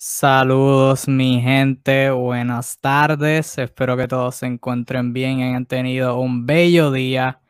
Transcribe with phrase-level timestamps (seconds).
[0.00, 6.46] Saludos mi gente, buenas tardes, espero que todos se encuentren bien y hayan tenido un
[6.46, 7.40] bello día.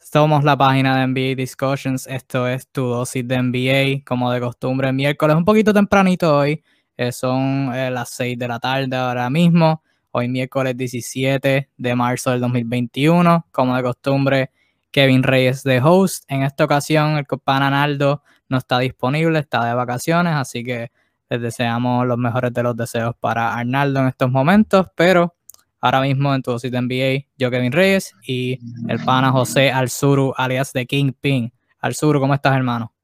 [0.00, 4.92] Somos la página de NBA Discussions, esto es tu dosis de NBA, como de costumbre,
[4.92, 6.64] miércoles un poquito tempranito hoy,
[6.96, 12.32] eh, son eh, las 6 de la tarde ahora mismo, hoy miércoles 17 de marzo
[12.32, 14.50] del 2021, como de costumbre,
[14.90, 19.74] Kevin Reyes de host, en esta ocasión el copa Naldo no está disponible, está de
[19.74, 20.90] vacaciones, así que
[21.28, 25.34] les deseamos los mejores de los deseos para Arnaldo en estos momentos, pero
[25.80, 30.72] ahora mismo en tu sitio NBA, yo Kevin Reyes y el pana José Alzuru, alias
[30.72, 31.52] de Kingpin.
[31.80, 32.94] Alzuru, ¿cómo estás, hermano?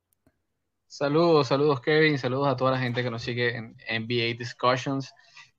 [0.86, 5.12] Saludos, saludos Kevin, saludos a toda la gente que nos sigue en NBA Discussions.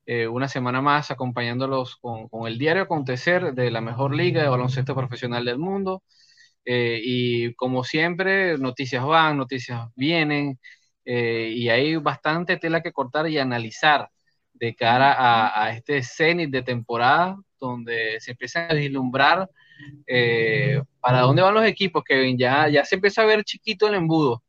[0.05, 4.95] Eh, una semana más acompañándolos con, el diario acontecer de la mejor liga de baloncesto
[4.95, 6.03] profesional del mundo.
[6.66, 10.59] Eh, y como siempre, noticias van, noticias vienen.
[11.13, 14.09] Eh, y hay bastante tela que cortar y analizar
[14.53, 15.13] de cara
[15.61, 19.49] a, este cenit de temporada donde se empieza a vislumbrar
[20.08, 22.38] eh, para dónde van los equipos, Kevin.
[22.38, 24.41] Ya, ya se empieza a ver chiquito el embudo.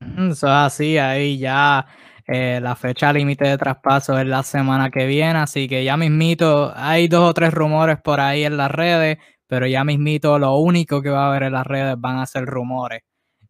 [0.00, 1.84] Eso es así, ahí ya
[2.24, 6.72] eh, la fecha límite de traspaso es la semana que viene, así que ya mismito,
[6.76, 9.18] hay dos o tres rumores por ahí en las redes,
[9.48, 12.44] pero ya mismito lo único que va a haber en las redes van a ser
[12.44, 13.02] rumores.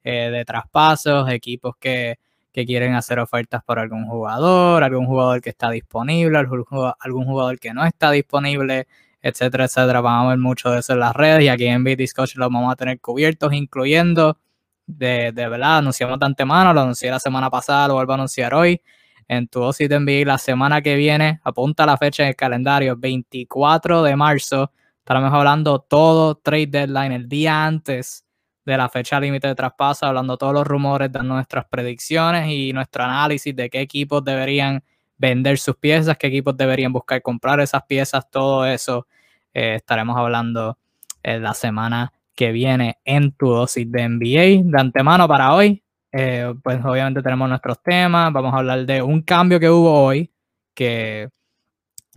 [0.04, 2.18] Eh, de traspasos, equipos que,
[2.66, 7.84] quieren hacer ofertas por algún jugador, algún jugador que está disponible, algún jugador, que no
[7.84, 8.88] está disponible,
[9.22, 10.00] etcétera, etcétera.
[10.00, 12.72] Vamos a ver mucho de eso en las redes y aquí en BitDiscoach lo vamos
[12.72, 14.38] a tener cubiertos, incluyendo
[14.86, 18.52] de, de verdad, anunciamos de antemano, lo anuncié la semana pasada, lo vuelvo a anunciar
[18.54, 18.80] hoy.
[19.28, 24.02] En tu OSI de la semana que viene, apunta la fecha en el calendario, 24
[24.02, 24.72] de marzo.
[24.98, 28.24] Estaremos hablando todo trade deadline el día antes
[28.68, 33.02] de la fecha límite de traspaso, hablando todos los rumores, dando nuestras predicciones y nuestro
[33.02, 34.84] análisis de qué equipos deberían
[35.16, 39.06] vender sus piezas, qué equipos deberían buscar comprar esas piezas, todo eso
[39.54, 40.78] eh, estaremos hablando
[41.22, 44.70] en la semana que viene en tu dosis de NBA.
[44.70, 49.22] De antemano para hoy, eh, pues obviamente tenemos nuestros temas, vamos a hablar de un
[49.22, 50.30] cambio que hubo hoy,
[50.74, 51.30] que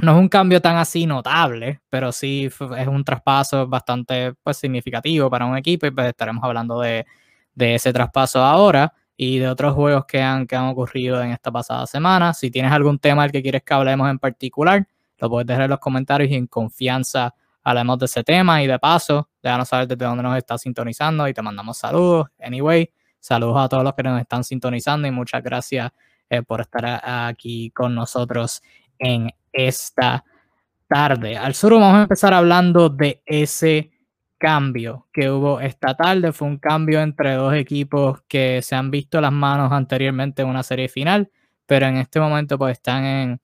[0.01, 5.29] no es un cambio tan así notable, pero sí es un traspaso bastante pues, significativo
[5.29, 7.05] para un equipo y pues estaremos hablando de,
[7.55, 11.85] ese traspaso ahora y de otros juegos que han, que han ocurrido en esta pasada
[11.85, 12.33] semana.
[12.33, 14.87] Si tienes algún tema del que quieres que hablemos en particular,
[15.19, 18.79] lo puedes dejar en los comentarios y en confianza hablemos de ese tema y de
[18.79, 22.29] paso, déjanos saber desde dónde nos estás sintonizando y te mandamos saludos.
[22.39, 25.91] Anyway, saludos a todos los que nos están sintonizando y muchas gracias
[26.27, 28.63] eh, por estar aquí con nosotros
[28.97, 30.23] en esta
[30.87, 31.37] tarde.
[31.37, 33.91] Al sur vamos a empezar hablando de ese
[34.37, 36.33] cambio que hubo esta tarde.
[36.33, 40.63] Fue un cambio entre dos equipos que se han visto las manos anteriormente en una
[40.63, 41.29] serie final,
[41.65, 43.41] pero en este momento pues están en,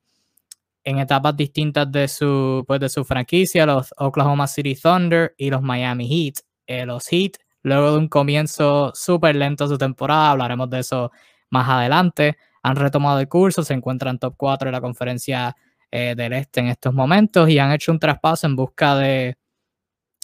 [0.84, 5.62] en etapas distintas de su, pues, de su franquicia, los Oklahoma City Thunder y los
[5.62, 6.44] Miami Heat.
[6.66, 11.12] Eh, los Heat, luego de un comienzo súper lento de su temporada, hablaremos de eso
[11.50, 15.56] más adelante, han retomado el curso, se encuentran top 4 en la conferencia
[15.92, 19.38] eh, del Este en estos momentos y han hecho un traspaso en busca de,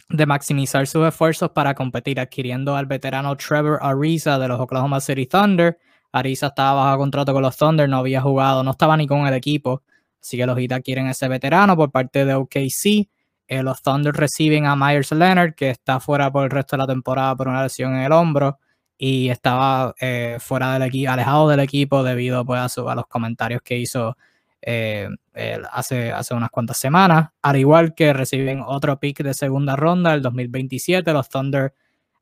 [0.10, 5.26] de maximizar sus esfuerzos para competir, adquiriendo al veterano Trevor Ariza de los Oklahoma City
[5.26, 5.78] Thunder.
[6.12, 9.34] Ariza estaba bajo contrato con los Thunder, no había jugado, no estaba ni con el
[9.34, 9.82] equipo,
[10.22, 13.10] así que los Heat quieren ese veterano por parte de OKC.
[13.48, 16.88] Eh, los Thunder reciben a Myers Leonard, que está fuera por el resto de la
[16.88, 18.60] temporada por una lesión en el hombro
[18.98, 23.62] y estaba eh, fuera del equipo, alejado del equipo debido pues, a, a los comentarios
[23.62, 24.16] que hizo
[24.66, 25.10] eh,
[25.72, 27.30] hace, hace unas cuantas semanas.
[27.42, 31.74] Al igual que reciben otro pick de segunda ronda el 2027, los Thunder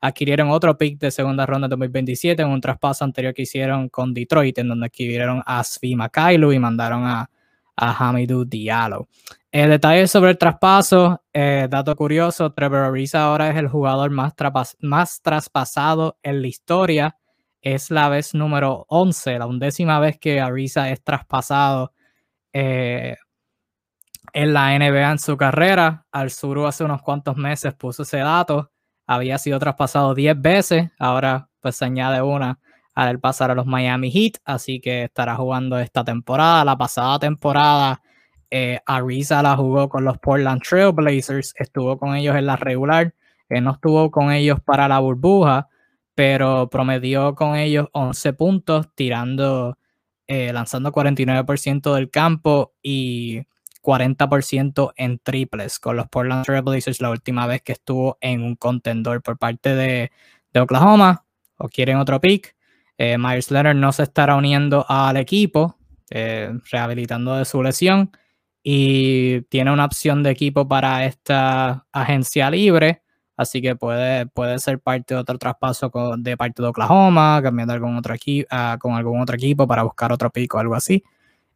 [0.01, 4.13] adquirieron otro pick de segunda ronda del 2027 en un traspaso anterior que hicieron con
[4.13, 7.29] Detroit, en donde adquirieron a Svi Makailu y mandaron a,
[7.75, 9.07] a Hamidou Diallo.
[9.51, 14.33] El detalle sobre el traspaso, eh, dato curioso, Trevor Ariza ahora es el jugador más,
[14.79, 17.17] más traspasado en la historia.
[17.61, 21.91] Es la vez número 11, la undécima vez que Ariza es traspasado
[22.53, 23.15] eh,
[24.33, 26.05] en la NBA en su carrera.
[26.11, 28.71] Al sur hace unos cuantos meses puso ese dato.
[29.07, 32.59] Había sido traspasado 10 veces, ahora pues se añade una
[32.95, 36.65] al pasar a los Miami Heat, así que estará jugando esta temporada.
[36.65, 38.01] La pasada temporada,
[38.49, 43.13] eh, Ariza la jugó con los Portland Trail Blazers, estuvo con ellos en la regular,
[43.49, 45.69] eh, no estuvo con ellos para la burbuja,
[46.15, 49.77] pero promedió con ellos 11 puntos, tirando
[50.33, 53.41] eh, lanzando 49% del campo y
[53.83, 58.55] 40% en triples con los Portland Trail Blazers la última vez que estuvo en un
[58.55, 60.09] contendor por parte de,
[60.57, 61.25] Oklahoma
[61.57, 62.55] o quieren otro pick.
[62.97, 65.77] Eh, Myers Leonard no se estará uniendo al equipo.
[66.09, 68.11] rehabilitando de su lesión
[68.63, 73.03] y tiene una opción de equipo para esta agencia libre,
[73.41, 77.97] así que puede, puede ser parte de otro traspaso de parte de Oklahoma, cambiando algún
[77.97, 78.15] otro
[78.49, 81.03] ah, con algún otro equipo para buscar otro pico o algo así.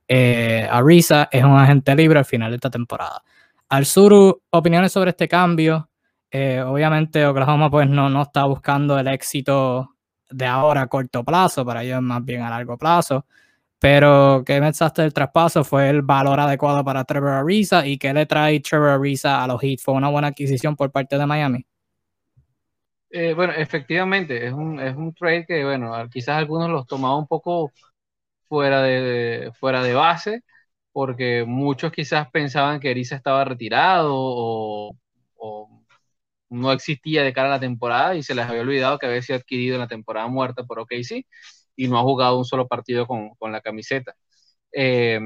[0.07, 3.23] Eh, Arisa es un agente libre al final de esta temporada.
[3.69, 3.85] Al
[4.51, 5.89] opiniones sobre este cambio.
[6.31, 9.95] Eh, obviamente Oklahoma pues no, no está buscando el éxito
[10.29, 13.25] de ahora a corto plazo, para ellos más bien a largo plazo.
[13.79, 15.63] Pero ¿qué mensaje del traspaso?
[15.63, 17.85] ¿Fue el valor adecuado para Trevor Ariza?
[17.85, 19.79] ¿Y qué le trae Trevor Ariza a los Heat?
[19.79, 21.65] ¿Fue una buena adquisición por parte de Miami?
[23.17, 27.27] Eh, bueno, efectivamente, es un, es un trade que, bueno, quizás algunos los tomaba un
[27.27, 27.71] poco
[28.49, 30.41] fuera de, fuera de base,
[30.91, 34.97] porque muchos quizás pensaban que Ariza estaba retirado o,
[36.49, 39.37] no existía de cara a la temporada y se les había olvidado que había sido
[39.39, 41.25] adquirido en la temporada muerta por OKC
[41.75, 44.15] y no ha jugado un solo partido con, la camiseta.
[44.73, 45.19] Eh,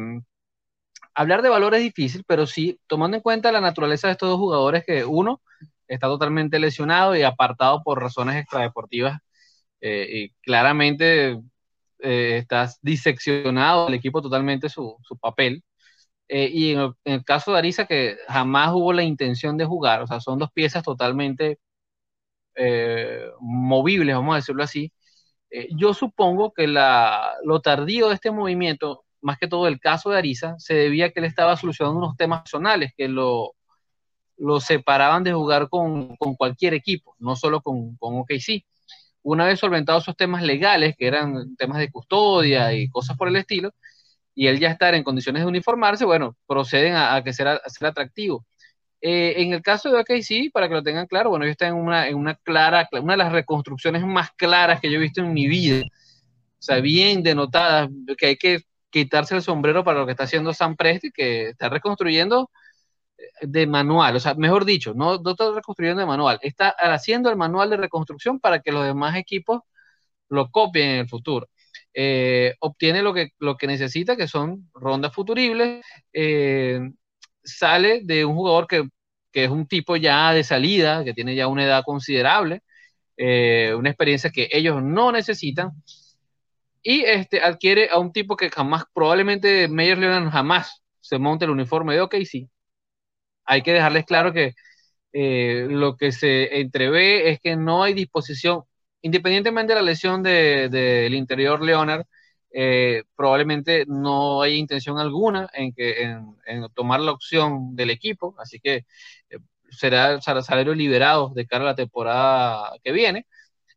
[1.14, 4.40] hablar de valor es difícil, pero sí, tomando en cuenta la naturaleza de estos dos
[4.40, 5.42] jugadores, que uno
[5.90, 9.20] está totalmente lesionado y apartado por razones extradeportivas,
[9.82, 11.40] eh, y claramente
[12.00, 15.64] eh, estás diseccionado el equipo totalmente su, papel.
[16.30, 20.20] y en el, caso de Arisa, que jamás hubo la intención de jugar, o sea,
[20.22, 21.60] son dos piezas totalmente
[23.40, 24.92] movibles, vamos a decirlo así,
[25.52, 30.18] eh, yo supongo que lo tardío de este movimiento, más que todo el caso de
[30.18, 33.56] Ariza, se debía a que él estaba solucionando unos temas personales que lo,
[34.40, 38.66] lo separaban de jugar con, cualquier equipo, no solo con, con OKC.
[39.22, 43.36] Una vez solventados esos temas legales, que eran temas de custodia y cosas por el
[43.36, 43.72] estilo,
[44.34, 47.88] y él ya estar en condiciones de uniformarse, bueno, proceden a, que sea, a ser
[47.88, 48.46] atractivo.
[49.02, 51.76] Eh, en el caso de OKC, para que lo tengan claro, bueno, yo estoy en
[51.76, 55.34] una, en una clara, una de las reconstrucciones más claras que yo he visto en
[55.34, 55.84] mi vida.
[55.84, 60.54] O sea, bien denotadas, que hay que quitarse el sombrero para lo que está haciendo
[60.54, 62.50] Sam Presti, que está reconstruyendo
[63.42, 67.70] de manual, o sea, mejor dicho, no, está reconstruyendo de manual, está haciendo el manual
[67.70, 69.62] de reconstrucción para que los demás equipos
[70.30, 71.48] lo copien en el futuro.
[71.94, 75.84] Eh, obtiene lo que, lo que necesita, que son rondas futuribles,
[77.44, 78.84] sale de un jugador que,
[79.34, 82.62] es un tipo ya de salida, que tiene ya una edad considerable,
[83.18, 85.72] eh, una experiencia que ellos no necesitan,
[86.82, 91.52] y este, adquiere a un tipo que jamás, probablemente Meyer Leonard jamás se monte el
[91.52, 92.50] uniforme de OKC.
[93.50, 94.54] Hay que dejarles claro que
[95.14, 98.64] eh, lo que se entrevé es que no hay disposición,
[99.02, 102.06] independientemente de la lesión del interior Leonard,
[102.52, 108.60] eh, probablemente no hay intención alguna en, que, en, tomar la opción del equipo, así
[108.60, 108.86] que
[109.30, 109.40] eh,
[109.72, 113.26] será salario liberado de cara a la temporada que viene.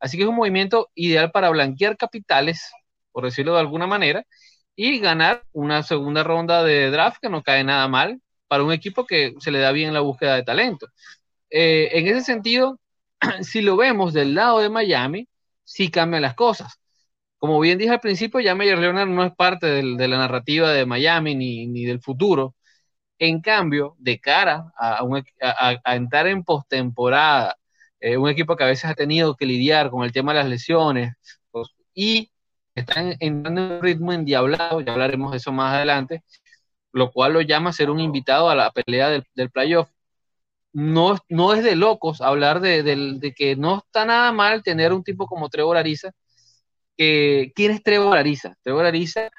[0.00, 2.70] Así que es un movimiento ideal para blanquear capitales,
[3.12, 4.26] por decirlo de alguna manera,
[4.76, 8.20] y ganar una segunda ronda de draft que no cae nada mal
[8.52, 10.88] para un equipo que se le da bien la búsqueda de talento.
[11.50, 12.78] Eh, en ese sentido,
[13.43, 15.26] si lo vemos del lado de Miami,
[15.64, 16.78] sí cambian las cosas
[17.43, 20.87] como bien dije al principio, ya Meyer Leonard no es parte de la narrativa de
[20.87, 22.54] Miami ni, del futuro.
[23.19, 25.04] En cambio, de cara a,
[25.96, 27.56] entrar en postemporada,
[28.00, 30.49] eh, un equipo que a veces ha tenido que lidiar con el tema de las
[30.49, 31.14] lesiones
[31.50, 32.31] pues, y
[32.76, 36.23] están entrando en un ritmo endiablado, ya hablaremos de eso más adelante,
[36.92, 39.88] lo cual lo llama a ser un invitado a la pelea del, playoff.
[40.72, 45.04] No, no es de locos hablar de, de, que no está nada mal tener un
[45.04, 46.12] tipo como Trevor Ariza,
[46.96, 48.56] ¿quién es Trevor Ariza?
[48.62, 49.30] Trevor Ariza,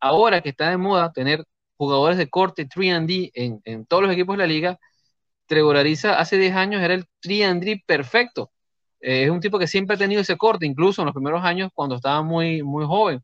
[0.00, 1.44] ahora que está de moda tener
[1.76, 4.78] jugadores de corte 3D en, todos los equipos de la liga,
[5.46, 8.52] Trevor Ariza hace 10 años era el 3D perfecto.
[9.00, 11.70] Eh, es un tipo que siempre ha tenido ese corte, incluso en los primeros años
[11.74, 13.22] cuando estaba muy, muy joven.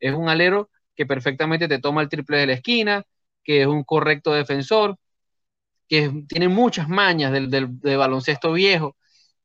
[0.00, 0.70] Es un alero
[1.00, 3.02] que perfectamente te toma el triple de la esquina,
[3.42, 4.98] que es un correcto defensor,
[5.88, 8.96] que tiene muchas mañas del, de baloncesto viejo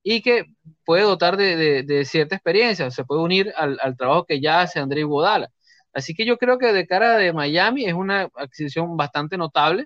[0.03, 0.47] y que
[0.85, 5.49] puede dotar de, cierta experiencia, se puede unir al, trabajo que ya hace André Godala.
[5.93, 9.85] Así que yo creo que de cara de Miami es una adquisición bastante notable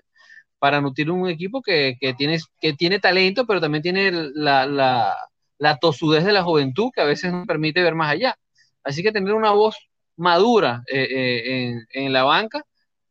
[0.58, 6.42] para nutrir un equipo que, tiene, talento, pero también tiene la, la, tosudez de la
[6.42, 8.36] juventud que a veces nos permite ver más allá.
[8.82, 9.76] Así que tener una voz
[10.20, 12.62] madura eh, eh, en, la banca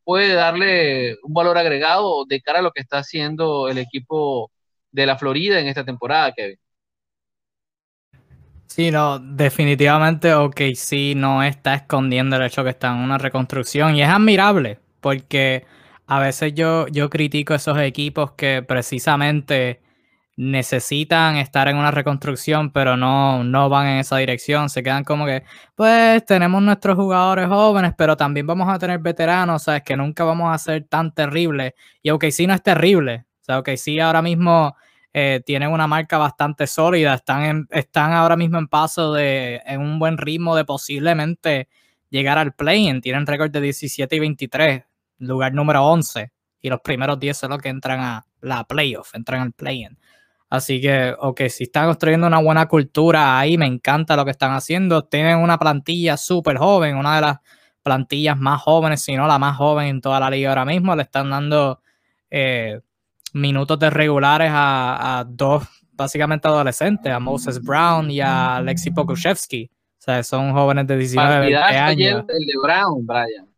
[0.03, 4.51] puede darle un valor agregado de cara a lo que está haciendo el equipo
[4.91, 6.57] de la Florida en esta temporada, Kevin.
[8.65, 10.31] Sí, no, definitivamente
[10.75, 15.65] sí no está escondiendo el hecho que está en una reconstrucción y es admirable porque
[16.05, 19.81] a veces yo, yo critico esos equipos que precisamente
[20.39, 24.69] necesitan estar en una reconstrucción, pero no, no van en esa dirección.
[24.69, 25.43] Se quedan como que,
[25.75, 29.83] pues tenemos nuestros jugadores jóvenes, pero también vamos a tener veteranos, ¿sabes?
[29.83, 31.73] Que nunca vamos a ser tan terribles.
[32.01, 34.77] Y aunque sí no es terrible, o sea, ok, sí ahora mismo
[35.11, 39.99] eh, tienen una marca bastante sólida, están, están ahora mismo en paso de, en un
[39.99, 41.67] buen ritmo de posiblemente
[42.09, 43.01] llegar al play-in.
[43.01, 44.83] Tienen récord de 17 y 23,
[45.17, 46.31] lugar número 11.
[46.61, 49.97] Y los primeros 10 son los que entran a la playoff, entran al play-in.
[50.49, 54.51] Así que, ok, si están construyendo una buena cultura ahí, me encanta lo que están
[54.51, 55.03] haciendo.
[55.03, 57.37] Tienen una plantilla súper joven, una de las
[57.83, 60.95] plantillas más jóvenes, si no la más joven en toda la liga ahora mismo.
[60.95, 61.81] Le están dando
[62.31, 62.81] eh,
[63.33, 69.69] minutos de regulares a, dos, básicamente adolescentes, a Moses Brown y a Lexi Pokushevsky.
[69.71, 72.25] O sea, son jóvenes de 19 años.
[72.27, 73.48] El de Brown, Brian.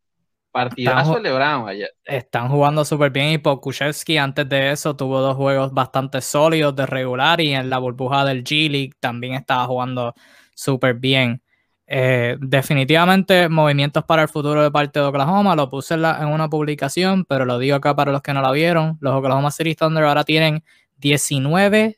[0.52, 1.90] Partidazo de Brown ayer.
[2.04, 6.86] Están jugando súper bien y Pokushevsky antes de eso tuvo dos juegos bastante sólidos de
[6.86, 10.14] regular y en la burbuja del G League también estaba jugando
[10.54, 11.42] súper bien.
[11.88, 16.50] Eh, definitivamente movimientos para el futuro de parte de Oklahoma, lo puse en, en, una
[16.50, 18.98] publicación, pero lo digo acá para los que no la vieron.
[19.02, 20.64] Los Oklahoma City Thunder ahora tienen
[20.98, 21.98] 19,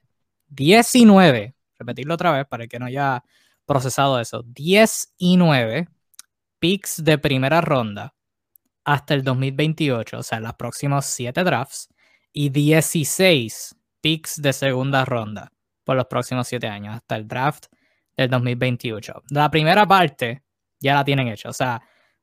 [0.50, 3.24] 19, repetirlo otra vez para el que no haya
[3.66, 5.88] procesado eso, 19
[6.60, 8.14] picks de primera ronda
[8.84, 11.90] hasta el 2028, o sea, los próximos 7 drafts,
[12.32, 15.52] y 16 picks de segunda ronda
[15.84, 17.66] por los próximos 7 años, hasta el draft
[18.18, 19.24] del 2028.
[19.30, 20.44] La primera parte
[20.80, 21.82] ya la tienen hecha, o sea,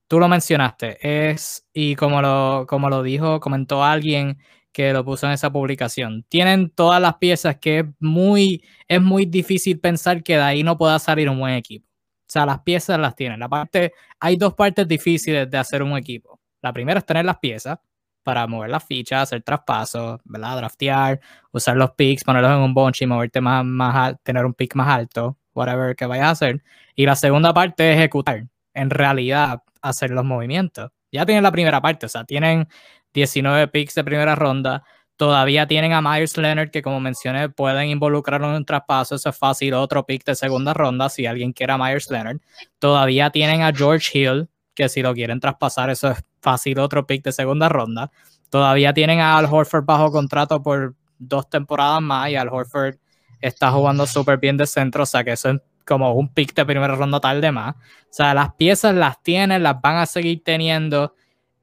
[0.08, 0.98] tú lo mencionaste,
[1.30, 4.38] es, y como lo, como lo dijo, comentó alguien
[4.72, 9.26] que lo puso en esa publicación, tienen todas las piezas que es muy, es muy
[9.26, 11.86] difícil pensar que de ahí no pueda salir un buen equipo.
[11.88, 13.40] O sea, las piezas las tienen.
[13.40, 16.39] La parte, hay dos partes difíciles de hacer un equipo.
[16.62, 17.78] La primera es tener las piezas
[18.22, 20.56] para mover las fichas, hacer traspasos, ¿verdad?
[20.56, 21.20] Draftear,
[21.52, 24.88] usar los picks, ponerlos en un bunch y moverte más, más tener un pick más
[24.88, 26.62] alto, whatever que vayas a hacer.
[26.94, 30.90] Y la segunda parte es ejecutar, en realidad, hacer los movimientos.
[31.12, 32.68] Ya tienen la primera parte, o sea, tienen
[33.14, 34.84] 19 picks de primera ronda.
[35.16, 39.16] Todavía tienen a Myers Leonard, que como mencioné, pueden involucrarlo en un traspaso.
[39.16, 39.74] Eso es fácil.
[39.74, 42.38] Otro pick de segunda ronda, si alguien quiere a Myers Leonard.
[42.78, 47.22] Todavía tienen a George Hill, que si lo quieren traspasar, eso es fácil otro pick
[47.24, 48.10] de segunda ronda.
[48.48, 52.96] Todavía tienen a Al Horford bajo contrato por dos temporadas más y Al Horford
[53.40, 56.64] está jugando súper bien de centro, o sea que eso es como un pick de
[56.64, 57.74] primera ronda tal de más.
[57.74, 61.14] O sea, las piezas las tienen, las van a seguir teniendo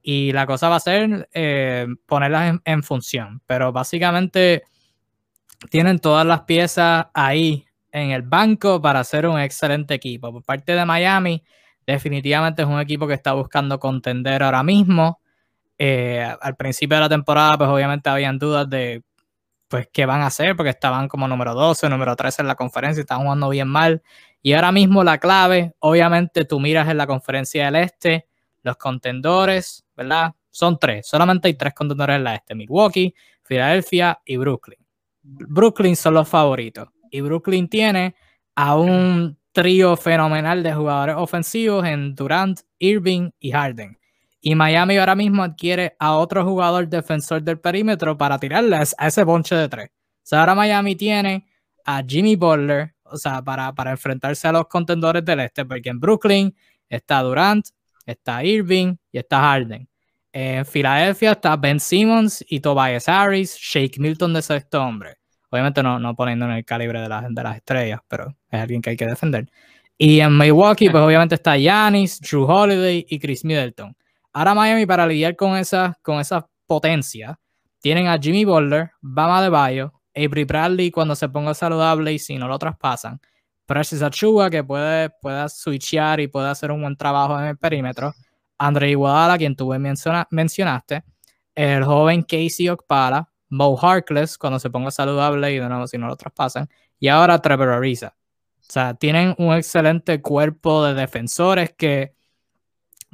[0.02, 3.42] y la cosa va a ser eh, ponerlas en, función.
[3.46, 4.64] Pero básicamente
[5.70, 10.32] tienen todas las piezas ahí en el banco para hacer un excelente equipo.
[10.32, 11.44] Por parte de Miami,
[11.88, 15.22] definitivamente es un equipo que está buscando contender ahora mismo.
[15.78, 19.04] Eh, al principio de la temporada, pues obviamente habían dudas de
[19.70, 23.02] pues qué van a hacer, porque estaban como número 12, número 13 en la conferencia
[23.02, 24.02] estaban jugando bien mal.
[24.42, 28.28] Y ahora mismo la clave, obviamente tú miras en la conferencia del Este,
[28.64, 30.34] los contendores, ¿verdad?
[30.50, 33.14] Son tres, solamente hay tres contendores en la Este, Milwaukee,
[33.44, 34.80] Filadelfia y Brooklyn.
[35.22, 38.16] Brooklyn son los favoritos y Brooklyn tiene
[38.56, 43.98] a un trío fenomenal de jugadores ofensivos en Durant, Irving y Harden.
[44.40, 49.24] Y Miami ahora mismo adquiere a otro jugador defensor del perímetro para tirarle a ese
[49.24, 49.90] bonche de tres.
[49.90, 51.48] O sea, ahora Miami tiene
[51.84, 56.00] a Jimmy Butler, o sea, para, para enfrentarse a los contendores del este, porque en
[56.00, 56.56] Brooklyn
[56.88, 57.66] está Durant,
[58.06, 59.90] está Irving y está Harden.
[60.34, 65.18] En Filadelfia está Ben Simmons y Tobias Harris, Shake Milton de sexto hombre.
[65.50, 68.92] Obviamente no, no poniendo en el calibre de, de las estrellas, pero es alguien que
[68.92, 69.50] hay que defender.
[69.98, 73.96] Y en Milwaukee, pues obviamente está Giannis, Drew Holiday y Chris Middleton.
[74.34, 77.40] Ahora Miami para lidiar con esa, con esa potencia,
[77.80, 82.38] tienen a Jimmy Butler, Bama de Bayo, Avery Bradley cuando se ponga saludable y si
[82.38, 83.20] no lo traspasan,
[83.66, 88.14] Precious Achua que puede, pueda switchear y puede hacer un buen trabajo en el perímetro,
[88.58, 89.74] Andre Iguodala, quien tú
[90.30, 91.04] mencionaste,
[91.56, 96.08] el joven Casey Okpala, Mo Harkless cuando se ponga saludable y de nuevo si no
[96.08, 96.70] lo traspasan.
[97.00, 98.16] Y ahora Trevor Ariza.
[98.60, 102.14] O sea, tienen un excelente cuerpo de defensores que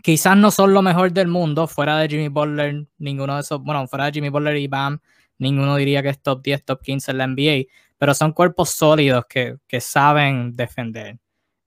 [0.01, 3.87] quizás no son lo mejor del mundo, fuera de Jimmy Butler, ninguno de esos, bueno,
[3.87, 4.99] fuera de Jimmy Butler y Bam,
[5.37, 9.25] ninguno diría que es top 10, top 15 en la NBA, pero son cuerpos sólidos
[9.29, 11.19] que, que saben defender.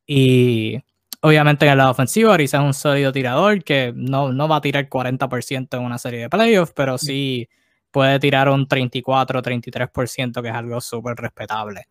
[0.06, 0.78] Y
[1.20, 4.60] obviamente en el lado ofensivo, Ariza es un sólido tirador que no, no va a
[4.60, 7.48] tirar 40% en una serie de playoffs, pero sí
[7.96, 11.88] puede tirar un 34 o 33%, que es algo súper respetable.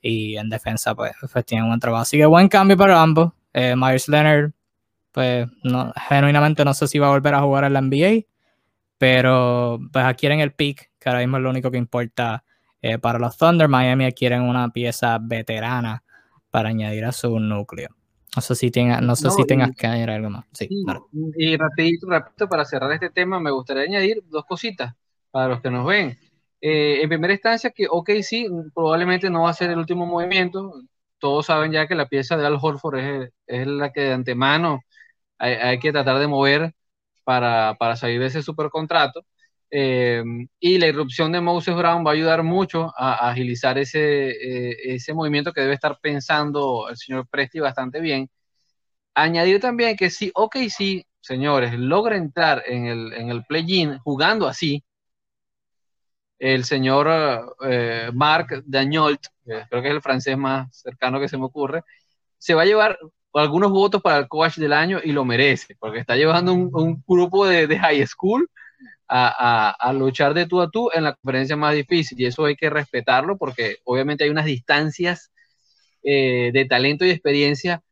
[0.00, 2.02] Y en defensa, pues, pues, tiene un buen trabajo.
[2.02, 3.32] Así que buen cambio para ambos.
[3.52, 4.52] Eh, Myers Leonard,
[5.10, 8.26] pues, no, genuinamente no sé si va a volver a jugar en la NBA,
[8.98, 12.44] pero pues adquieren el pick, que ahora mismo es lo único que importa
[12.80, 13.66] eh, para los Thunder.
[13.66, 16.04] Miami adquieren una pieza veterana
[16.52, 17.88] para añadir a su núcleo.
[18.36, 20.44] No sé si, tenga, no sé si tengas que añadir algo más.
[20.52, 20.68] Sí,
[21.36, 24.94] Y rapidito, rapidito, para cerrar este tema, me gustaría añadir dos cositas
[25.38, 26.18] para los que nos ven.
[26.60, 30.72] Eh, en primera instancia, que ok, sí, probablemente no va a ser el último movimiento.
[31.18, 34.80] Todos saben ya que la pieza de Al Horford es, es la que de antemano
[35.38, 36.74] hay, hay que tratar de mover
[37.24, 39.24] para, para salir de ese supercontrato.
[39.70, 40.24] Eh,
[40.58, 45.14] y la irrupción de Moses Brown va a ayudar mucho a, agilizar ese, eh, ese
[45.14, 48.28] movimiento que debe estar pensando el señor Presti bastante bien.
[49.14, 54.48] Añadir también que si ok, sí, señores, logra entrar en el, en el play-in jugando
[54.48, 54.82] así,
[56.38, 57.08] el señor
[57.64, 61.82] eh, Marc Dagnolt, creo que es el francés más cercano que se me ocurre,
[62.38, 62.98] se va a llevar
[63.34, 67.46] algunos votos para el coach del año y lo merece, porque está llevando un, grupo
[67.46, 68.48] de, high school
[69.08, 72.70] a, luchar de tú a tú en la conferencia más difícil y eso hay que
[72.70, 75.32] respetarlo porque obviamente hay unas distancias
[76.02, 77.82] eh, de talento y experiencia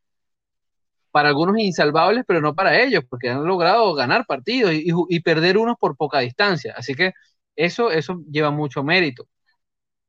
[1.11, 5.77] para algunos insalvables, pero no para ellos, porque han logrado ganar partidos y perder unos
[5.79, 6.75] por poca distancia.
[6.77, 7.13] Así que
[7.57, 9.27] eso, eso lleva mucho mérito.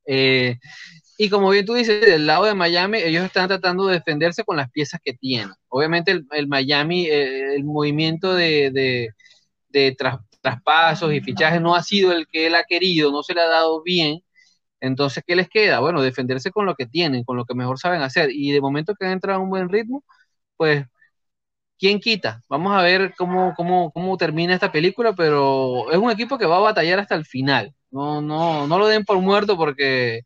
[0.06, 0.58] Eh,
[1.18, 4.56] y como bien tú dices, del lado de Miami, ellos están tratando de defenderse con
[4.56, 5.50] las piezas que tienen.
[5.68, 9.10] Obviamente el, el Miami, eh, el movimiento de, de,
[9.70, 13.34] de tras, traspasos y fichajes no ha sido el que él ha querido, no se
[13.34, 14.20] le ha dado bien.
[14.80, 15.80] Entonces, ¿qué les queda?
[15.80, 18.30] Bueno, defenderse con lo que tienen, con lo que mejor saben hacer.
[18.32, 20.04] Y de momento que han entrado a un buen ritmo,
[20.56, 20.86] pues,
[21.78, 22.42] ¿quién quita?
[22.48, 26.56] Vamos a ver cómo, cómo, cómo termina esta película, pero es un equipo que va
[26.56, 27.74] a batallar hasta el final.
[27.90, 30.22] No, no, no lo den por muerto porque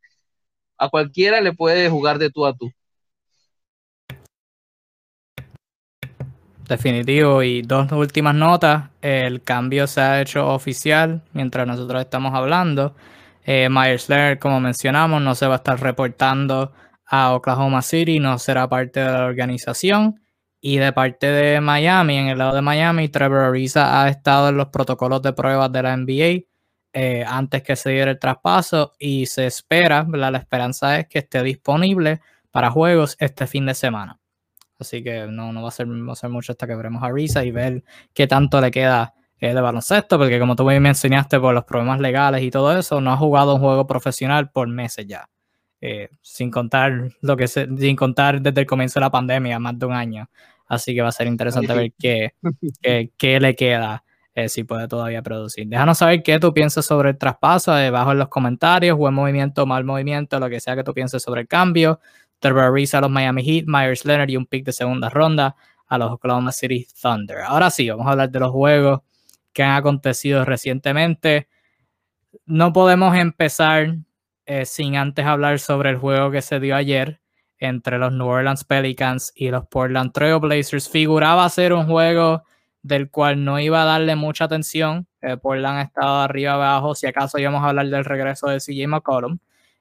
[0.79, 2.73] a cualquiera le puede jugar de tú a tú.
[6.69, 7.43] Definitivo.
[7.43, 8.91] Y dos últimas notas.
[9.03, 12.95] El cambio se ha hecho oficial mientras nosotros estamos hablando.
[13.45, 16.73] Eh, Myers Leonard, como mencionamos, no se va a estar reportando
[17.07, 20.22] a Oklahoma City, no será parte de la organización.
[20.65, 24.57] Y de parte de Miami, en el lado de Miami, Trevor Ariza ha estado en
[24.57, 26.47] los protocolos de pruebas de la NBA
[26.93, 30.31] eh, antes que se diera el traspaso y se espera, ¿verdad?
[30.31, 32.21] la esperanza es que esté disponible
[32.53, 34.21] para juegos este fin de semana.
[34.79, 37.11] Así que no, no va, a ser, va a ser mucho hasta que veremos a
[37.11, 37.83] Risa y ver
[38.15, 41.99] qué tanto le queda eh, de baloncesto, porque como tú me enseñaste por los problemas
[41.99, 45.29] legales y todo eso, no ha jugado un juego profesional por meses ya.
[45.85, 49.77] Eh, sin contar lo que se, sin contar desde el comienzo de la pandemia, más
[49.77, 50.31] de un año.
[50.73, 52.33] Así que va a ser interesante ver qué,
[52.81, 54.05] qué, qué le queda,
[54.35, 55.69] eh, si puede todavía producir.
[55.69, 59.85] Déjanos saber qué tú piensas sobre el traspaso, debajo en los comentarios, buen movimiento, mal
[59.85, 62.01] movimiento, lo que sea que tú pienses sobre el cambio.
[62.39, 65.57] Trevor Ariza a los Miami Heat, Myers Leonard y un pick de segunda ronda
[65.89, 67.41] a los Oklahoma City Thunder.
[67.41, 69.01] Ahora sí, vamos a hablar de los juegos
[69.53, 71.49] que han acontecido recientemente.
[72.47, 73.97] No podemos empezar
[74.47, 77.22] eh, sin antes hablar sobre el juego que se dio ayer
[77.63, 80.89] entre los New Orleans Pelicans y los Portland Trail Blazers.
[80.89, 82.43] Figuraba ser un juego
[82.83, 85.07] del cual no iba a darle mucha atención.
[85.21, 86.97] Eh, Portland estaba arriba abajo.
[86.97, 89.39] Si acaso íbamos a hablar del regreso de CJ McCollum,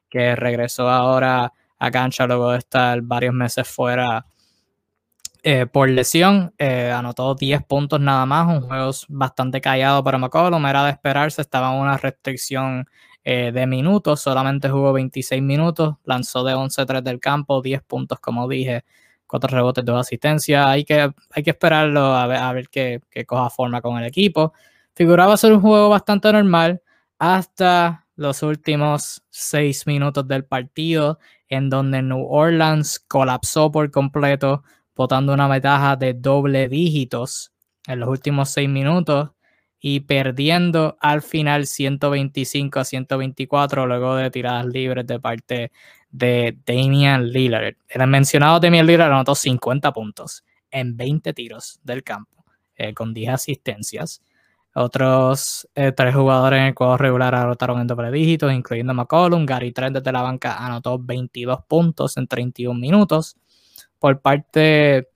[0.10, 4.28] que regresó ahora a cancha luego de estar varios meses fuera
[5.42, 6.54] eh, por lesión.
[6.60, 11.42] Eh, anotó 10 puntos nada más, un juego bastante callado para McCollum, era de esperarse,
[11.42, 12.86] estaba en una restricción
[13.24, 18.48] eh, de minutos, solamente jugó 26 minutos, lanzó de 11-3 del campo, 10 puntos como
[18.48, 18.84] dije,
[19.28, 23.50] 4 rebotes, 2 asistencias, hay que, hay que esperarlo a ver, a ver que, coja
[23.50, 24.54] forma con el equipo.
[24.96, 26.82] Figuraba ser un juego bastante normal
[27.20, 31.20] hasta los últimos 6 minutos del partido
[31.52, 34.64] en donde New Orleans colapsó por completo,
[34.96, 37.52] botando una ventaja de doble dígitos
[37.88, 39.32] en los últimos seis minutos
[39.82, 45.72] y perdiendo al final 125 a 124 luego de tiradas libres de parte
[46.12, 47.76] de Damian Lillard.
[47.90, 53.32] El mencionado Damian Lillard anotó 50 puntos en 20 tiros del campo, eh, con 10
[53.32, 54.22] asistencias.
[54.74, 59.46] Otros eh, tres jugadores en el cuadro regular anotaron en doble dígitos, incluyendo McCollum.
[59.46, 63.36] Gary Trent desde la banca anotó 22 puntos en 31 minutos.
[64.00, 65.10] Por parte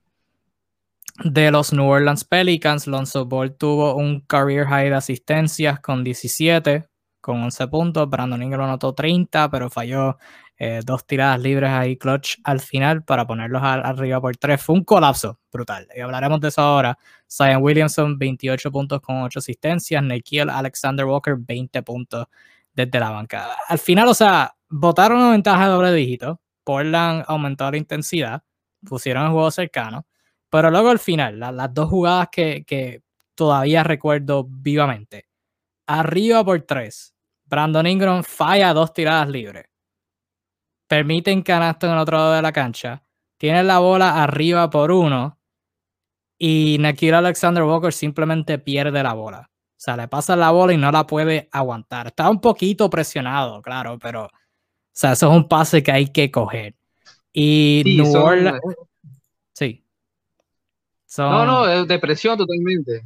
[1.23, 6.87] de los New Orleans Pelicans, Lonzo Ball tuvo un career high de asistencias con 17,
[7.21, 8.09] con 11 puntos.
[8.09, 10.17] Brandon Ingram anotó 30, pero falló
[10.57, 14.61] eh, dos tiradas libres ahí, clutch al final para ponerlos a, arriba por tres.
[14.61, 15.87] Fue un colapso brutal.
[15.95, 16.97] Y hablaremos de eso ahora.
[17.29, 20.03] Zion Williamson, 28 puntos con 8 asistencias.
[20.03, 22.27] Nikhil Alexander Walker, 20 puntos
[22.73, 23.55] desde la banca.
[23.67, 26.41] Al final, o sea, votaron una ventaja de doble dígito.
[26.63, 28.43] Portland aumentó la intensidad.
[28.85, 30.05] Pusieron el juego cercano.
[30.55, 33.01] Pero luego al final, la, las dos jugadas que, que
[33.35, 35.27] todavía recuerdo vivamente.
[35.85, 37.13] Arriba por tres
[37.43, 39.65] Brandon Ingram falla dos tiradas libres.
[40.87, 43.03] Permiten canasto en el otro lado de la cancha.
[43.37, 45.37] Tienen la bola arriba por uno.
[46.37, 49.49] Y Nikhil Alexander Walker simplemente pierde la bola.
[49.51, 52.07] O sea, le pasa la bola y no la puede aguantar.
[52.07, 54.27] Está un poquito presionado, claro, pero.
[54.27, 54.29] O
[54.93, 56.75] sea, eso es un pase que hay que coger.
[57.33, 58.61] Y New Orleans.
[59.51, 59.84] Sí.
[61.17, 63.03] No, no, es depresión totalmente.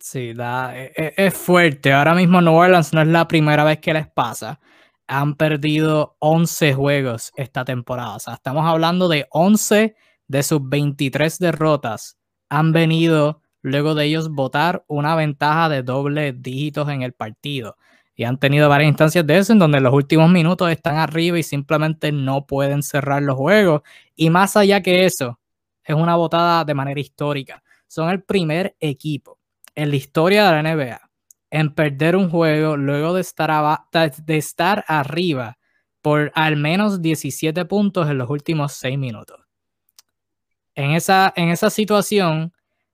[0.00, 1.92] Sí, da, es, e, es, fuerte.
[1.92, 4.60] Ahora mismo New Orleans no es la primera vez que les pasa.
[5.06, 8.16] Han perdido 11 juegos esta temporada.
[8.16, 9.94] O sea, estamos hablando de 11
[10.28, 12.18] de sus 23 derrotas.
[12.48, 17.76] Han venido luego de ellos votar una ventaja de doble dígitos en el partido.
[18.14, 21.38] Y han tenido varias instancias de eso en donde en los últimos minutos están arriba
[21.38, 23.82] y simplemente no pueden cerrar los juegos.
[24.14, 25.40] Y más allá que eso,
[25.84, 27.62] es una votada de manera histórica.
[27.86, 29.38] Son el primer equipo
[29.74, 31.00] en la historia de la NBA
[31.50, 35.56] en perder un juego luego de estar, de estar arriba
[36.02, 39.40] por al menos 17 puntos en los últimos 6 minutos.
[40.74, 42.52] En esa, en esa situación,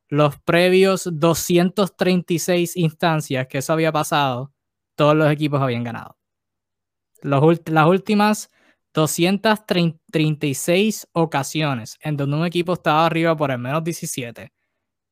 [0.08, 4.52] los previos 236 instancias que eso había pasado,
[4.94, 6.18] todos los equipos habían ganado.
[7.22, 8.50] las últimas
[8.92, 14.52] 236 ocasiones en donde un equipo estaba arriba por al menos 17,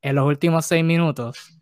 [0.02, 1.58] en los últimos 6 minutos,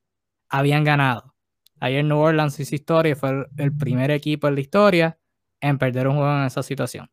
[0.48, 1.35] habían ganado.
[1.81, 5.18] Ayer New Orleans hizo historia y fue el, primer equipo en la historia
[5.61, 7.11] en perder un juego en esa situación.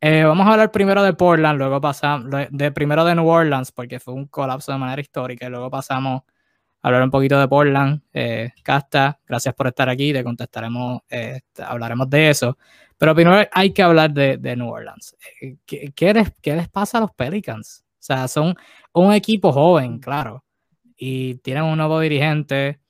[0.00, 3.98] Eh, vamos a hablar primero de Portland, luego pasamos, de, primero de New Orleans, porque
[3.98, 6.22] fue un colapso de manera histórica, y luego pasamos
[6.82, 8.02] a hablar un poquito de Portland.
[8.12, 12.56] Eh, Casta, gracias por estar aquí, te contestaremos, eh, hablaremos de eso.
[12.98, 15.16] Pero primero hay que hablar de, New Orleans.
[15.64, 17.84] ¿Qué, qué, les, ¿Qué les pasa a los Pelicans?
[17.94, 18.54] O sea, son
[18.92, 20.44] un equipo joven, claro,
[20.96, 22.80] y tienen un nuevo dirigente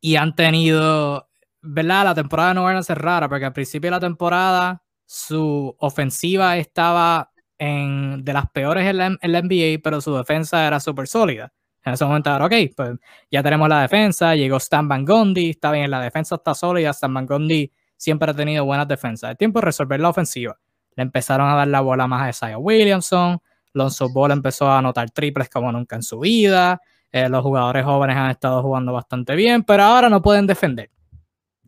[0.00, 1.28] y han tenido,
[1.62, 2.04] ¿verdad?
[2.04, 6.56] La temporada de New Orleans es rara porque al principio de la temporada su ofensiva
[6.56, 11.52] estaba en, de las peores en la, NBA, pero su defensa era súper sólida.
[11.84, 12.98] En ese momento era, ok, pues
[13.30, 17.14] ya tenemos la defensa, llegó Stan Van Gundy, está bien, la defensa está sólida, Stan
[17.14, 19.30] Van Gundy siempre ha tenido buenas defensas.
[19.30, 20.58] El tiempo de resolver la ofensiva.
[20.94, 23.38] Le empezaron a dar la bola más a Isaiah Williamson,
[23.72, 26.80] Lonzo Ball empezó a anotar triples como nunca en su vida,
[27.12, 30.90] eh, los jugadores jóvenes han estado jugando bastante bien, pero ahora no pueden defender.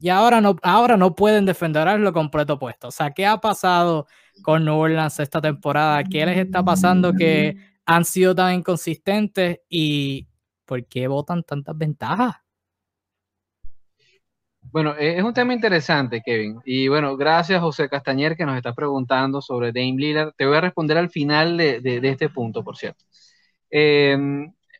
[0.00, 2.88] Y ahora no, ahora no pueden defender, ahora lo completo opuesto.
[2.88, 4.06] O sea, ¿qué ha pasado
[4.42, 6.04] con New Orleans esta temporada?
[6.04, 10.28] ¿Qué les está pasando que han sido tan inconsistentes y
[10.64, 12.36] por qué votan tantas ventajas?
[14.72, 16.60] Bueno, e, es un tema interesante, Kevin.
[16.64, 20.32] Y bueno, gracias José Castañer que nos está preguntando sobre Dame Lillard.
[20.36, 23.04] Te voy a responder al final de, este punto, por cierto.
[23.70, 24.16] Eh,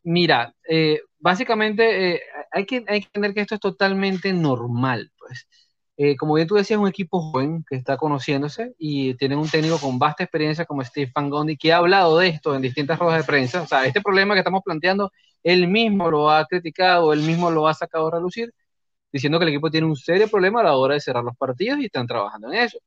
[0.05, 2.21] mira, eh, básicamente eh,
[2.53, 5.47] hay, que, entender que esto es totalmente normal, pues.
[6.01, 9.81] Eh, como bien tú decías, un equipo joven que está conociéndose y tiene un técnico
[9.81, 13.19] con vasta experiencia como Steve Van Gundy, que ha hablado de esto en distintas ruedas
[13.19, 13.63] de prensa.
[13.63, 15.11] O sea, este problema que estamos planteando,
[15.43, 18.55] él mismo lo ha criticado, él mismo lo ha sacado a relucir,
[19.13, 21.81] diciendo que el equipo tiene un serio problema a la hora de cerrar los partidos
[21.81, 22.79] y están trabajando en eso.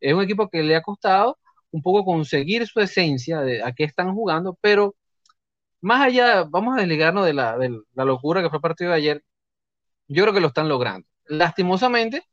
[0.00, 1.38] Es un equipo que le ha costado
[1.70, 4.94] un poco conseguir su esencia de a qué están jugando, pero
[5.84, 7.56] más allá, vamos a desligarnos de la,
[8.04, 9.24] locura que fue el partido de ayer,
[10.08, 11.06] yo creo que lo están logrando.
[11.26, 12.24] Lastimosamente,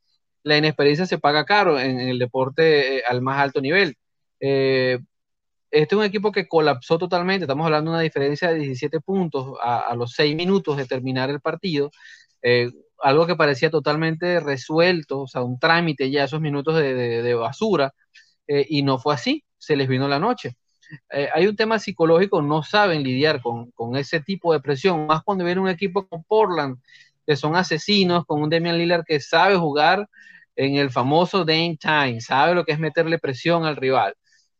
[0.43, 3.97] la inexperiencia se paga caro en, el deporte eh, al más alto nivel.
[4.39, 4.99] Eh,
[5.71, 9.57] este es un equipo que colapsó totalmente, estamos hablando de una diferencia de 17 puntos
[9.61, 11.91] a, los 6 minutos de terminar el partido,
[12.41, 12.71] eh,
[13.01, 17.93] algo que parecía totalmente resuelto, o sea, un trámite ya esos minutos de basura,
[18.47, 20.57] y no fue así, se les vino la noche.
[21.09, 25.45] Eh, hay un tema psicológico, no saben lidiar con, ese tipo de presión, más cuando
[25.45, 26.77] viene un equipo como Portland,
[27.25, 30.07] que son asesinos, con un Damian Lillard que sabe jugar
[30.55, 34.15] en el famoso Dame Time, sabe lo que es meterle presión al rival.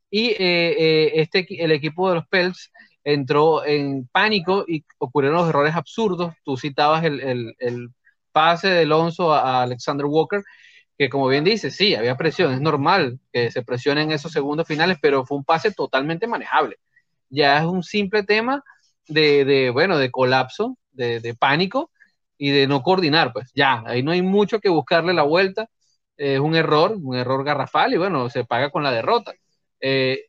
[0.10, 2.72] Y eh, eh, este, el equipo de los Pels
[3.04, 6.34] entró en pánico y ocurrieron los errores absurdos.
[6.44, 7.56] Tú citabas el,
[8.32, 10.42] pase de Alonso a Alexander Walker,
[10.98, 14.98] que como bien dice, sí, había presión, es normal que se presionen esos segundos finales,
[15.02, 16.78] pero fue un pase totalmente manejable.
[17.30, 18.64] Ya es un simple tema
[19.08, 21.92] de, bueno, de colapso, de, pánico
[22.38, 25.70] y de no coordinar, pues ya, ahí no hay mucho que buscarle la vuelta,
[26.18, 29.34] es un error, un error garrafal y bueno, se paga con la derrota.
[29.80, 30.26] Eh,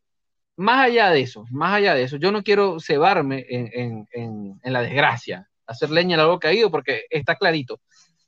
[0.56, 4.82] más allá de eso, más allá de eso, yo no quiero cebarme en, en la
[4.82, 7.80] desgracia, hacer leña al algo caído, porque está clarito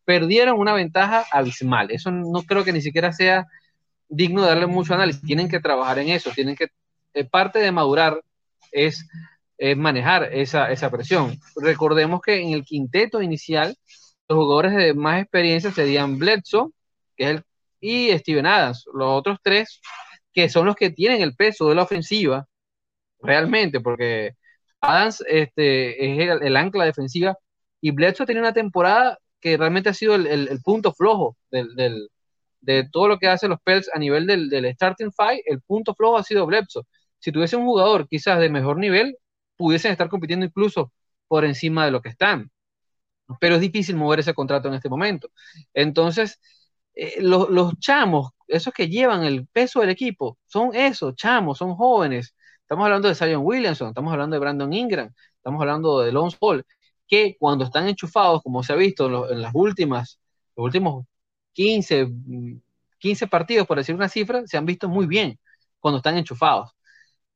[0.05, 1.91] perdieron una ventaja abismal.
[1.91, 3.47] Eso no creo que ni siquiera sea
[4.09, 5.23] digno de darle mucho análisis.
[5.23, 6.69] Tienen que trabajar en eso, tienen que,
[7.15, 8.21] eh, parte de madurar
[8.73, 9.07] es,
[9.77, 11.39] manejar esa, esa, presión.
[11.57, 13.77] Recordemos que en el quinteto inicial
[14.29, 16.71] los jugadores de más experiencia serían Bledsoe,
[17.17, 17.43] que es
[17.81, 18.85] y Steven Adams.
[18.93, 19.81] Los otros tres,
[20.33, 22.47] que son los que tienen el peso de la ofensiva,
[23.21, 24.35] realmente, porque
[24.85, 27.37] Adams este, es el, ancla defensiva
[27.81, 32.09] y Bledsoe tiene una temporada que realmente ha sido el, punto flojo del,
[32.65, 36.17] de todo lo que hacen los Pels a nivel del, starting five, el punto flojo
[36.17, 36.85] ha sido Bledsoe.
[37.19, 39.17] Si tuviese un jugador quizás de mejor nivel,
[39.57, 40.93] pudiesen estar compitiendo incluso
[41.29, 42.51] por encima de lo que están.
[43.41, 45.31] Pero es difícil mover ese contrato en este momento.
[45.73, 46.41] Entonces,
[46.95, 51.75] eh, los, los chamos, esos que llevan el peso del equipo, son esos, chamos, son
[51.75, 52.34] jóvenes.
[52.65, 56.65] Estamos hablando de Zion Williamson, estamos hablando de Brandon Ingram, estamos hablando de Lone Paul,
[57.07, 60.19] que cuando están enchufados, como se ha visto en, las últimas,
[60.57, 61.05] los últimos
[61.53, 62.09] 15,
[62.99, 65.39] 15 partidos, por decir una cifra, se han visto muy bien
[65.79, 66.71] cuando están enchufados.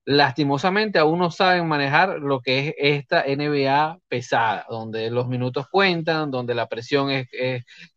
[0.06, 6.30] Lastimosamente aún no saben manejar lo que es esta NBA pesada, donde los minutos cuentan,
[6.30, 7.28] donde la presión es,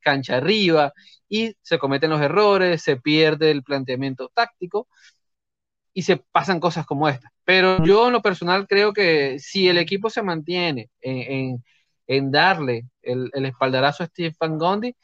[0.02, 0.94] cancha arriba
[1.30, 4.88] y se cometen los errores, se pierde el planteamiento táctico
[5.94, 7.32] y se pasan cosas como esta.
[7.44, 11.62] Pero yo en lo personal creo que si el equipo se mantiene en,
[12.32, 14.96] darle el, espaldarazo a Stephen Gondi,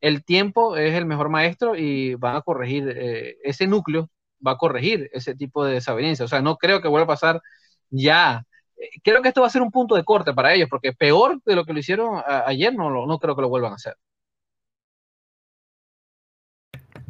[0.00, 4.10] el tiempo es el mejor maestro y van a corregir eh, ese núcleo,
[4.46, 6.24] va a corregir ese tipo de desavenencia.
[6.24, 7.40] O sea, no creo que vuelva a pasar
[7.88, 8.44] ya.
[8.76, 11.40] Eh, creo que esto va a ser un punto de corte para ellos, porque peor
[11.44, 13.96] de lo que lo hicieron ayer, no, no creo que lo vuelvan a hacer.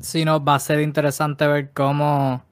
[0.00, 2.44] Sí, no, va a ser interesante ver cómo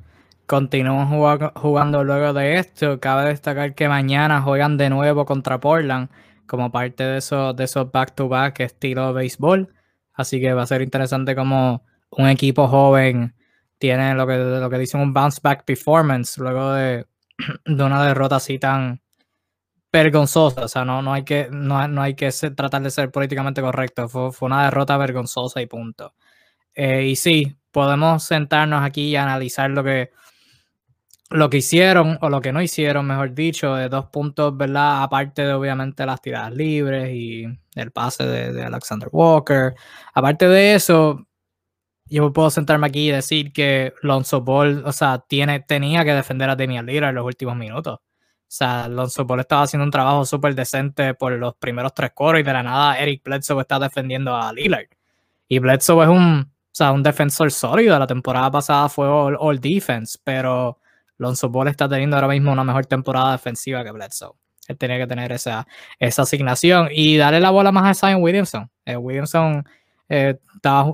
[0.47, 1.09] continúan
[1.55, 3.01] jugando, luego de esto.
[3.01, 6.09] Cabe destacar que mañana juegan de nuevo contra Portland
[6.47, 9.73] como parte de esos de back-to-back estilo béisbol.
[10.15, 13.35] Así que va a ser interesante como un equipo joven
[13.83, 17.05] tiene lo que, lo que dicen un bounce back performance luego de,
[17.67, 19.03] una derrota así tan
[19.93, 20.65] vergonzosa.
[20.65, 24.09] O sea, no, no hay que, no, hay que tratar de ser políticamente correcto.
[24.09, 26.15] Fue, una derrota vergonzosa y punto.
[26.75, 30.11] Eh, y sí, podemos sentarnos aquí y analizar lo que,
[31.33, 35.03] lo que hicieron o lo que no hicieron, mejor dicho, de dos puntos, ¿verdad?
[35.03, 39.75] Aparte de obviamente las tiradas libres y el pase de, Alexander Walker.
[40.15, 41.27] Aparte de eso,
[42.07, 46.51] yo puedo sentarme aquí y decir que Lonzo Ball, o sea, tiene, tenía que defender
[46.51, 47.99] a Damian Lillard en los últimos minutos.
[47.99, 52.41] O sea, Lonzo Ball estaba haciendo un trabajo súper decente por los primeros tres coros
[52.41, 54.89] y de la nada Eric Bledsoe está defendiendo a Lillard.
[55.49, 57.99] Y Bledsoe es un, o sea, un defensor sólido.
[57.99, 60.79] La temporada pasada fue all defense, pero
[61.23, 64.35] Lonzo Ball está teniendo ahora mismo una mejor temporada defensiva que Bledsoe.
[64.69, 65.67] Él tenía que tener esa,
[65.99, 68.71] asignación y darle la bola más a Zion Williamson.
[68.85, 69.65] Eh, Williamson
[70.09, 70.39] eh,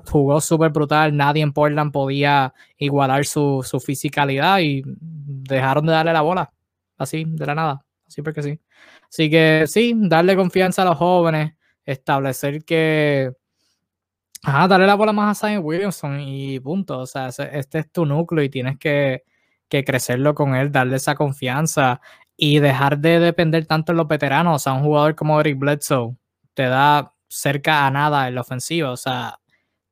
[0.07, 6.13] jugó súper brutal, nadie en Portland podía igualar su, su fisicalidad y dejaron de darle
[6.13, 6.53] la bola,
[6.97, 8.61] así, de la nada, así porque sí.
[9.09, 13.33] Así que sí, darle confianza a los jóvenes, establecer que,
[14.43, 17.01] ajá, darle la bola más a Zion Williamson y punto.
[17.01, 19.25] O sea, este es tu núcleo y tienes que
[19.69, 22.01] que crecerlo con él, darle esa confianza
[22.37, 24.57] y dejar de depender tanto de los veteranos.
[24.57, 26.17] O sea, un jugador como Eric Bledsoe
[26.55, 28.91] te da cerca a nada en la ofensiva.
[28.91, 29.41] O sea,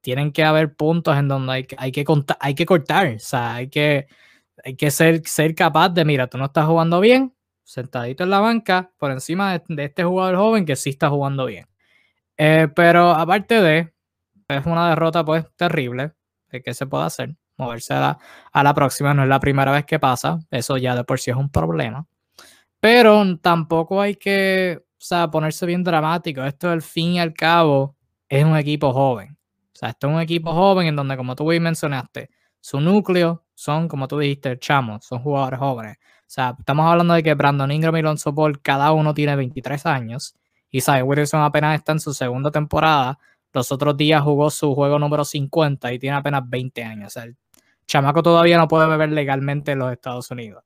[0.00, 2.04] tienen que haber puntos en donde hay, que, hay, que,
[2.40, 3.08] hay que cortar.
[3.16, 4.06] O sea, hay que,
[4.64, 7.34] hay que ser, ser capaz de, mira, tú no estás jugando bien,
[7.64, 11.66] sentadito en la banca, por encima de, este jugador joven que sí está jugando bien.
[12.36, 13.92] Eh, pero aparte de,
[14.48, 16.12] es una derrota pues terrible.
[16.50, 17.36] ¿De qué se puede hacer?
[17.57, 18.19] Moverse a
[18.53, 19.14] la, próxima.
[19.14, 20.38] No es la primera vez que pasa.
[20.51, 22.07] Eso ya de por sí es un problema.
[22.81, 26.42] Pero tampoco hay que o sea, ponerse bien dramático.
[26.45, 27.97] Esto al fin y al cabo
[28.29, 29.37] es un equipo joven.
[29.77, 33.88] O sea, esto es un equipo joven en donde, como tú mencionaste, su núcleo son,
[33.88, 35.99] como tú dijiste, chamos, son jugadores jóvenes.
[36.01, 39.87] O sea, estamos hablando de que Brandon Ingram y Lonzo Ball, cada uno tiene 23
[39.87, 40.35] años.
[40.71, 43.19] Y Cy Wilson apenas está en su segunda temporada.
[43.53, 47.09] Los otros días jugó su juego número 50 y tiene apenas 20 años.
[47.09, 47.37] O sea, el
[47.87, 50.64] chamaco todavía no puede beber legalmente en los Estados Unidos.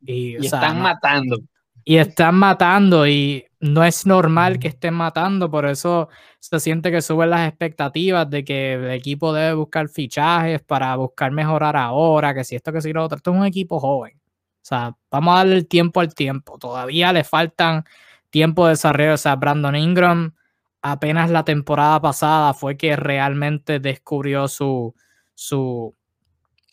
[0.00, 1.38] Y, están matando.
[1.84, 7.02] Y están matando y no es normal que estén matando, por eso se siente que
[7.02, 12.44] suben las expectativas de que el equipo debe buscar fichajes para buscar mejorar ahora, que
[12.44, 13.16] si esto, que si lo otro.
[13.16, 14.14] Esto es un equipo joven.
[14.16, 16.58] O sea, vamos a darle el tiempo al tiempo.
[16.58, 17.84] Todavía le faltan
[18.30, 19.14] tiempo de desarrollo.
[19.14, 20.34] O sea, Brandon Ingram
[20.82, 24.94] apenas la temporada pasada fue que realmente descubrió su,
[25.34, 25.94] su,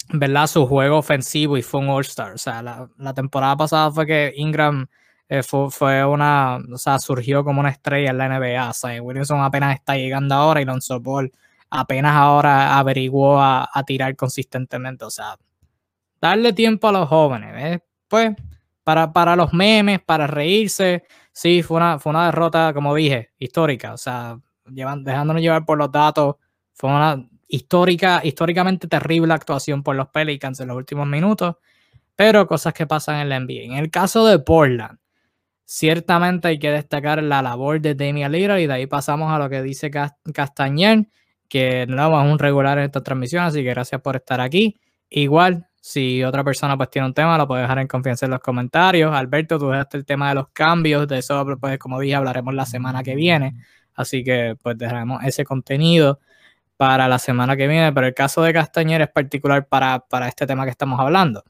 [0.09, 0.47] ¿verdad?
[0.47, 2.33] Su juego ofensivo y fue un All-Star.
[2.33, 4.87] O sea, la, temporada pasada fue que Ingram
[5.29, 8.69] eh, fue, una, o sea, surgió como una estrella en la NBA.
[8.69, 11.31] O sea, Williamson apenas está llegando ahora y Lonzo Ball
[11.69, 15.05] apenas ahora averiguó a, tirar consistentemente.
[15.05, 15.37] O sea,
[16.21, 18.35] darle tiempo a los jóvenes, Pues,
[18.83, 23.93] para, para los memes, para reírse, sí, fue una, fue una derrota, como dije, histórica.
[23.93, 26.35] O sea, llevan, dejándonos llevar por los datos.
[26.73, 31.55] Fue una histórica, históricamente terrible actuación por los Pelicans en los últimos minutos,
[32.15, 33.63] pero cosas que pasan en la NBA.
[33.63, 34.99] En el caso de Portland,
[35.65, 39.49] ciertamente hay que destacar la labor de Damian Lillard y de ahí pasamos a lo
[39.49, 39.91] que dice
[40.33, 41.07] Castañer,
[41.47, 44.79] que no es un regular en esta transmisión, así que gracias por estar aquí.
[45.09, 48.41] Igual, si otra persona pues tiene un tema, lo puede dejar en confianza en los
[48.41, 49.13] comentarios.
[49.13, 52.65] Alberto, tú dejaste el tema de los cambios, de eso, pues como dije, hablaremos la
[52.65, 53.55] semana que viene.
[53.93, 56.19] Así que pues dejaremos ese contenido
[56.77, 57.91] para la semana que viene.
[57.91, 61.43] Pero el caso de Castañer es particular para, para este tema que estamos hablando.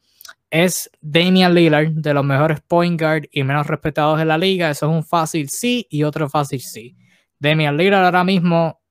[0.49, 4.69] Es Damian Lillard, de los mejores point guard y menos respetados de la liga.
[4.69, 6.95] Eso es un fácil sí y otro fácil sí.
[7.39, 8.81] Damian Lillard ahora mismo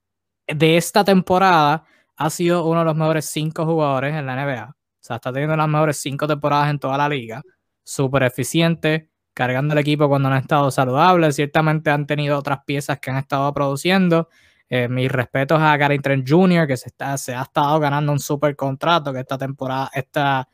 [0.46, 1.84] de esta temporada
[2.16, 5.68] ha sido uno de los mejores cinco jugadores en la NBA sea, está teniendo las
[5.68, 7.42] mejores cinco temporadas en toda la liga.
[7.84, 11.32] Súper eficiente, cargando el equipo cuando no ha estado saludable.
[11.32, 14.28] Ciertamente han tenido otras piezas que han estado produciendo.
[14.68, 18.18] Eh, mis respetos a Gary Trent Jr., que se, está, se ha estado ganando un
[18.18, 20.48] super contrato, que esta temporada, esta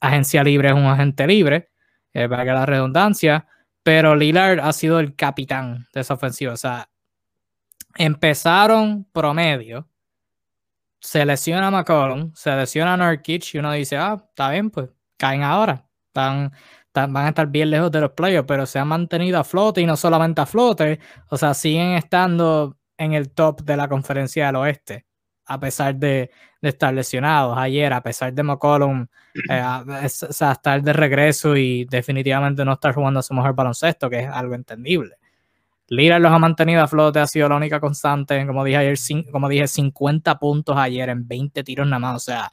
[0.00, 1.70] agencia libre es un agente libre,
[2.14, 3.46] eh, para que la redundancia.
[3.82, 6.52] Pero Lillard ha sido el capitán de esa ofensiva.
[6.52, 6.88] O sea,
[7.96, 9.88] empezaron promedio
[11.00, 15.86] se lesiona McCollum, se lesiona Nurkic y uno dice, ah, está bien, pues caen ahora.
[16.08, 16.52] Están,
[16.94, 19.86] van a estar bien lejos de los playoffs, pero se han mantenido a flote y
[19.86, 20.98] no solamente a flote,
[21.30, 25.06] o sea, siguen estando en el top de la conferencia del oeste,
[25.46, 26.30] a pesar de,
[26.60, 27.56] estar lesionados.
[27.56, 29.06] Ayer, a pesar de McCollum,
[29.48, 29.62] eh,
[30.04, 34.54] estar de regreso y definitivamente no estar jugando a su mejor baloncesto, que es algo
[34.54, 35.16] entendible.
[35.90, 38.46] Lira los ha mantenido a flote, ha sido la única constante.
[38.46, 38.98] Como dije ayer,
[39.32, 42.16] como dije, 50 puntos ayer en 20 tiros nada más.
[42.16, 42.50] O sea,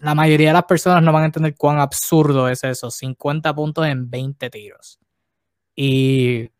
[0.00, 2.90] la mayoría de las personas no van a entender cuán absurdo es eso.
[2.90, 5.00] 50 puntos en 20 tiros.
[5.74, 6.50] Y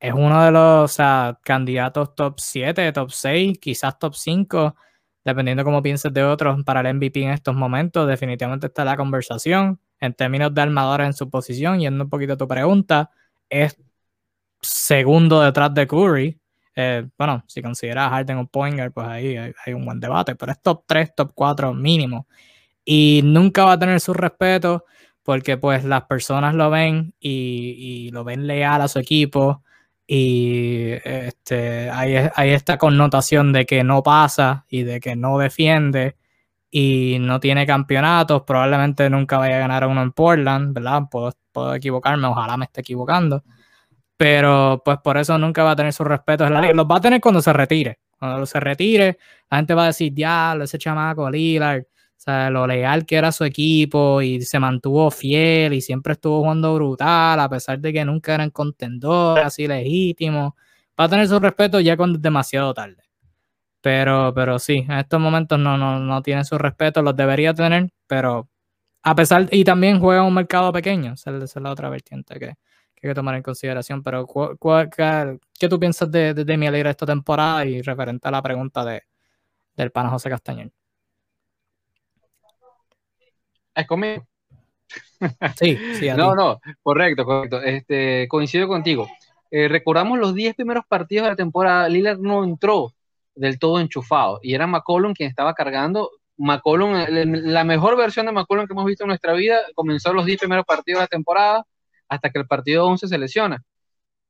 [0.00, 0.96] es uno de los
[1.42, 4.74] candidatos top 7, top 6, quizás top 5,
[5.24, 8.08] dependiendo cómo pienses de otros para el MVP en estos momentos.
[8.08, 9.78] Definitivamente está la conversación.
[10.00, 13.10] En términos de armadores en su posición, yendo un poquito a tu pregunta,
[13.50, 13.76] es
[14.62, 16.40] segundo detrás de Curry.
[16.74, 20.62] Eh, bueno, si consideras Harden un Pointer, pues ahí hay, un buen debate, pero es
[20.62, 22.26] top 3, top 4 mínimo.
[22.86, 24.86] Y nunca va a tener su respeto
[25.22, 29.62] porque pues las personas lo ven y, lo ven leal a su equipo
[30.12, 36.16] y este, hay, hay, esta connotación de que no pasa y de que no defiende
[36.70, 41.02] y no tiene campeonatos, probablemente nunca vaya a ganar uno en Portland, ¿verdad?
[41.10, 43.44] Puedo, puedo equivocarme, ojalá me esté equivocando
[44.20, 46.74] pero pues por eso nunca va a tener su respeto en la liga.
[46.74, 48.00] Los va a tener cuando se retire.
[48.18, 49.16] Cuando se retire,
[49.50, 51.84] la gente va a decir, diablo, ese chamaco Lillard,
[52.20, 56.40] o sea, lo leal que era su equipo y se mantuvo fiel y siempre estuvo
[56.40, 60.52] jugando brutal, a pesar de que nunca eran contendores, así legítimos.
[61.00, 63.02] Va a tener su respeto ya cuando es demasiado tarde.
[63.80, 67.90] Pero, pero sí, en estos momentos no, no, no tiene su respeto, los debería tener,
[68.06, 68.50] pero
[69.02, 72.48] a pesar, y también juega un mercado pequeño, esa es la otra vertiente que,
[72.96, 74.02] que hay que tomar en consideración.
[74.02, 74.26] Pero,
[75.58, 79.04] qué, tú piensas de, de Demi Alegra esta temporada y referente a la pregunta de,
[79.74, 80.70] del pana José Castañer?
[83.80, 84.26] Es conmigo.
[85.58, 86.08] Sí, sí.
[86.16, 87.62] no, no, correcto, correcto.
[87.62, 89.08] Este, coincido contigo.
[89.50, 92.94] Eh, recordamos los 10 primeros partidos de la temporada, Lillard no entró
[93.34, 96.10] del todo enchufado y era McCollum quien estaba cargando.
[96.36, 100.38] McCollum, la mejor versión de McCollum que hemos visto en nuestra vida, comenzó los 10
[100.38, 101.66] primeros partidos de la temporada,
[102.08, 103.62] hasta que el partido 11 se lesiona.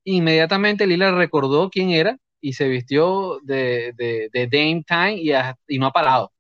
[0.04, 5.32] Inmediatamente Lila recordó quién era y se vistió de, de, Dame Time y,
[5.68, 6.32] y, no ha parado.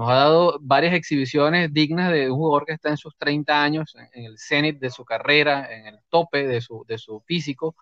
[0.00, 3.94] Nos ha dado varias exhibiciones dignas de un jugador que está en sus 30 años,
[4.14, 7.76] en, el cenit de su carrera, en el tope de su, de su físico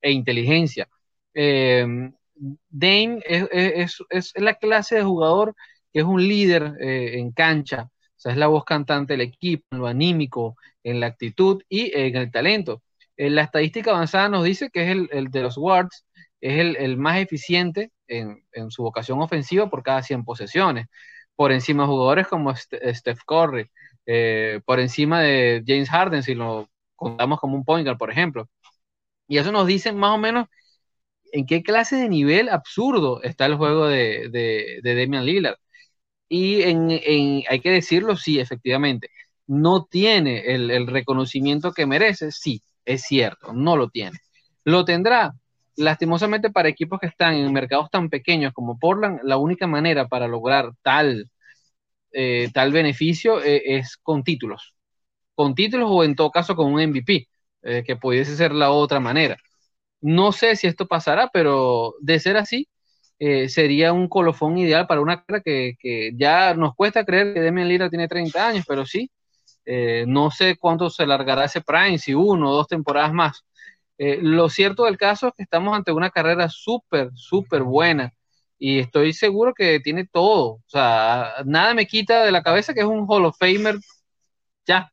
[0.00, 0.88] e inteligencia.
[1.34, 1.84] Eh,
[2.36, 5.56] Dame es, es, la clase de jugador
[5.92, 9.64] que es un líder eh, en cancha, o sea, es la voz cantante del equipo,
[9.72, 12.82] en lo anímico, en la actitud y en el talento.
[13.16, 16.06] En eh, la estadística avanzada nos dice que es el, de los Wards,
[16.40, 20.86] es el, más eficiente en, su vocación ofensiva por cada 100 posesiones,
[21.36, 23.70] por encima de jugadores como Steph Curry,
[24.06, 28.48] eh, por encima de James Harden, si lo contamos como un point por ejemplo.
[29.28, 30.46] Y eso nos dice más o menos
[31.32, 35.56] en qué clase de nivel absurdo está el juego de, de, Damian Lillard.
[36.28, 39.10] Y hay que decirlo, sí, efectivamente
[39.46, 44.18] no tiene el, reconocimiento que merece, sí, es cierto, no lo tiene.
[44.64, 45.32] Lo tendrá,
[45.76, 50.28] lastimosamente para equipos que están en mercados tan pequeños como Portland, la única manera para
[50.28, 51.30] lograr tal,
[52.12, 54.74] eh, tal beneficio eh, es con títulos.
[55.34, 57.28] Con títulos o en todo caso con un MVP,
[57.62, 59.36] eh, que pudiese ser la otra manera.
[60.00, 62.68] No sé si esto pasará, pero de ser así,
[63.48, 67.90] sería un colofón ideal para una carrera que, ya nos cuesta creer que Demian Lillard
[67.90, 69.10] tiene 30 años, pero sí,
[70.06, 73.44] no sé cuánto se largará ese prime, si uno o dos temporadas más.
[73.98, 78.12] Eh, lo cierto del caso es que estamos ante una carrera súper, súper buena
[78.58, 80.54] y estoy seguro que tiene todo.
[80.54, 83.76] O sea, nada me quita de la cabeza que es un Hall of Famer
[84.66, 84.90] ya.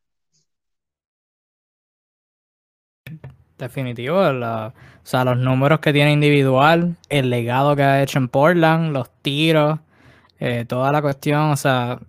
[3.58, 4.74] Definitivo, o
[5.04, 9.80] sea, los números que tiene individual, el legado que ha hecho en Portland, los tiros,
[10.40, 12.00] eh, toda la cuestión, o sea,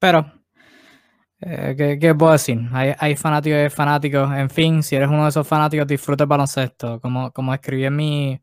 [0.00, 0.37] pero
[1.40, 2.60] ¿qué, puedo decir?
[2.72, 4.30] Hay, fanáticos fanáticos.
[4.36, 7.00] En fin, si eres uno de esos fanáticos, disfruta el baloncesto.
[7.00, 8.40] Como, como escribí en mi,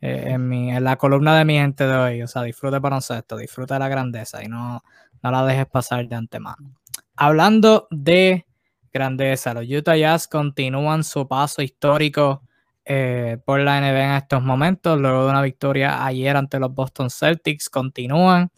[0.00, 2.22] eh, en la columna de mi gente de hoy.
[2.22, 4.82] O sea, disfruta el baloncesto, disfruta la grandeza y no,
[5.22, 6.74] no la dejes pasar de antemano.
[7.16, 8.46] Hablando de
[8.92, 12.42] grandeza, los Utah Jazz continúan su paso histórico
[12.84, 14.98] eh, por la NBA en estos momentos.
[14.98, 18.50] Luego de una victoria ayer ante los Boston Celtics, continúan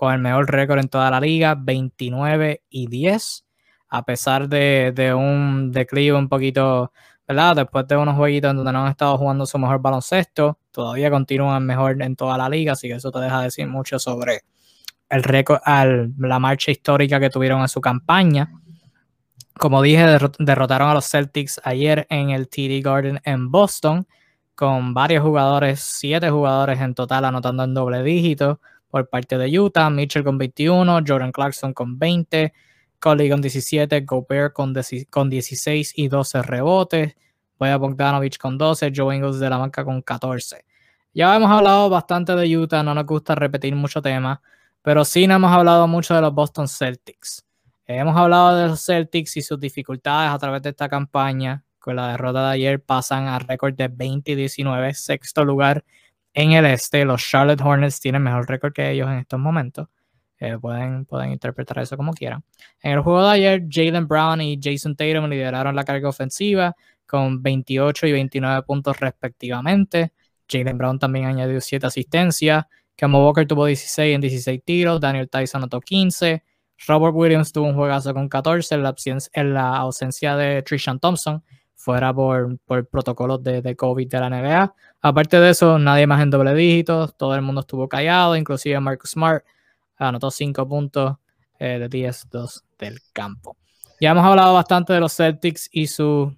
[0.00, 3.44] con el mejor récord en toda la liga, 29 y 10,
[3.90, 6.90] a pesar de, un declive un poquito,
[7.28, 7.56] ¿verdad?
[7.56, 12.00] Después de unos jueguitos donde no han estado jugando su mejor baloncesto, todavía continúan mejor
[12.00, 14.40] en toda la liga, así que eso te deja decir mucho sobre
[15.10, 18.50] el récord, la marcha histórica que tuvieron en su campaña.
[19.52, 24.06] Como dije, derrotaron a los Celtics ayer en el TD Garden en Boston,
[24.54, 28.60] con varios jugadores, siete jugadores en total anotando en doble dígito
[28.90, 32.52] por parte de Utah, Mitchell con 21, Jordan Clarkson con 20,
[32.98, 34.74] Coley con 17, Gobert con,
[35.08, 37.16] con 16 y 12 rebotes,
[37.58, 40.64] Boya Bogdanovich con 12, Joe Ingles de la banca con 14.
[41.14, 44.42] Ya hemos hablado bastante de Utah, no nos gusta repetir mucho tema,
[44.82, 47.44] pero sí no hemos hablado mucho de los Boston Celtics.
[47.86, 51.64] Hemos hablado de los Celtics y sus dificultades a través de esta campaña.
[51.80, 55.84] Con la derrota de ayer pasan a récord de 20 y 19, sexto lugar
[56.34, 59.88] en el este, los Charlotte Hornets tienen mejor récord que ellos en estos momentos.
[60.38, 62.42] Eh, pueden, pueden interpretar eso como quieran.
[62.82, 66.74] En el juego de ayer, Jalen Brown y Jason Tatum lideraron la carga ofensiva
[67.04, 70.12] con 28 y 29 puntos respectivamente.
[70.48, 72.64] Jalen Brown también añadió 7 asistencias.
[72.96, 75.00] Kemba Walker tuvo 16 en 16 tiros.
[75.00, 76.42] Daniel Tyson anotó 15.
[76.86, 78.94] Robert Williams tuvo un juegazo con 14 en la,
[79.32, 81.42] en la ausencia de Trishan Thompson
[81.80, 84.74] fuera por, por protocolos de, de, COVID de la NBA.
[85.00, 89.10] Aparte de eso, nadie más en doble dígitos, todo el mundo estuvo callado, inclusive Marcus
[89.10, 89.44] Smart
[89.96, 91.16] anotó 5 puntos
[91.58, 93.56] eh, de 10-2 del campo.
[94.00, 96.34] Ya hemos hablado bastante de los Celtics y su,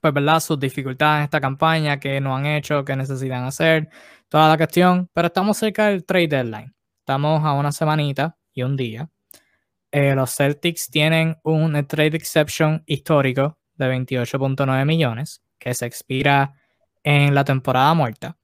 [0.00, 0.40] pues, ¿verdad?
[0.40, 3.88] sus dificultades en esta campaña, que no han hecho, que necesitan hacer,
[4.28, 6.74] toda la cuestión, pero estamos cerca del trade deadline.
[7.00, 9.08] Estamos a una semanita y un día.
[9.90, 16.54] Eh, los Celtics tienen un trade exception histórico de 28.9 millones que se expira
[17.02, 18.36] en la temporada muerta.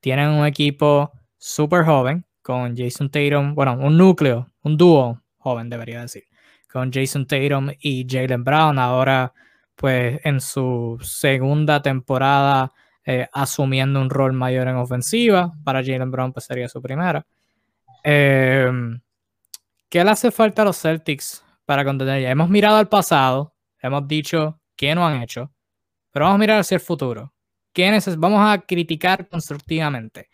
[0.00, 6.02] Tienen un equipo súper joven con Jason Tatum, bueno, un núcleo, un dúo joven debería
[6.02, 6.24] decir,
[6.70, 9.32] con Jason Tatum y Jalen Brown ahora
[9.76, 12.72] pues en su segunda temporada
[13.04, 15.52] eh, asumiendo un rol mayor en ofensiva.
[15.64, 17.26] Para Jalen Brown pues sería su primera.
[18.02, 19.00] Em,
[19.88, 22.22] ¿Qué le hace falta a los Celtics para contener?
[22.22, 25.52] Ya hemos mirado al pasado, hemos dicho qué no han hecho,
[26.10, 27.34] pero vamos a mirar hacia el futuro.
[27.72, 30.28] ¿Qué vamos a criticar constructivamente.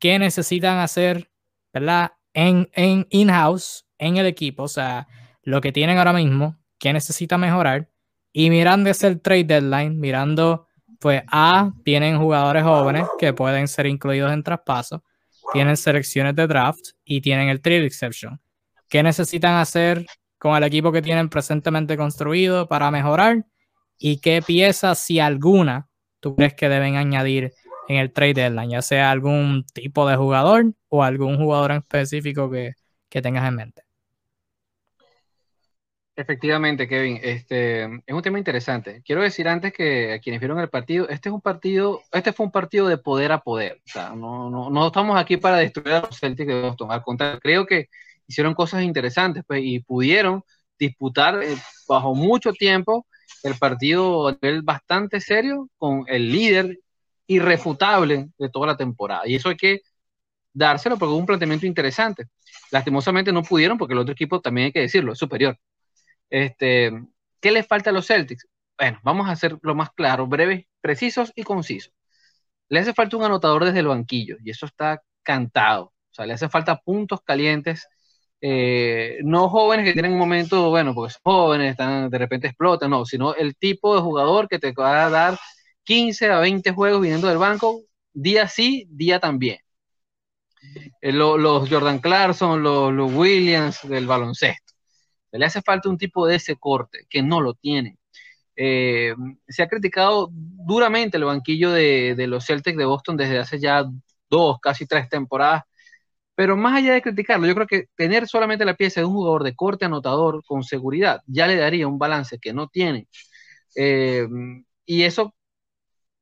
[0.00, 1.30] ¿Qué necesitan hacer,
[1.72, 2.12] verdad?
[2.34, 5.06] En, en in-house, en el equipo, o sea,
[5.42, 7.88] lo que tienen ahora mismo, qué necesita mejorar.
[8.32, 10.66] Y mirando ese trade deadline, mirando,
[10.98, 15.04] pues, A, tienen jugadores jóvenes que pueden ser incluidos en traspaso,
[15.52, 18.40] tienen selecciones de draft y tienen el trade exception.
[18.88, 20.06] ¿Qué necesitan hacer
[20.38, 23.44] con el equipo que tienen presentemente construido para mejorar?
[24.00, 25.88] Y qué piezas, si alguna,
[26.20, 27.52] tú crees que deben añadir
[27.86, 32.50] en el trade deadline, ya sea algún tipo de jugador o algún jugador en específico
[32.50, 32.72] que,
[33.20, 33.82] tengas en mente.
[36.16, 39.02] Efectivamente, Kevin, este es un tema interesante.
[39.04, 42.46] Quiero decir antes que a quienes vieron el partido, este es un partido, este fue
[42.46, 43.80] un partido de poder a poder.
[43.84, 46.90] O sea, no, no, estamos aquí para destruir a los Celtics de Boston.
[46.90, 47.88] Al contrario, creo que
[48.26, 50.42] hicieron cosas interesantes pues, y pudieron
[50.78, 51.56] disputar eh,
[51.88, 53.06] bajo mucho tiempo
[53.42, 56.78] el partido a nivel bastante serio con el líder
[57.26, 59.22] irrefutable de toda la temporada.
[59.26, 59.80] Y eso hay que
[60.52, 62.26] dárselo porque es un planteamiento interesante.
[62.70, 65.58] Lastimosamente no pudieron porque el otro equipo, también hay que decirlo, es superior.
[66.28, 66.92] Este,
[67.40, 68.46] ¿Qué les falta a los Celtics?
[68.78, 71.92] Bueno, vamos a hacer lo más claro, breves, precisos y concisos.
[72.68, 75.86] Le hace falta un anotador desde el banquillo y eso está cantado.
[75.86, 77.88] O sea, le hace falta puntos calientes
[78.40, 83.04] eh, no jóvenes que tienen un momento, bueno, pues jóvenes, están, de repente explotan, no,
[83.04, 85.38] sino el tipo de jugador que te va a dar
[85.84, 87.82] 15 a 20 juegos viniendo del banco,
[88.12, 89.58] día sí, día también.
[91.00, 94.74] Eh, los Jordan Clarkson, los, los, Williams del baloncesto.
[95.32, 97.98] Le hace falta un tipo de ese corte, que no lo tiene.
[98.56, 99.14] Eh,
[99.48, 103.84] se ha criticado duramente el banquillo de, de, los Celtics de Boston desde hace ya
[104.28, 105.64] dos, casi tres temporadas.
[106.40, 109.44] Pero más allá de criticarlo, yo creo que tener solamente la pieza de un jugador
[109.44, 113.08] de corte anotador con seguridad ya le daría un balance que no tiene.
[113.76, 114.26] Eh,
[114.86, 115.34] y eso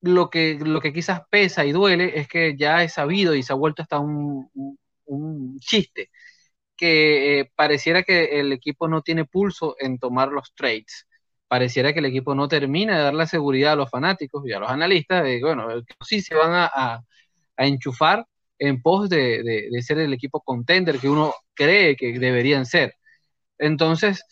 [0.00, 3.52] lo que, lo que quizás pesa y duele es que ya he sabido y se
[3.52, 4.50] ha vuelto hasta un,
[5.06, 6.10] un, chiste,
[6.76, 11.06] que eh, pareciera que el equipo no tiene pulso en tomar los trades.
[11.48, 14.60] Pareciera que el equipo no termina de dar la seguridad a los fanáticos y a
[14.60, 15.68] los analistas de, bueno,
[16.06, 17.04] sí se van a, a,
[17.58, 18.26] enchufar
[18.58, 22.94] en pos de, de, ser el equipo contender que uno cree que deberían ser.
[23.58, 24.24] Entonces,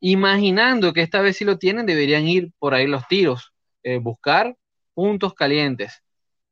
[0.00, 3.52] imaginando que esta vez sí lo tienen, deberían ir por ahí los tiros,
[3.82, 4.56] eh, buscar
[4.94, 6.02] puntos calientes.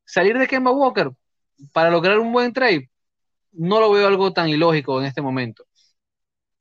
[0.05, 1.11] Salir de Kemba Walker
[1.73, 2.91] para lograr un buen trade,
[3.53, 5.65] no lo veo algo tan ilógico en este momento.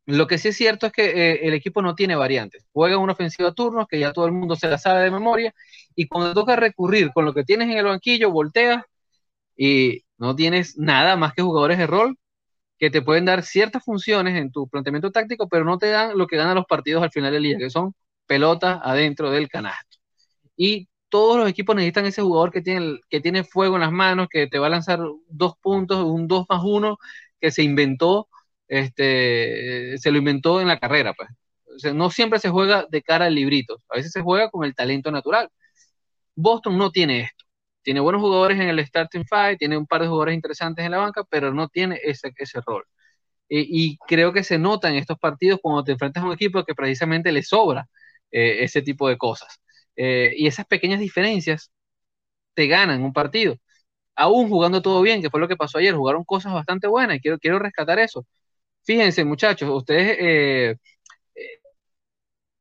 [0.08, 2.66] Lo que sí es cierto es que eh, el equipo no tiene variantes.
[2.72, 5.54] Juega una ofensiva a turnos que ya todo el mundo se la sabe de memoria
[5.96, 8.84] y cuando toca recurrir con lo que tienes en el banquillo, volteas
[9.58, 12.18] y no tienes nada más que jugadores de rol
[12.78, 16.28] que te pueden dar ciertas funciones en tu planteamiento táctico, pero no te dan lo
[16.28, 17.94] que ganan los partidos al final del día, que son
[18.28, 19.98] pelotas adentro del canasto.
[20.58, 24.28] Y todos los equipos necesitan ese jugador que tiene, que tiene fuego en las manos,
[24.30, 26.98] que te va a lanzar dos puntos, un 2 más 1,
[27.40, 28.28] que se inventó,
[28.68, 31.30] este, se lo inventó en la carrera, pues.
[31.94, 35.12] no siempre se juega de cara al librito, a veces se juega con el talento
[35.12, 35.50] natural.
[36.36, 37.45] Boston no tiene esto.
[37.86, 41.00] Tiene buenos jugadores en el starting five, tiene un par de jugadores interesantes en la
[41.00, 42.86] banca, pero no tiene ese, ese rol.
[43.50, 46.76] y creo que se nota en estos partidos cuando te enfrentas a un equipo que
[46.76, 47.88] precisamente le sobra
[48.32, 49.60] eh, ese tipo de cosas.
[49.96, 51.72] Eh, y esas pequeñas diferencias
[52.54, 53.56] te ganan un partido.
[54.16, 57.22] Aún jugando todo bien, que fue lo que pasó ayer, jugaron cosas bastante buenas y
[57.22, 58.26] quiero, quiero rescatar eso.
[58.86, 60.78] Fíjense, muchachos, ustedes, eh, eh,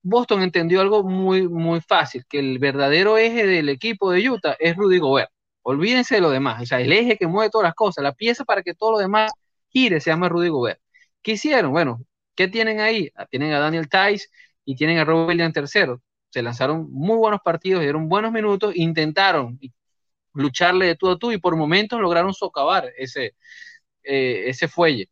[0.05, 4.77] Boston entendió algo muy, muy fácil, que el verdadero eje del equipo de Utah es
[4.77, 5.31] Rudy Gobert.
[5.63, 8.45] Olvídense de lo demás, o sea, el eje que mueve todas las cosas, la pieza
[8.45, 9.33] para que todo lo demás
[9.71, 10.81] gire se llama Rudy Gobert.
[11.23, 11.73] ¿Qué hicieron?
[11.73, 12.01] Bueno,
[12.37, 13.11] ¿qué tienen ahí?
[13.17, 14.29] Ah, tienen a Daniel Tice
[14.65, 16.03] y tienen a Robert Williams tercero
[16.35, 19.57] se lanzaron muy buenos partidos, dieron buenos minutos, intentaron
[20.33, 23.37] lucharle de tú a tú y por momentos lograron socavar ese,
[24.03, 25.09] eh, ese fuelle.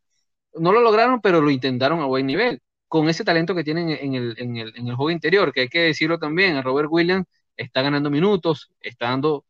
[0.55, 2.61] No lo lograron, pero lo intentaron a buen nivel,
[2.93, 5.68] con ese talento que tienen en el, en el, en el juego interior, que hay
[5.70, 7.26] que decirlo también, Robert Williams
[7.57, 9.47] está ganando minutos, está dando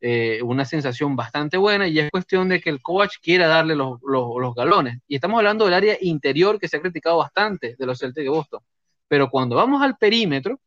[0.00, 3.98] eh, una sensación bastante buena y es cuestión de que el coach quiera darle los,
[4.00, 5.00] los, galones.
[5.08, 8.30] Y estamos hablando del área interior que se ha criticado bastante de los Celtics de
[8.30, 8.60] Boston.
[9.08, 10.60] Pero cuando vamos al perímetro,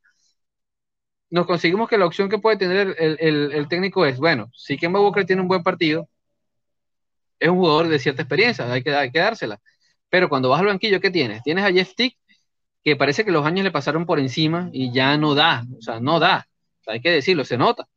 [1.29, 5.25] nos conseguimos que la opción que puede tener el, técnico es, bueno, si Kemba Walker
[5.25, 6.09] tiene un buen partido,
[7.39, 9.61] es un jugador de cierta experiencia, hay que, hay que dársela.
[10.09, 11.43] Pero cuando vas al banquillo, ¿qué tienes?
[11.43, 12.17] Tienes a Jeff Tick,
[12.83, 15.99] que parece que los años le pasaron por encima y ya no da, o sea,
[15.99, 16.47] no da,
[16.87, 17.87] hay que decirlo, se nota.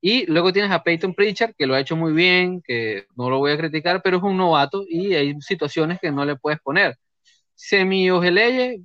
[0.00, 3.38] Y luego tienes a Peyton Pritchard, que lo ha hecho muy bien, que no lo
[3.38, 6.96] voy a criticar, pero es un novato y hay situaciones que no le puedes poner.
[7.54, 8.82] Semi Ojeleye,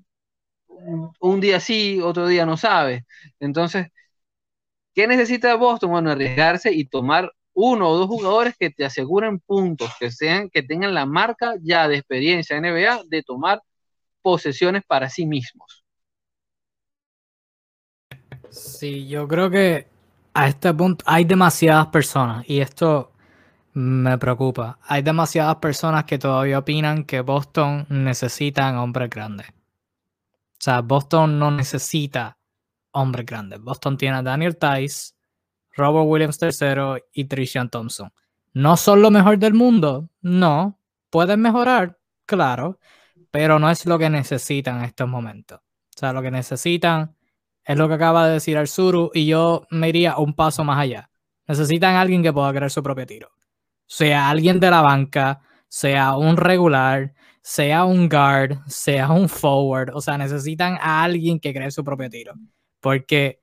[1.20, 3.06] un día sí, otro día no sabe.
[3.40, 3.88] Entonces,
[4.94, 5.92] ¿qué necesita Boston?
[5.92, 7.32] Bueno, arriesgarse y tomar
[7.62, 11.90] uno o dos jugadores que te aseguren puntos, que sean, que tengan la marca ya
[11.90, 13.62] de experiencia NBA de tomar
[14.22, 15.84] posesiones para sí mismos.
[18.50, 19.88] Sí, yo creo que
[20.34, 23.12] a este punto hay demasiadas personas y esto
[23.74, 24.80] me preocupa.
[24.84, 29.48] Hay demasiadas personas que todavía opinan que Boston necesitan hombres grandes.
[29.50, 32.38] O sea, Boston no necesita
[32.92, 33.60] hombres grandes.
[33.60, 35.12] Boston tiene a Daniel Tice,
[35.80, 38.12] Robert Williams III y Trishan Thompson.
[38.54, 40.10] ¿No son lo mejor del mundo?
[40.22, 40.78] No.
[41.10, 41.98] ¿Pueden mejorar?
[42.26, 42.80] Claro.
[43.32, 45.60] Pero no es lo que necesitan en estos momentos.
[45.60, 47.16] O sea, lo que necesitan
[47.64, 51.10] es lo que acaba de decir Arzuru y yo me iría un paso más allá.
[51.48, 53.32] Necesitan a alguien que pueda crear su propio tiro.
[53.86, 60.02] Sea alguien de la banca, sea un regular, sea un guard, sea un forward, o
[60.02, 62.34] sea, necesitan a alguien que cree su propio tiro.
[62.80, 63.39] Porque,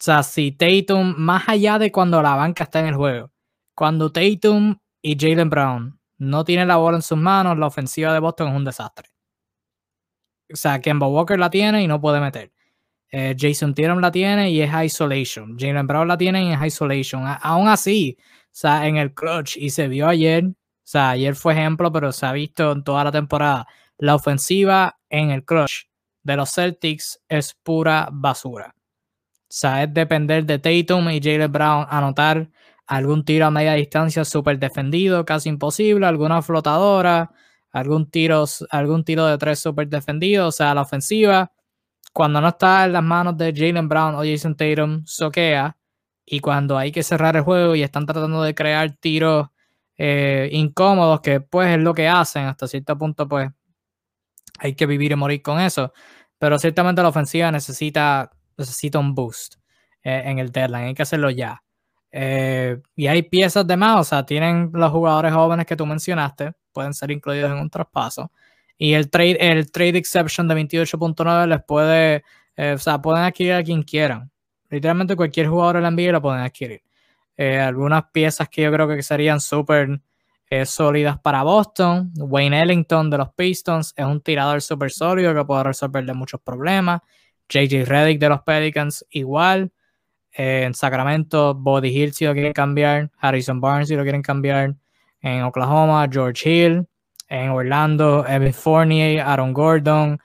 [0.00, 3.30] o sea, si Tatum, más allá de cuando la banca está en el juego,
[3.74, 8.18] cuando Tatum y Jalen Brown no tienen la bola en sus manos, la ofensiva de
[8.18, 9.10] Boston es un desastre.
[10.50, 12.50] O sea, Kemba Walker la tiene y no puede meter.
[13.10, 15.58] Eh, Jason Tatum la tiene y es isolation.
[15.58, 17.24] Jalen Brown la tiene y es isolation.
[17.42, 21.52] aún así, o sea, en el clutch, y se vio ayer, o sea, ayer fue
[21.52, 23.66] ejemplo, pero se ha visto en toda la temporada.
[23.98, 25.82] La ofensiva en el crush
[26.22, 28.74] de los Celtics es pura basura.
[29.50, 32.48] O sea, es depender de Tatum y Jalen Brown anotar
[32.86, 37.32] algún tiro a media distancia súper defendido, casi imposible, alguna flotadora,
[37.72, 41.52] algún tiro, algún tiro de tres súper defendido, o sea, la ofensiva,
[42.12, 45.76] cuando no está en las manos de Jalen Brown o Jason Tatum, soquea,
[46.24, 49.48] y cuando hay que cerrar el juego y están tratando de crear tiros
[49.98, 53.50] eh, incómodos, que pues es lo que hacen hasta cierto punto, pues
[54.58, 55.92] hay que vivir y morir con eso.
[56.38, 58.30] Pero ciertamente la ofensiva necesita,
[58.60, 59.56] necesita un boost
[60.02, 61.62] eh, en el deadline, hay que hacerlo ya.
[62.12, 66.52] Eh, y hay piezas de más, o sea, tienen los jugadores jóvenes que tú mencionaste,
[66.72, 68.32] pueden ser incluidos en un traspaso.
[68.78, 72.24] Y el trade, el trade exception de 28.9 les puede,
[72.56, 74.30] o sea, pueden adquirir a quien quieran.
[74.70, 76.82] Literalmente cualquier jugador de la NBA lo pueden adquirir.
[77.36, 80.00] Eh, algunas piezas que yo creo que serían súper
[80.50, 82.12] eh, sólidas para Boston.
[82.18, 87.00] Wayne Ellington de los Pistons es un tirador súper sólido que puede resolverle muchos problemas.
[87.50, 89.72] JJ Redick de los Pelicans igual.
[90.32, 93.10] Eh, en Sacramento, Body Hill si lo quieren cambiar.
[93.18, 94.76] Harrison Barnes si lo quieren cambiar.
[95.20, 96.86] En Oklahoma, George Hill.
[97.28, 100.18] En Orlando, Evan Fournier, Aaron Gordon,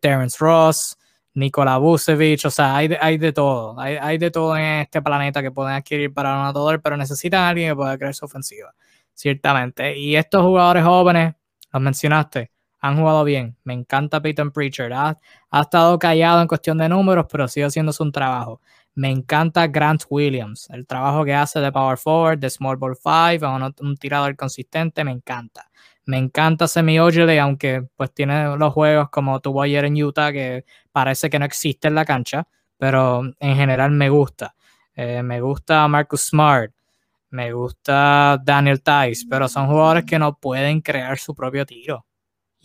[0.00, 0.96] Terrence Ross.
[1.36, 5.02] Nikola Vucevic, o sea, hay de, hay de todo, hay, hay, de todo en este
[5.02, 8.74] planeta que pueden adquirir para un pero necesitan a alguien que pueda crear su ofensiva,
[9.12, 9.98] ciertamente.
[9.98, 11.34] Y estos jugadores jóvenes,
[11.70, 12.50] los mencionaste,
[12.86, 13.56] han jugado bien.
[13.64, 15.16] Me encanta Peyton Preacher, ha,
[15.52, 18.60] estado callado en cuestión de números, pero sigue haciendo su trabajo.
[18.94, 23.46] Me encanta Grant Williams, el trabajo que hace de Power Forward, de Small Ball 5,
[23.46, 25.70] un, un tirador consistente, me encanta.
[26.06, 30.64] Me encanta Semi Ojale, aunque pues tiene los juegos como tuvo ayer en Utah, que
[30.92, 32.46] parece que no existe en la cancha,
[32.78, 34.54] pero en general me gusta.
[34.94, 36.72] Eh, me gusta Marcus Smart,
[37.30, 42.05] me gusta Daniel Tice, pero son jugadores que no pueden crear su propio tiro.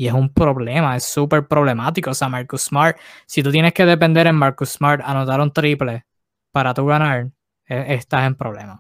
[0.02, 2.10] Y es un problema, es súper problemático.
[2.10, 2.98] O sea, Marcus Smart,
[3.28, 6.08] si tú tienes que depender en Marcus Smart anotar un triple
[6.52, 7.30] para tú ganar,
[7.68, 8.80] e, estás en problemas.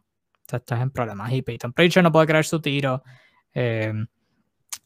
[0.52, 1.32] Estás en problemas.
[1.32, 3.04] Y Peyton Pritchard no puede crear su tiro.
[3.54, 3.94] Eh,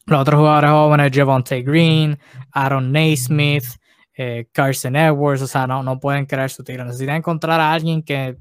[0.04, 2.18] los otros jugadores jóvenes, Javonte Green,
[2.52, 3.64] Aaron Naismith,
[4.12, 6.84] eh, Carson Edwards, o sea, no, no pueden crear su tiro.
[6.84, 8.36] Necesitan encontrar a alguien que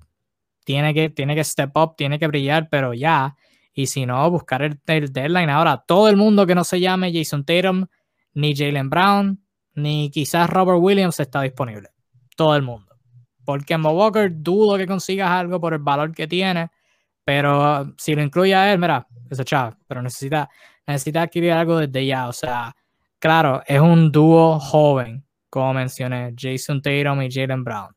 [0.66, 3.38] tiene que, tiene que step up, tiene que brillar, pero ya.
[3.78, 5.50] Y si no, buscar el, deadline.
[5.50, 7.86] Ahora, todo el mundo que no se llame Jason Tatum,
[8.34, 11.90] ni Jalen Brown, ni quizás Robert Williams está disponible.
[12.38, 12.96] Todo el mundo.
[13.44, 16.70] Porque en Walker dudo que consigas algo por el valor que tiene,
[17.26, 20.50] pero si lo incluye a él, mira, ese chaval, pero necesita,
[20.88, 22.30] necesita adquirir algo desde ya.
[22.30, 22.74] O sea,
[23.20, 27.94] claro, es un dúo joven, como mencioné, Jason Tatum y Jalen Brown.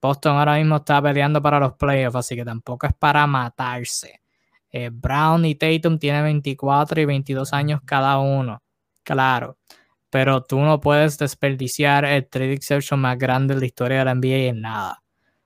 [0.00, 4.22] Boston ahora mismo está peleando para los playoffs, así que tampoco es para matarse.
[4.70, 8.62] Eh, Brown y Tatum tienen 24 y 22 años cada uno,
[9.02, 9.58] claro.
[10.10, 14.14] Pero tú no puedes desperdiciar el trade exception más grande de la historia de la
[14.14, 15.02] NBA en nada.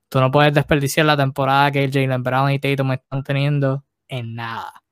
[0.08, 4.82] Tú no puedes desperdiciar la temporada que Jalen Brown y Tatum están teniendo en nada.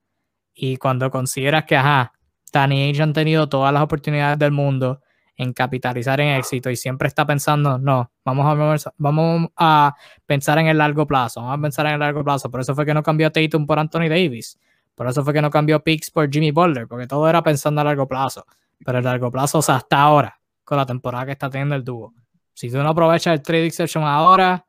[0.55, 2.13] Y cuando consideras que, ajá,
[2.53, 5.01] Danny Ainge han tenido todas las oportunidades del mundo
[5.41, 10.67] en capitalizar en éxito y siempre está pensando, no, vamos a, vamos a pensar en
[10.67, 12.51] el largo plazo, vamos a pensar en el largo plazo.
[12.51, 14.59] Por eso fue que no cambió Tatum por Anthony Davis.
[14.95, 17.85] Por eso fue que no cambió Picks por Jimmy Butler, porque todo era pensando a
[17.85, 18.45] largo plazo.
[18.85, 21.85] Pero el largo plazo, o sea, hasta ahora, con la temporada que está teniendo el
[21.85, 22.13] dúo.
[22.53, 24.67] Si tú no aprovechas el trade exception ahora,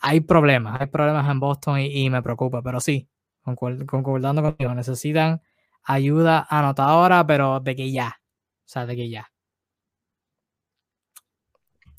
[0.00, 3.10] hay problemas, hay problemas en Boston y, me preocupa, pero sí,
[3.44, 5.42] concordando contigo, necesitan
[5.84, 8.20] ayuda anotadora, pero de que ya.
[8.64, 9.30] O sea, de que ya.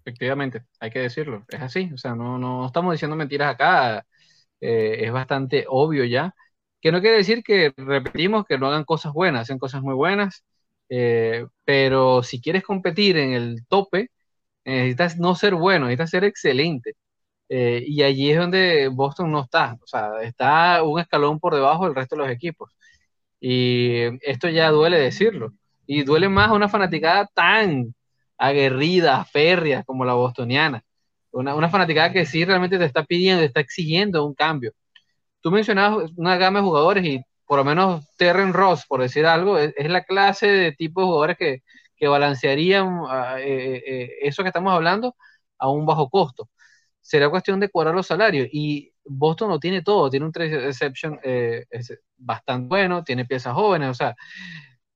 [0.08, 1.46] Efectivamente, hay que decirlo.
[1.50, 1.92] Es así.
[1.94, 4.06] O sea, no, no estamos diciendo mentiras acá.
[4.62, 6.34] Eh, es bastante obvio ya.
[6.82, 10.46] Que no quiere decir que repetimos que no hagan cosas buenas, hacen cosas muy buenas.
[10.90, 14.12] Eh, pero si quieres competir en el tope,
[14.66, 16.96] necesitas no ser bueno, necesitas ser excelente.
[17.50, 21.86] Eh, y allí es donde Boston no está, o sea, está un escalón por debajo
[21.86, 22.72] del resto de los equipos.
[23.40, 25.54] Y esto ya duele decirlo.
[25.88, 27.94] Y duele más a una fanaticada tan
[28.38, 30.84] aguerrida, férrea como la bostoniana.
[31.32, 34.74] Una, fanaticada que sí realmente te está pidiendo, te está exigiendo un cambio.
[35.42, 39.58] Tú mencionabas una gama de jugadores y por lo menos Terren Ross, por decir algo,
[39.58, 41.64] es, la clase de tipo de jugadores que,
[41.96, 45.16] que balancearían ah, eh, eh, eso que estamos hablando
[45.60, 46.50] a un bajo costo
[47.08, 48.50] será cuestión de cuadrar los salarios.
[48.52, 51.66] Y Boston no tiene todo, tiene un trade exception eh,
[52.18, 54.16] bastante bueno, tiene piezas jóvenes, o sea,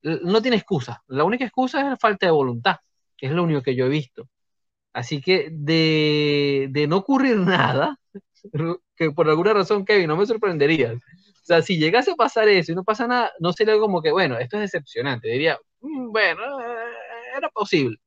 [0.03, 1.01] no tiene excusa.
[1.07, 2.77] La única excusa es la falta de voluntad,
[3.27, 4.29] es lo único que yo he visto.
[4.93, 7.97] Así que de, de no ocurrir nada,
[8.95, 10.93] que por alguna razón, Kevin, no me sorprendería.
[10.93, 14.11] O sea, si llegase a pasar eso y no pasa nada, no sería como que,
[14.11, 15.29] bueno, esto es decepcionante.
[15.29, 16.65] Diría, mm, bueno, eh,
[17.37, 17.97] era posible.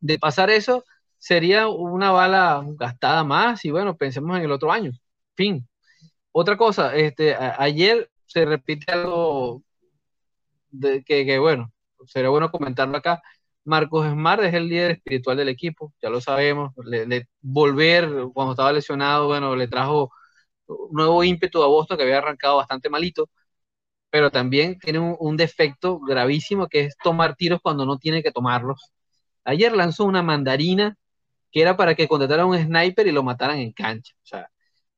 [0.00, 0.84] De pasar eso,
[1.18, 4.92] sería una bala gastada más y bueno, pensemos en el otro año.
[5.34, 5.66] Fin.
[6.32, 9.62] Otra cosa, este, ayer se repite algo
[10.70, 11.72] de, que, bueno,
[12.06, 13.22] sería bueno comentarlo acá.
[13.64, 16.72] Marcos Smart es el líder espiritual del equipo, ya lo sabemos.
[16.84, 20.12] Le, volver cuando estaba lesionado, bueno, le trajo
[20.90, 23.30] nuevo ímpetu a Boston que había arrancado bastante malito,
[24.10, 28.92] pero también tiene un, defecto gravísimo que es tomar tiros cuando no tiene que tomarlos.
[29.44, 30.96] Ayer lanzó una mandarina
[31.52, 34.14] que era para que contrataran un sniper y lo mataran en cancha.
[34.22, 34.50] O sea,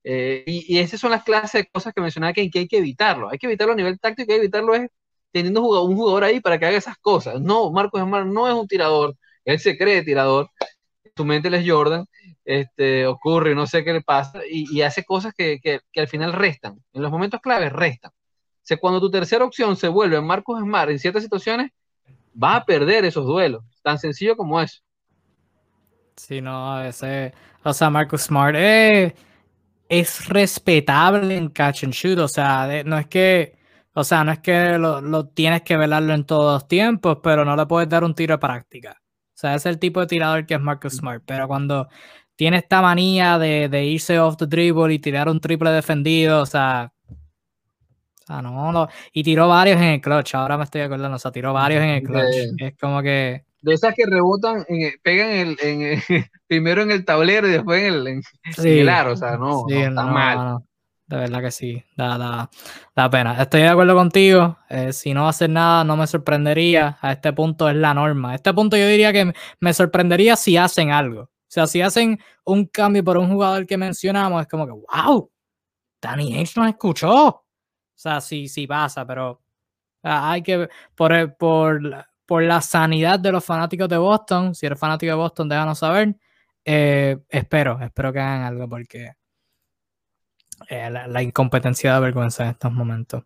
[0.05, 3.31] eh, y, esas son las clases de cosas que mencionaba que, hay que evitarlo.
[3.31, 4.91] Hay que evitarlo a nivel táctico, hay que evitarlo es
[5.37, 7.41] teniendo un jugador ahí para que haga esas cosas.
[7.41, 9.15] No, Marcos Smart no es un tirador,
[9.45, 10.51] él se cree tirador,
[11.15, 12.07] su mente les Jordan,
[12.45, 16.79] este, ocurre, no sé qué le pasa, y, hace cosas que, que, al final restan.
[16.93, 18.11] En los momentos claves restan.
[18.11, 21.71] O sea, cuando tu tercera opción se vuelve Marcos Smart en ciertas situaciones,
[22.33, 23.63] vas a perder esos duelos.
[23.83, 24.81] Tan sencillo como eso.
[26.17, 27.33] Sí, no, a veces,
[27.63, 29.15] o sea, Marcus Smart eh,
[29.89, 33.56] es respetable en catch and shoot, o sea, no es que,
[33.99, 37.57] o sea, no es que lo, tienes que velarlo en todos los tiempos, pero no
[37.57, 39.01] le puedes dar un tiro de práctica.
[39.01, 41.89] O sea, es el tipo de tirador que es Marcus Smart, pero cuando
[42.37, 46.47] tiene esta manía de, de irse off the dribble y tirar un triple defendido, o
[46.47, 51.17] sea, o sea, no, no, y tiró varios en el clutch, ahora me estoy acordando,
[51.17, 52.61] o sea, tiró varios en el clutch.
[52.61, 56.03] Es como que de esas que rebotan, en, pegan el, en,
[56.47, 60.59] primero en el tablero y después en el, en, aro, o sea, no, está mal.
[61.07, 62.49] De verdad que sí, da,
[62.95, 63.41] da, pena.
[63.41, 67.69] Estoy de acuerdo contigo, eh, si no hacer nada no me sorprendería, a este punto
[67.69, 68.33] es la norma.
[68.33, 71.23] A este punto yo diría que me sorprendería si hacen algo.
[71.23, 75.31] O sea, si hacen un cambio por un jugador que mencionamos, es como que, wow,
[76.03, 77.27] Danny H nos escuchó.
[77.29, 77.45] O
[77.95, 79.41] sea, sí, sí pasa, pero
[80.03, 81.81] hay que, por, por
[82.27, 84.55] por la sanidad de los fanáticos de Boston.
[84.55, 86.17] Si eres fanático de Boston, déjanos saber.
[86.65, 89.13] Eh, espero, espero que hagan algo porque
[90.69, 93.25] eh, la, incompetencia da vergüenza en estos momentos.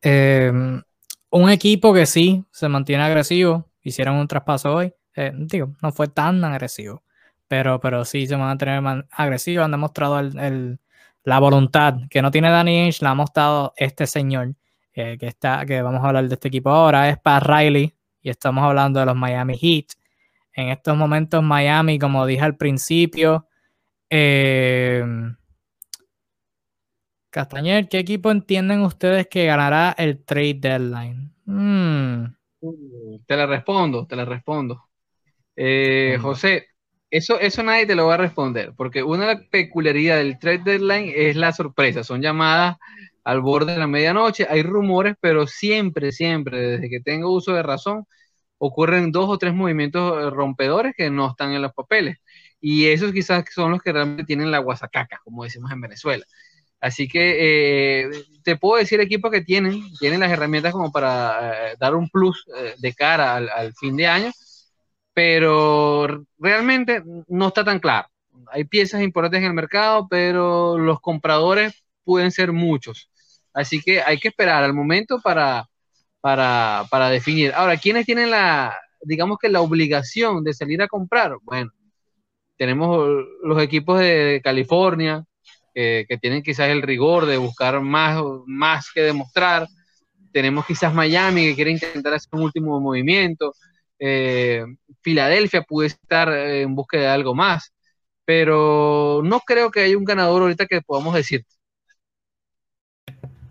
[0.00, 0.82] Em,
[1.30, 4.94] un equipo que sí se mantiene agresivo, hicieron un traspaso hoy.
[5.14, 7.02] Eh, digo, no fue tan agresivo,
[7.48, 9.64] pero, pero sí se van a tener agresivo.
[9.64, 10.20] Han demostrado
[11.24, 14.54] la voluntad que no tiene Danny Inch, la ha mostrado este señor
[14.92, 18.62] que está, que vamos a hablar de este equipo ahora, es para Riley, y estamos
[18.62, 19.86] hablando de los Miami Heat.
[20.54, 23.48] En estos momentos Miami, como dije al principio,
[24.10, 25.02] eh,
[27.32, 31.32] Castañer, ¿qué equipo entienden ustedes que ganará el trade deadline?
[31.46, 32.26] Hmm.
[33.26, 34.84] Te la respondo, te la respondo.
[35.56, 36.66] Eh, José,
[37.10, 40.62] eso, eso nadie te lo va a responder, porque una de las peculiaridades del trade
[40.62, 42.04] deadline es la sorpresa.
[42.04, 42.76] Son llamadas
[43.24, 44.46] al borde de la medianoche.
[44.50, 48.04] Hay rumores, pero siempre, siempre, desde que tengo uso de razón,
[48.58, 52.18] ocurren dos o tres movimientos eh, rompedores que no están en los papeles.
[52.60, 56.26] Y esos quizás son los que realmente tienen la guasacaca, como decimos en Venezuela.
[56.82, 58.10] Así que eh,
[58.42, 62.44] te puedo decir equipos que tienen, tienen las herramientas como para eh, dar un plus
[62.78, 64.32] de cara al, al fin de año,
[65.14, 68.08] pero realmente no está tan claro.
[68.50, 73.08] Hay piezas importantes en el mercado, pero los compradores pueden ser muchos.
[73.54, 75.68] Así que hay que esperar al momento para,
[76.20, 77.52] para, para definir.
[77.54, 81.36] Ahora, ¿quiénes tienen la, digamos que la obligación de salir a comprar?
[81.42, 81.70] Bueno,
[82.56, 85.24] tenemos los equipos de California,
[85.74, 89.66] que tienen quizás el rigor de buscar más, más que demostrar.
[90.32, 93.54] Tenemos quizás Miami, que quiere intentar hacer un último movimiento.
[93.98, 94.64] Eh,
[95.00, 97.72] Filadelfia puede estar en búsqueda de algo más.
[98.24, 101.44] Pero no creo que haya un ganador ahorita que podamos decir.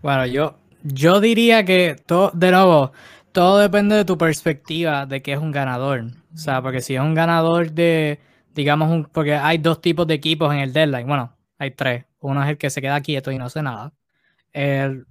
[0.02, 2.92] Bueno, yo, yo diría que todo, de nuevo,
[3.32, 6.06] todo depende de tu perspectiva de que es un ganador.
[6.34, 8.18] O sea, porque si es un ganador de,
[8.54, 11.06] digamos, un, porque hay dos tipos de equipos en el deadline.
[11.06, 12.04] Bueno, hay tres.
[12.22, 13.92] Uno es el que se queda quieto y no hace nada.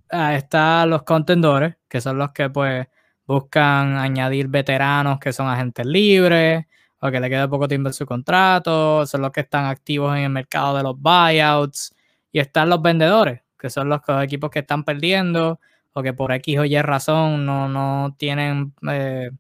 [0.10, 2.88] Ah, está los contendores, que son los que pues
[3.26, 6.66] buscan añadir veteranos que son agentes libres
[7.00, 10.24] o que le queda poco tiempo en su contrato, son los que están activos en
[10.24, 11.96] el mercado de los buyouts
[12.32, 15.60] y están los vendedores, que son los equipos que están perdiendo
[15.94, 19.38] o que por X o Y razón no, no tienen, eh, o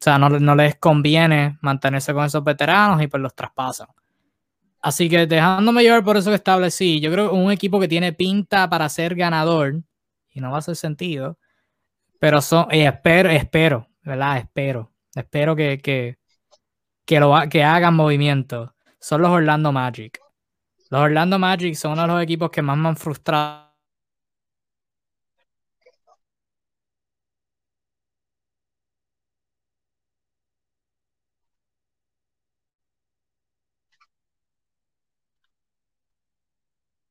[0.00, 3.88] sea, no, no, les conviene mantenerse con esos veteranos y pues los traspasan.
[4.82, 8.12] Así que dejándome llevar por eso que establecí, yo creo que un equipo que tiene
[8.12, 9.82] pinta para ser ganador,
[10.30, 11.38] y no va a hacer sentido,
[12.18, 14.38] pero son, y espero, espero, ¿verdad?
[14.38, 16.18] Espero, espero que, que,
[17.04, 18.74] que, lo, que hagan movimiento.
[19.00, 20.20] Son los Orlando Magic.
[20.90, 23.69] Los Orlando Magic son uno de los equipos que más me han frustrado.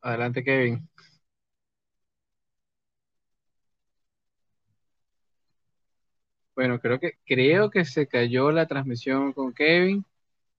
[0.02, 0.90] Adelante, Kevin.
[6.56, 10.06] Bueno, creo que, creo que se cayó la transmisión con Kevin.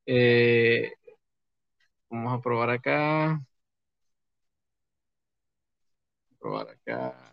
[0.06, 0.92] Eh,
[2.10, 3.40] vamos a probar acá.
[6.38, 7.29] Probar acá.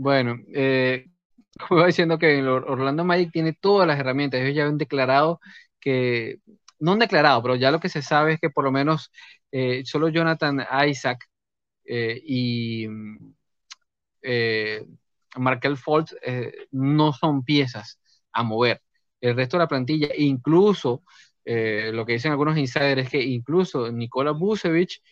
[0.00, 1.06] Bueno, eh,
[1.68, 4.40] como iba diciendo que Orlando Magic tiene todas las herramientas.
[4.40, 5.40] Ellos ya han declarado
[5.80, 6.38] que,
[6.78, 9.12] no han declarado, pero ya lo que se sabe es que por lo menos
[9.52, 11.28] eh, solo Jonathan Isaac
[11.84, 12.86] eh, y
[14.22, 14.86] eh,
[15.36, 16.14] Markel Fultz
[16.70, 18.00] no son piezas
[18.32, 18.82] a mover.
[19.20, 21.02] El resto de la plantilla, incluso
[21.44, 25.02] lo que dicen algunos insiders es que incluso Nikola Vucevic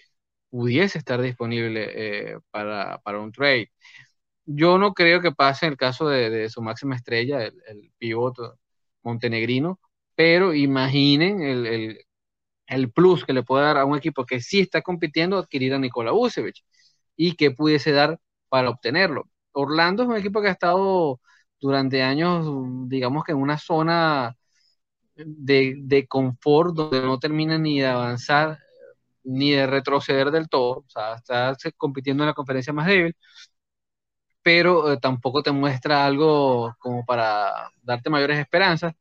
[0.50, 3.70] pudiese estar disponible para, para un trade
[4.48, 7.90] yo no creo que pase en el caso de, su máxima estrella, el, el
[9.02, 9.78] montenegrino,
[10.14, 15.38] pero imaginen el, plus que le puede dar a un equipo que sí está compitiendo
[15.38, 16.56] adquirir a Nikola Vucevic
[17.16, 18.18] y que pudiese dar
[18.48, 19.28] para obtenerlo.
[19.52, 21.20] Orlando es un equipo que ha estado
[21.60, 22.46] durante años,
[22.88, 24.36] digamos que en una zona
[25.16, 28.58] de, de confort donde no termina ni de avanzar
[29.24, 33.14] ni de retroceder del todo, o sea, está compitiendo en la conferencia más débil,
[34.48, 38.94] pero eh, tampoco te muestra algo como para darte mayores esperanzas.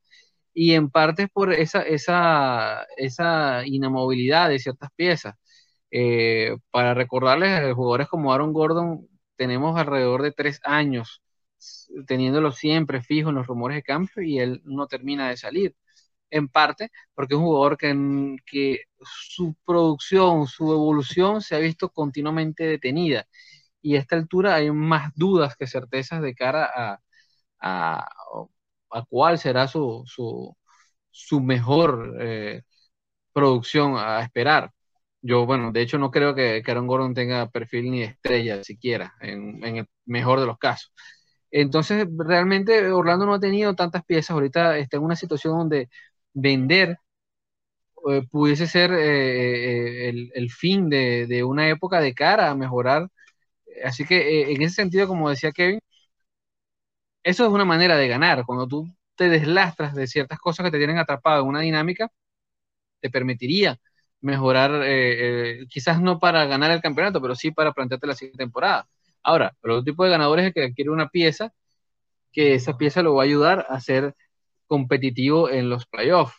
[0.53, 5.35] Y en parte es por esa, esa, esa inamovilidad de ciertas piezas.
[5.91, 11.21] Eh, para recordarles, eh, jugadores como Aaron Gordon, tenemos alrededor de tres años
[12.07, 15.75] teniéndolo siempre fijo en los rumores de cambio y él no termina de salir.
[16.29, 21.89] En parte porque es un jugador que, que su producción, su evolución se ha visto
[21.89, 23.27] continuamente detenida
[23.81, 26.99] y a esta altura hay más dudas que certezas de cara a,
[27.59, 28.07] a,
[29.09, 30.03] cuál será su,
[31.11, 32.63] su, mejor eh,
[33.33, 34.71] producción a esperar.
[35.21, 39.63] Yo, bueno, de hecho no creo que Aaron Gordon tenga perfil ni estrella siquiera, en,
[39.63, 40.93] el mejor de los casos.
[41.51, 44.31] Entonces, realmente Orlando no ha tenido tantas piezas.
[44.31, 45.89] Ahorita está en una situación donde
[46.33, 46.97] vender
[48.09, 53.09] eh, pudiese ser eh, el, fin de, de, una época de cara a mejorar
[53.83, 55.79] así que eh, en ese sentido, como decía Kevin,
[57.23, 58.45] eso es una manera de ganar.
[58.45, 62.09] Cuando tú te deslastras de ciertas cosas que te tienen atrapado en una dinámica,
[63.01, 63.77] te permitiría
[64.21, 68.39] mejorar, eh, eh, quizás no para ganar el campeonato, pero sí para plantearte la siguiente
[68.43, 68.87] temporada.
[69.23, 71.53] Ahora, el otro tipo de ganadores es el que adquiere una pieza,
[72.33, 74.15] que esa pieza lo va a ayudar a ser
[74.67, 76.35] competitivo en los playoffs.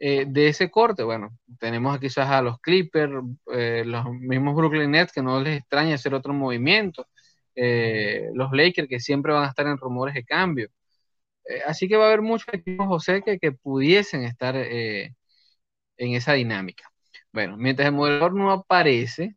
[0.00, 3.12] Eh, de ese corte, bueno, tenemos quizás a los Clippers,
[3.52, 7.06] eh, los mismos Brooklyn Nets que no les extraña hacer otro movimiento,
[7.56, 10.68] eh, los Lakers que siempre van a estar en rumores de cambio.
[11.66, 15.14] así que va a haber muchos equipos, José, que, que pudiesen estar en
[15.96, 16.90] esa dinámica.
[17.32, 19.36] Bueno, mientras el modelador no aparece,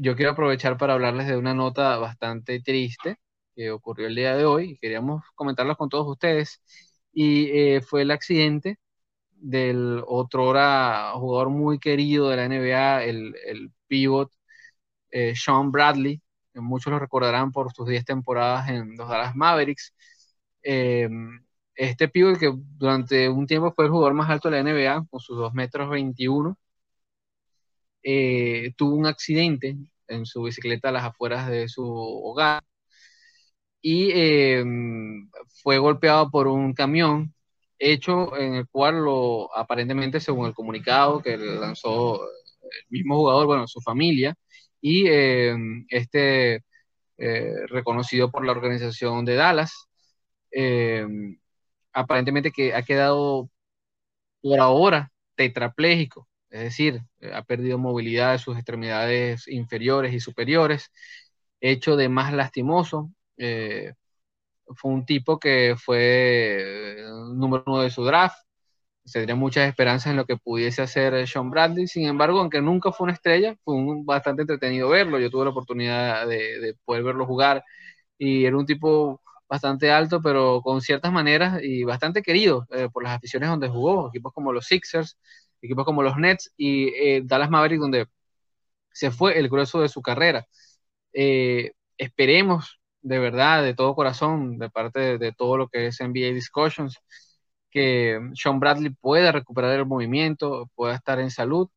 [0.00, 3.16] yo quiero aprovechar para hablarles de una nota bastante triste
[3.54, 6.62] que ocurrió el día de hoy y queríamos comentarlos con todos ustedes.
[7.12, 8.78] Y fue el accidente
[9.42, 10.46] del otro
[11.14, 14.32] jugador muy querido de la NBA, el, el pivot
[15.10, 16.22] eh, Sean Bradley,
[16.54, 19.94] muchos lo recordarán por sus 10 temporadas en los Dallas Mavericks.
[20.62, 21.08] Eh,
[21.76, 25.20] este pivot que durante un tiempo fue el jugador más alto de la NBA, con
[25.20, 26.58] sus 2 metros 21,
[28.02, 29.76] eh, tuvo un accidente
[30.08, 32.62] en su bicicleta a las afueras de su hogar
[33.82, 34.12] y
[35.62, 37.34] fue golpeado por un camión
[37.82, 43.66] hecho en el cual lo, aparentemente, según el comunicado que lanzó el mismo jugador, bueno,
[43.68, 44.36] su familia,
[44.80, 45.54] y eh,
[45.88, 46.64] este
[47.18, 49.88] eh, reconocido por la organización de Dallas,
[50.52, 51.06] eh,
[51.92, 53.50] aparentemente que ha quedado
[54.42, 57.02] por ahora tetrapléjico, es decir,
[57.34, 60.90] ha perdido movilidad de sus extremidades inferiores y superiores,
[61.60, 63.10] hecho de más lastimoso
[64.76, 67.04] fue un tipo que fue eh,
[67.34, 68.36] número uno de su draft.
[69.04, 71.86] Se tenía muchas esperanzas en lo que pudiese hacer Sean Bradley.
[71.88, 75.18] Sin embargo, aunque nunca fue una estrella, fue bastante entretenido verlo.
[75.18, 77.64] Yo tuve la oportunidad de, poder verlo jugar
[78.18, 83.02] y era un tipo bastante alto, pero con ciertas maneras y bastante querido eh, por
[83.04, 84.08] las aficiones donde jugó.
[84.08, 85.18] Equipos como los Sixers,
[85.62, 88.06] equipos como los Nets y eh, Dallas Mavericks, donde
[88.92, 90.46] se fue el grueso de su carrera.
[91.98, 96.98] esperemos de verdad, de todo corazón, de parte de, todo lo que es NBA Discussions,
[97.70, 101.68] que Sean Bradley pueda recuperar el movimiento, pueda estar en salud.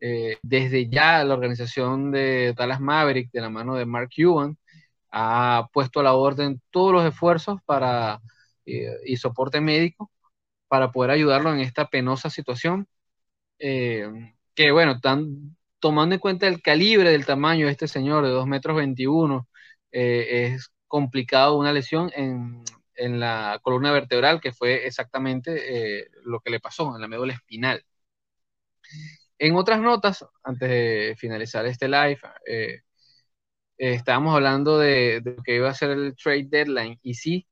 [0.00, 4.58] Eh, desde ya la organización de Dallas Maverick, de la mano de Mark Cuban,
[5.12, 8.20] ha puesto a la orden todos los esfuerzos para,
[8.66, 10.10] eh, y soporte médico
[10.68, 12.88] para poder ayudarlo en esta penosa situación.
[13.58, 14.08] Eh,
[14.54, 18.46] que bueno, están tomando en cuenta el calibre del tamaño de este señor de 2
[18.46, 19.48] metros 21,
[19.92, 22.62] eh, es complicado una lesión en,
[22.96, 27.84] en, la columna vertebral, que fue exactamente lo que le pasó en la médula espinal.
[29.38, 32.20] En otras notas, antes de finalizar este live,
[33.78, 37.46] eh, estábamos hablando de, de, que iba a ser el trade deadline y sí,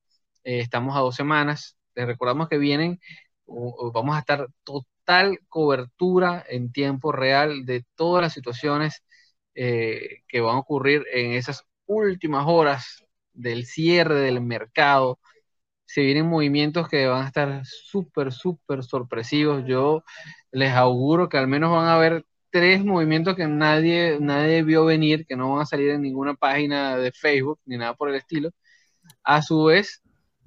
[0.44, 1.76] eh, estamos a dos semanas.
[1.94, 3.00] Les recordamos que vienen,
[3.46, 9.02] vamos a estar total cobertura en tiempo real de todas las situaciones
[9.54, 15.18] eh, que van a ocurrir en esas últimas horas del cierre del mercado.
[15.84, 19.64] Se vienen movimientos que van a estar súper, súper sorpresivos.
[19.66, 20.04] Yo
[20.50, 25.26] les auguro que al menos van a haber tres movimientos que nadie, nadie vio venir,
[25.26, 28.50] que no van a salir en ninguna página de Facebook ni nada por el estilo.
[29.24, 30.02] A su vez,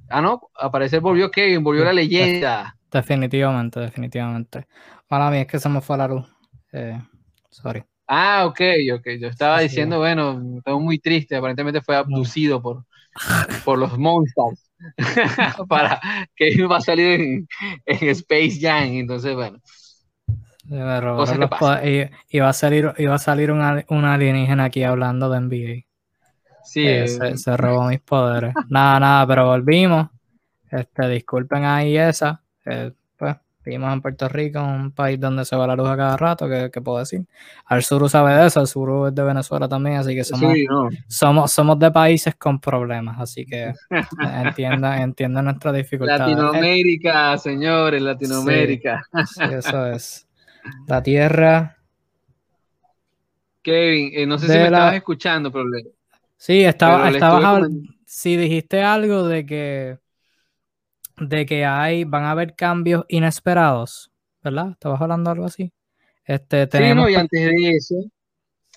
[0.09, 2.77] ah, no, aparecer volvió Kevin, volvió la leyenda.
[2.91, 4.67] Definitivamente, definitivamente.
[5.07, 6.25] Para mí es que se me fue la luz.
[6.71, 7.01] Eh,
[7.49, 7.83] sorry.
[8.07, 8.61] Ah, ok,
[8.93, 9.07] ok.
[9.19, 11.35] Yo estaba diciendo, bueno, estoy muy triste.
[11.35, 12.85] Aparentemente fue abducido por,
[13.65, 14.71] por los monsters.
[15.69, 15.99] para
[16.35, 17.47] que iba a salir en,
[17.85, 18.93] en Space Jam.
[18.93, 19.59] Entonces, bueno.
[20.67, 23.83] Y, va a salir, iba a salir una,
[24.13, 25.85] alienígena aquí hablando de NBA.
[26.63, 26.87] Sí.
[26.87, 28.53] Eh, se, robó mis poderes.
[28.69, 30.09] nada, nada, pero volvimos.
[30.71, 32.41] Este, disculpen ahí esa.
[32.65, 32.91] Eh,
[33.66, 36.82] vivimos en Puerto Rico, un país donde se va la luz a cada rato, que,
[36.82, 37.26] puedo decir.
[37.66, 40.53] Arzuru sabe de eso, Arzuru es de Venezuela también, así que somos,
[41.07, 43.74] somos, somos de países con problemas, así que
[44.45, 46.20] entiendan, entiendan nuestra dificultad.
[46.20, 49.03] Latinoamérica, señores, Latinoamérica.
[49.26, 50.28] sí eso es.
[50.88, 51.78] La Tierra.
[53.61, 55.66] Kevin, eh, no sé si me estabas escuchando, pero.
[56.38, 57.89] Sí, estaba, estabas hablando.
[58.05, 59.97] Si dijiste algo de que.
[61.18, 64.11] De que hay, van a haber cambios inesperados,
[64.43, 64.72] ¿verdad?
[64.72, 65.72] ¿Estabas hablando algo así?
[66.26, 67.07] Este, tenemos...
[67.07, 67.95] Sí, y antes de eso,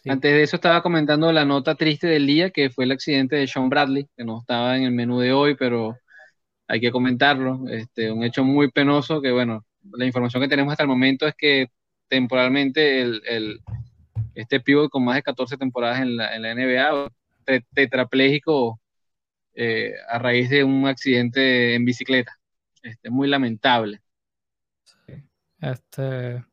[0.06, 3.46] antes de eso estaba comentando la nota triste del día, que fue el accidente de
[3.46, 5.96] Sean Bradley, que no estaba en el menú de hoy, pero
[6.68, 7.68] hay que comentarlo.
[7.68, 11.34] Este, un hecho muy penoso que, bueno, la información que tenemos hasta el momento es
[11.36, 11.68] que
[12.08, 13.60] temporalmente el,
[14.34, 17.10] este pivot con más de 14 temporadas en la, en la NBA,
[17.74, 18.80] tetrapléjico
[19.60, 22.38] eh, a raíz de un accidente en bicicleta.
[22.80, 24.00] Este, muy lamentable.
[25.60, 26.44] Este.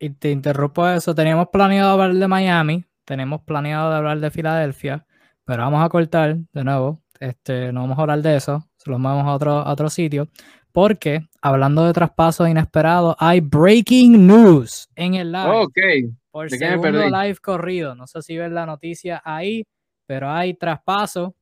[0.00, 1.14] Y te interrumpo eso.
[1.14, 5.06] Teníamos planeado hablar de Miami, tenemos planeado hablar de Filadelfia,
[5.44, 7.00] pero vamos a cortar de nuevo.
[7.20, 10.26] Este, no vamos a hablar de eso, se los vamos a otro, a otro sitio.
[10.72, 15.50] Porque, hablando de traspasos inesperados, hay breaking news en el live.
[15.50, 15.78] Ok.
[16.32, 17.94] Por segundo live corrido.
[17.94, 19.64] No sé si ven la noticia ahí,
[20.04, 21.36] pero hay traspaso.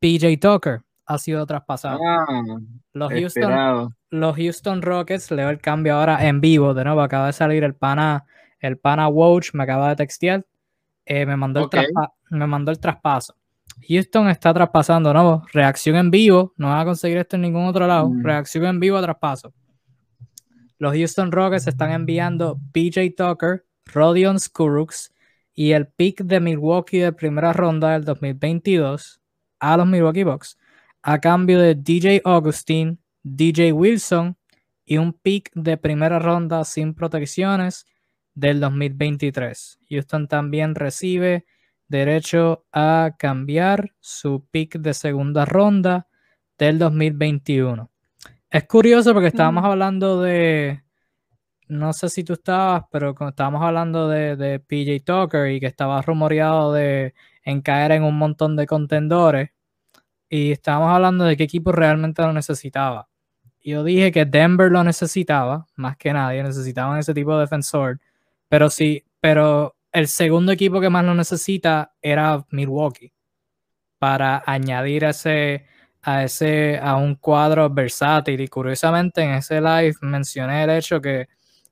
[0.00, 1.98] PJ Tucker ha sido traspasado.
[2.06, 2.44] Ah,
[2.92, 6.74] los, Houston, los Houston Rockets, leo el cambio ahora en vivo.
[6.74, 8.24] De nuevo, acaba de salir el pana,
[8.60, 10.44] el pana Woj, me acaba de textear.
[11.06, 11.88] Eh, me, mandó el
[12.30, 13.34] me mandó el traspaso.
[13.88, 15.42] Houston está traspasando, ¿no?
[15.52, 18.10] Reacción en vivo, no van a conseguir esto en ningún otro lado.
[18.10, 18.22] Mm.
[18.22, 19.54] Reacción en vivo a traspaso.
[20.78, 25.12] Los Houston Rockets están enviando PJ Tucker, Rodion Skurrux
[25.54, 29.17] y el pick de Milwaukee de primera ronda del 2022
[29.60, 30.58] a los Milwaukee Bucks
[31.02, 34.36] a cambio de DJ Augustine, DJ Wilson
[34.84, 37.86] y un pick de primera ronda sin protecciones
[38.34, 39.80] del 2023.
[39.88, 41.46] Houston también recibe
[41.88, 46.08] derecho a cambiar su pick de segunda ronda
[46.58, 47.90] del 2021.
[48.50, 50.82] Es curioso porque estábamos hablando de,
[51.68, 56.00] no sé si tú estabas, pero estábamos hablando de, de PJ Tucker y que estaba
[56.02, 57.14] rumoreado de
[57.48, 59.50] en caer en un montón de contendores.
[60.28, 63.08] Y estábamos hablando de qué equipo realmente lo necesitaba.
[63.64, 68.00] Yo dije que Denver lo necesitaba, más que nadie, necesitaban ese tipo de defensor,
[68.48, 73.12] pero sí, pero el segundo equipo que más lo necesita era Milwaukee
[73.98, 75.64] para añadir ese,
[76.02, 78.40] a ese a un cuadro versátil.
[78.42, 81.28] Y curiosamente en ese live mencioné el hecho que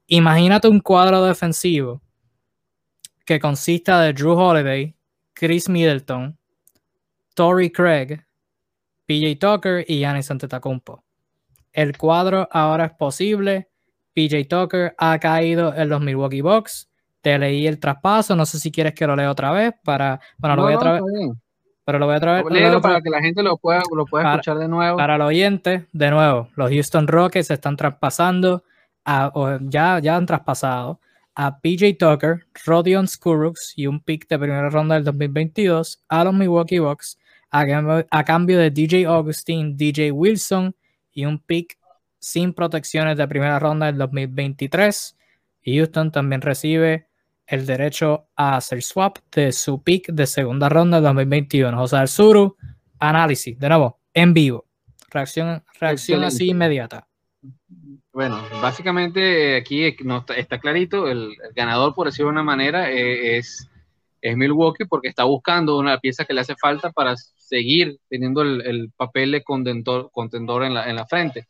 [0.07, 2.01] imagínate un cuadro defensivo
[3.27, 4.96] que consista de Drew Holiday,
[5.37, 6.37] Chris Middleton,
[7.35, 8.25] Tory Craig,
[9.07, 11.05] PJ Tucker y Giannis Antetokounmpo.
[11.73, 13.69] El cuadro ahora es posible.
[14.15, 16.89] PJ Tucker ha caído en los Milwaukee Bucks
[17.27, 20.21] te leí el traspaso, no sé si quieres que lo lea otra vez para...
[20.39, 21.03] Bueno, lo voy a otra vez.
[21.85, 22.81] Pero lo voy a otra vez.
[22.81, 24.97] para que la gente lo pueda, lo pueda escuchar de nuevo.
[24.97, 28.63] Para el oyente, de nuevo, los Houston Rockets están traspasando,
[29.05, 31.01] a, o ya, ya han traspasado
[31.37, 36.35] a PJ Tucker, Rodion Skurrux y un pick de primera ronda del 2022 a los
[36.35, 37.19] Milwaukee Bucks
[37.51, 40.75] a cambio, de DJ Augustine, DJ Wilson
[41.13, 41.79] y un pick
[42.19, 45.17] sin protecciones de primera ronda del 2023.
[45.63, 47.09] Y Houston también recibe
[47.47, 51.83] el derecho a hacer swap de su pick de segunda ronda del 2021.
[51.83, 52.57] O sea, el Suru,
[52.99, 54.67] análisis, de nuevo, en vivo.
[55.11, 57.07] Reacción, reacción así inmediata.
[58.17, 63.69] Bueno, básicamente aquí no, está clarito, el, ganador, por decirlo de una manera, eh, es,
[64.23, 68.91] es, Milwaukee porque está buscando una pieza que le hace falta para seguir teniendo el,
[68.97, 71.47] papel de contendor, contendor en, la, en, la, frente.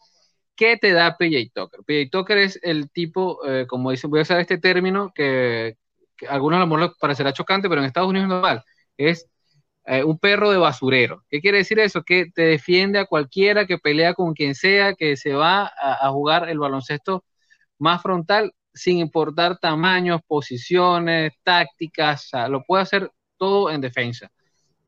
[0.57, 1.85] ¿Qué te da PJ Tucker?
[1.87, 5.77] PJ Tucker es el tipo, eh, como dicen, voy a usar este término que,
[6.29, 8.65] algunos a lo mejor parecerá chocante, pero en Estados Unidos es normal,
[8.97, 9.29] es
[9.87, 11.25] eh, un perro de basurero.
[11.31, 12.03] ¿Qué quiere decir eso?
[12.03, 16.49] Que te defiende a cualquiera, que pelea con quien sea, que se va a, jugar
[16.49, 17.25] el baloncesto
[17.79, 24.31] más frontal sin importar tamaños, posiciones, tácticas, lo puede hacer todo en defensa.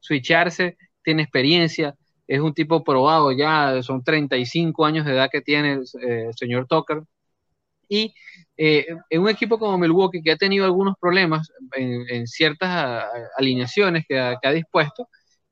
[0.00, 1.94] Switcharse, tiene experiencia,
[2.26, 6.66] es un tipo probado ya, son 35 años de edad que tiene el eh, señor
[6.66, 7.02] Tucker.
[7.88, 8.14] Y
[8.56, 13.04] eh, en un equipo como Milwaukee, que ha tenido algunos problemas en, ciertas
[13.36, 15.08] alineaciones que ha, dispuesto,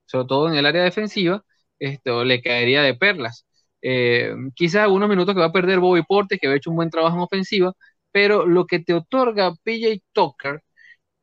[0.06, 1.42] sobre todo en el área defensiva,
[1.78, 3.46] esto le caería de perlas.
[3.82, 6.90] Eh, quizás algunos minutos que va a perder Bobby Portes, que ha hecho un buen
[6.90, 7.72] trabajo en ofensiva,
[8.10, 10.62] pero lo que te otorga PJ Tucker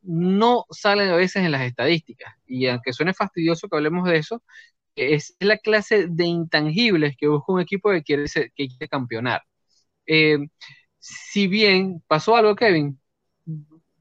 [0.01, 2.33] no sale a veces en las estadísticas.
[2.45, 4.43] Y aunque suene fastidioso que hablemos de eso,
[4.95, 9.41] es la clase de intangibles que busca un equipo que quiere, que quiere campeonar.
[10.07, 10.37] Eh,
[11.03, 12.97] si bien pasó algo, Kevin,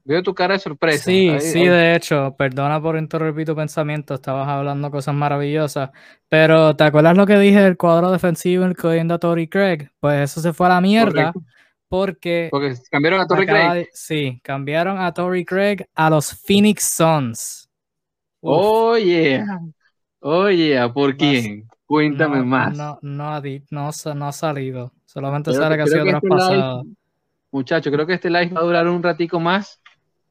[0.05, 1.03] veo tu cara de sorpresa.
[1.03, 5.89] Sí, sí, de hecho, perdona por interrumpir tu pensamiento, estabas hablando cosas maravillosas,
[6.29, 9.89] pero ¿te acuerdas lo que dije del cuadro defensivo incluyendo a Tory Craig?
[9.99, 11.33] Pues eso se fue a la mierda.
[11.89, 13.89] Porque, porque cambiaron a Tory Craig.
[13.91, 17.69] sí, cambiaron a Tory Craig a los Phoenix Suns.
[18.39, 19.43] Oye,
[20.21, 21.67] oye, ¿por quién?
[21.85, 22.77] Cuéntame más.
[22.77, 24.93] No, no, no, no ha salido.
[25.13, 26.85] Solamente sale que ha sido este traspasado.
[27.51, 29.79] Muchachos, creo que este live va a durar un ratico más.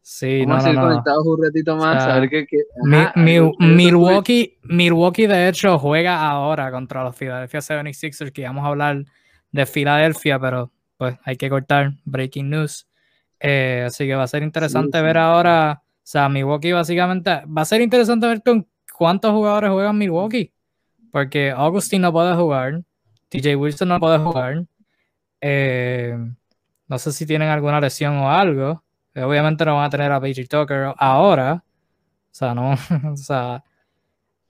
[0.00, 2.04] Sí, Vamos no, a seguir conectados un ratito más.
[2.04, 2.46] a ver qué,
[3.60, 9.04] Milwaukee, Milwaukee, de hecho, juega ahora contra los Philadelphia 76ers, que vamos a hablar
[9.52, 11.92] de Filadelfia, pero pues hay que cortar.
[12.04, 12.88] Breaking news.
[13.38, 15.80] Eh, así que va a ser interesante ver ahora.
[15.80, 17.30] O sea, Milwaukee básicamente.
[17.46, 18.66] Va a ser interesante ver con
[18.98, 20.52] cuántos jugadores juegan Milwaukee.
[21.12, 22.82] Porque Augustin no puede jugar.
[23.32, 24.64] TJ Wilson no puede jugar.
[25.44, 26.16] Eh,
[26.86, 28.82] no sé si tienen alguna lesión o algo.
[29.12, 31.64] Eh, obviamente no van a tener a PJ Tucker ahora.
[31.64, 32.72] O sea, no.
[33.12, 33.62] o sea.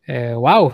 [0.06, 0.66] Eh, wow.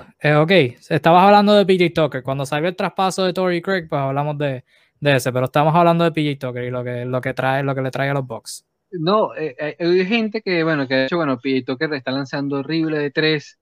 [0.43, 0.51] ok.
[0.91, 2.23] Estabas hablando de PJ Tucker.
[2.23, 4.64] Cuando salió el traspaso de Tory Craig, pues hablamos de,
[5.01, 5.33] ese.
[5.33, 7.91] Pero estamos hablando de PJ Tucker y lo que, lo que trae, lo que le
[7.91, 8.64] trae a los Bucks.
[8.91, 13.11] No, hay gente que, bueno, que de hecho, bueno, PJ Tucker está lanzando horrible de
[13.11, 13.59] tres.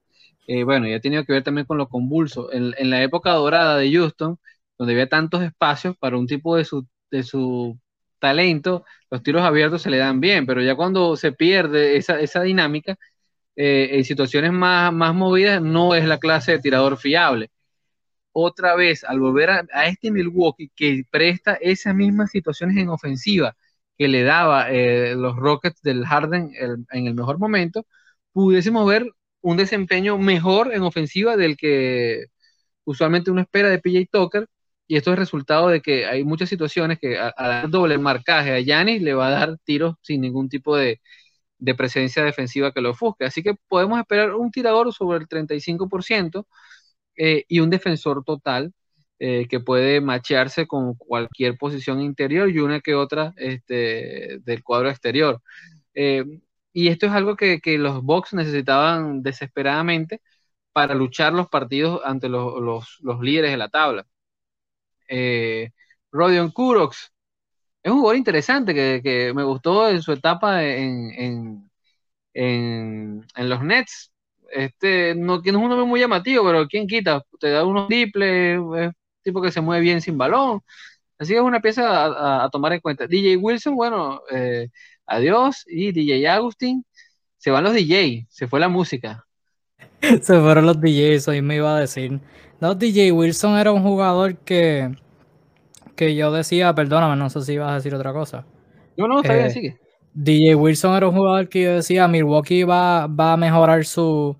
[0.64, 2.50] bueno, y ha tenido que ver también con lo convulso.
[2.52, 4.38] En, en la época dorada de Houston,
[4.78, 7.78] donde había tantos espacios para un tipo de su, de su
[8.18, 12.42] talento, los tiros abiertos se le dan bien, pero ya cuando se pierde esa, esa
[12.42, 12.96] dinámica,
[13.56, 17.50] eh, en situaciones más, más movidas, no es la clase de tirador fiable.
[18.32, 23.56] Otra vez, al volver a, este Milwaukee que presta esas mismas situaciones en ofensiva
[23.98, 26.52] que le daba eh, los Rockets del Harden
[26.90, 27.86] en el mejor momento,
[28.32, 29.06] pudiésemos ver
[29.40, 32.26] un desempeño mejor en ofensiva del que
[32.84, 34.48] usualmente uno espera de PJ Tucker,
[34.88, 38.60] y esto es resultado de que hay muchas situaciones que a, dar doble marcaje a
[38.60, 41.00] Yanis le va a dar tiros sin ningún tipo de,
[41.76, 43.24] presencia defensiva que lo ofusque.
[43.24, 46.46] Así que podemos esperar un tirador sobre el 35%
[47.16, 48.72] eh, y un defensor total
[49.18, 54.90] eh, que puede machearse con cualquier posición interior y una que otra este, del cuadro
[54.90, 55.42] exterior.
[55.94, 56.24] Eh,
[56.72, 60.20] y esto es algo que, los Bucks necesitaban desesperadamente
[60.72, 64.06] para luchar los partidos ante los líderes de la tabla
[65.08, 65.70] eh,
[66.12, 67.12] Rodion Kurox.
[67.82, 71.70] Es un jugador interesante que, me gustó en su etapa en,
[73.36, 74.12] los Nets.
[74.50, 77.22] Este, no, es un nombre muy llamativo, pero ¿quién quita?
[77.40, 78.92] Te da unos triples, es
[79.22, 80.60] tipo que se mueve bien sin balón.
[81.18, 83.06] Así que es una pieza a, tomar en cuenta.
[83.06, 84.68] DJ Wilson, bueno, eh,
[85.06, 85.64] adiós.
[85.66, 86.84] Y DJ Agustín,
[87.38, 89.25] se van los DJ, se fue la música.
[90.22, 92.20] se fueron los DJs, hoy me iba a decir.
[92.60, 94.94] No, DJ Wilson era un jugador que,
[95.94, 98.44] que yo decía, perdóname, no sé si ibas a decir otra cosa.
[98.96, 99.78] No, no, está bien, eh, sigue.
[100.14, 104.36] DJ Wilson era un jugador que yo decía, Milwaukee va, va a mejorar su,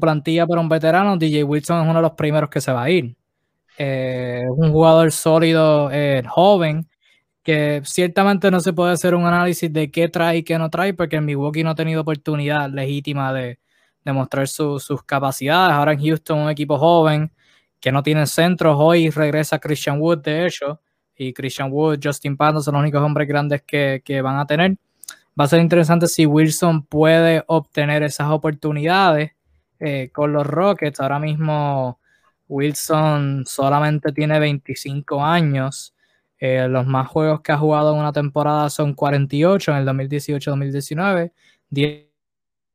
[0.00, 1.18] plantilla para un veterano.
[1.18, 3.14] DJ Wilson es uno de los primeros que se va a ir.
[3.76, 6.88] Eh, un jugador sólido, eh, joven,
[7.42, 10.94] que ciertamente no se puede hacer un análisis de qué trae y qué no trae,
[10.94, 13.58] porque Milwaukee no ha tenido oportunidad legítima de,
[14.10, 15.74] demostrar sus capacidades.
[15.74, 17.32] Ahora en Houston, un equipo joven
[17.80, 20.80] que no tiene centros, hoy regresa Christian Wood, de hecho,
[21.16, 24.76] y Christian Wood, Justin Pando son los únicos hombres grandes que, que van a tener.
[25.38, 29.32] Va a ser interesante si Wilson puede obtener esas oportunidades
[29.78, 31.00] eh, con los Rockets.
[31.00, 32.00] Ahora mismo
[32.48, 35.94] Wilson solamente tiene 25 años.
[36.40, 41.32] Eh, los más juegos que ha jugado en una temporada son 48 en el 2018-2019.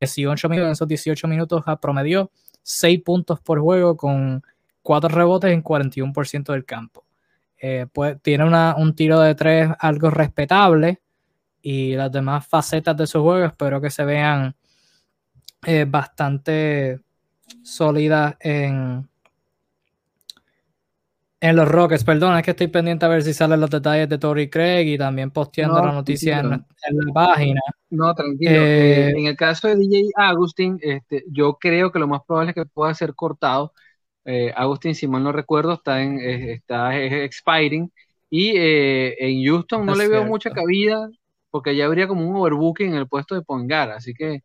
[0.03, 2.31] 18 minutos, en esos 18 minutos promedió
[2.61, 4.43] 6 puntos por juego con
[4.81, 7.05] 4 rebotes en 41% del campo.
[7.57, 11.01] Eh, pues, tiene un tiro de 3 algo respetable
[11.61, 14.55] y las demás facetas de su juego espero que se vean
[15.65, 16.99] eh, bastante
[17.63, 19.07] sólidas en,
[21.43, 22.05] en los Rockets.
[22.05, 24.97] Perdón, es que estoy pendiente a ver si salen los detalles de Tory Craig y
[24.97, 27.59] también posteando la noticia en, la página.
[27.89, 28.51] No, tranquilo.
[28.51, 32.55] Eh, en el caso de DJ Agustín, este, yo creo que lo más probable es
[32.55, 33.73] que pueda ser cortado.
[34.23, 37.91] Eh, Agustín, si mal no recuerdo, está en está expiring.
[38.29, 41.09] Y en Houston no le veo mucha cabida
[41.51, 44.41] porque ya habría como un overbooking en el puesto de Pongar, así que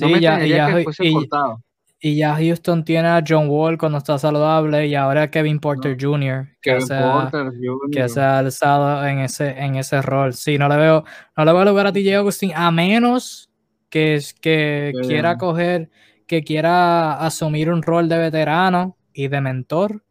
[0.00, 1.62] no me ya, que fuese cortado.
[1.98, 6.46] Y ya Houston tiene a John Wall cuando está saludable y ahora Kevin Porter Jr.
[6.60, 10.34] que, se, ha alzado en ese, en ese rol.
[10.34, 11.04] Sí, no le veo,
[11.36, 13.50] no le veo lugar a TJ Augustin a menos
[13.88, 15.88] que, que quiera coger,
[16.26, 20.04] que quiera asumir un rol de veterano y de mentor.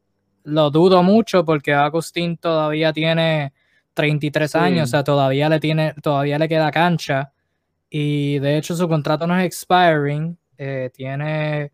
[0.43, 3.53] Lo dudo mucho porque Agustín todavía tiene
[3.93, 7.31] 33 años, o sea, todavía le tiene, todavía le queda cancha.
[7.89, 11.71] Y de hecho su contrato no es expiring, eh, tiene,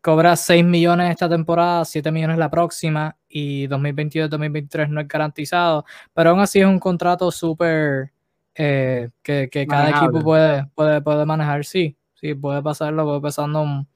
[0.00, 6.30] cobra 6 millones esta temporada, 7 millones la próxima y 2022-2023 no es garantizado, pero
[6.30, 8.12] aún así es un contrato súper
[8.54, 13.86] eh, que, cada equipo puede, puede, puede manejar, sí, sí, puede pasarlo, puede pasando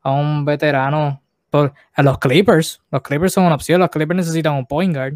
[0.00, 1.20] a un veterano.
[1.50, 5.14] Por, a los Clippers, los Clippers son una opción, los Clippers necesitan un point guard.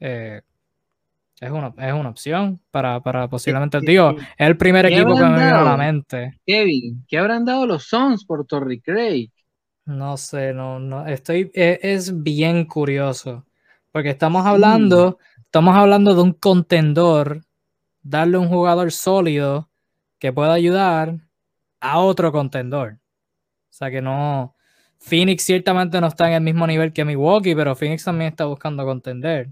[0.00, 0.42] Eh,
[1.40, 5.36] es una, es una opción para, para posiblemente, digo, es el primer equipo que me
[5.36, 6.40] viene a la mente.
[6.44, 9.30] Kevin, ¿qué habrán dado los Suns por Torrey Craig?
[9.88, 13.46] No sé, no, no, estoy, e, es, bien curioso,
[13.90, 17.46] porque estamos hablando, estamos hablando de un contendor,
[18.02, 19.70] darle un jugador sólido
[20.18, 21.16] que pueda ayudar
[21.80, 22.98] a otro contendor.
[23.00, 24.54] O sea que no,
[24.98, 28.84] Phoenix ciertamente no está en el mismo nivel que Milwaukee, pero Phoenix también está buscando
[28.84, 29.48] contender.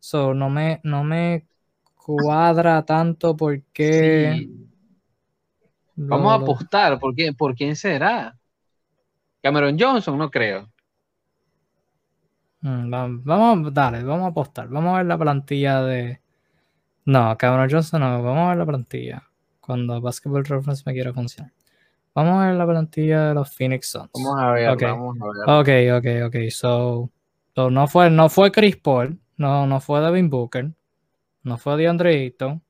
[0.00, 1.46] So, no me, no me
[1.94, 4.48] cuadra tanto porque.
[5.94, 8.34] Vamos a apostar, ¿por, ¿por quién será?
[9.44, 10.70] Cameron Johnson, no creo.
[12.62, 12.90] Mm,
[13.24, 14.68] vamos, dale, vamos a apostar.
[14.68, 16.22] Vamos a ver la plantilla de.
[17.04, 19.22] No, Cameron Johnson no, vamos a ver la plantilla.
[19.60, 21.52] Cuando Basketball Reference me quiera funcionar.
[22.14, 24.08] Vamos a ver la plantilla de los Phoenix Suns.
[24.14, 25.90] Vamos a ver, vamos a ver.
[25.92, 26.50] Ok, ok, ok.
[26.50, 27.10] So,
[27.54, 29.20] so no, fue, no fue Chris Paul.
[29.36, 30.70] No, no fue Devin Booker.
[31.42, 32.62] No fue DeAndre Ayton.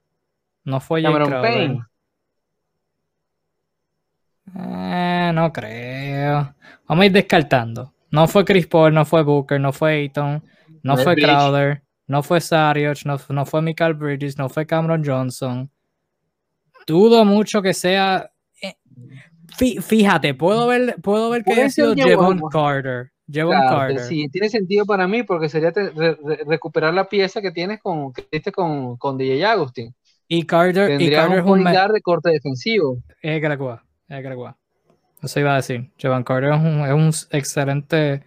[0.65, 1.85] No fue Cameron Payne.
[4.57, 6.55] Eh, no creo.
[6.87, 7.93] Vamos a ir descartando.
[8.11, 10.43] No fue Chris Paul, no fue Booker, no fue Ayton,
[10.83, 15.69] no, fue Crowder, no fue Sarioch, no, no fue Michael Bridges, no fue Cameron Johnson.
[16.87, 18.31] Dudo mucho que sea.
[18.63, 23.11] Eh, fíjate, puedo ver, puedo ver que haya sido Devon Carter.
[23.27, 24.01] Un Carter.
[24.01, 25.73] Sí, tiene sentido para mí porque sería
[26.47, 29.95] recuperar la pieza que tienes con, que con, con DJ Agustín.
[30.29, 32.99] Y Carter, y Carter un de corte defensivo.
[33.23, 33.41] Es
[35.23, 35.91] Eso iba a decir.
[35.99, 38.23] Javon Carter es un, es un excelente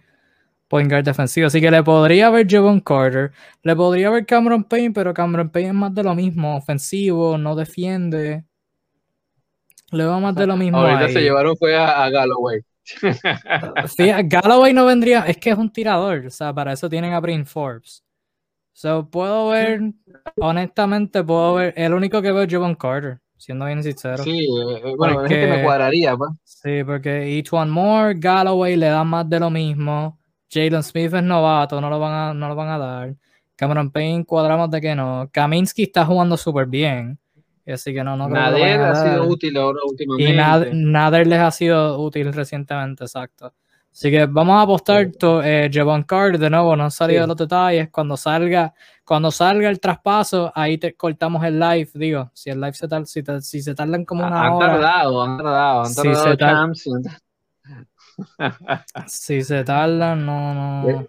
[0.68, 1.46] point guard defensivo.
[1.46, 3.32] Así que le podría haber Javon Carter,
[3.62, 6.56] le podría haber Cameron Payne, pero Cameron Payne es más de lo mismo.
[6.56, 8.44] Ofensivo, no defiende.
[9.90, 10.78] Le va más de lo mismo.
[10.78, 12.60] Ahorita se llevaron fue a Galloway.
[13.86, 17.20] Sí, Galloway no vendría, es que es un tirador, o sea, para eso tienen a
[17.20, 18.04] Brin Forbes.
[18.72, 19.80] So, puedo ver,
[20.36, 24.22] honestamente, puedo ver, el único que veo es Javon Carter, siendo bien sincero.
[24.22, 26.30] Sí, eh, eh, bueno, es que me cuadraría, pues.
[26.44, 30.18] Sí, porque each one more, Galloway le da más de lo mismo.
[30.50, 33.14] Jalen Smith es novato, no lo van a, no lo van a dar.
[33.54, 35.28] Cameron Payne cuadramos de que no.
[35.32, 37.18] Kaminsky está jugando súper bien.
[37.66, 40.32] Así que no, no creo ha sido útil ahora últimamente.
[40.32, 43.52] Y Nader, les ha sido útil recientemente, exacto.
[43.92, 45.10] Así que vamos a apostar
[45.44, 47.88] eh, Javon Carter de nuevo, no han salido los detalles.
[47.90, 48.72] Cuando salga,
[49.04, 53.06] cuando salga el traspaso, ahí te cortamos el live, digo, si el live se tarda,
[53.06, 54.66] si, si se tardan como una han hora.
[54.68, 56.74] Tardado, han tardado, han tardado, si se tardan.
[59.08, 61.06] si se tardan, no, no.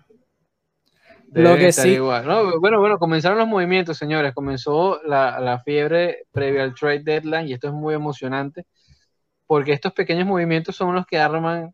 [1.32, 2.00] lo que sí.
[2.00, 4.34] bueno, bueno, comenzaron los movimientos, señores.
[4.34, 8.66] Comenzó la, la, fiebre previa al trade deadline y esto es muy emocionante
[9.46, 11.74] porque estos pequeños movimientos son los que arman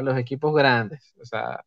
[0.00, 1.14] a los equipos grandes.
[1.20, 1.64] O sea,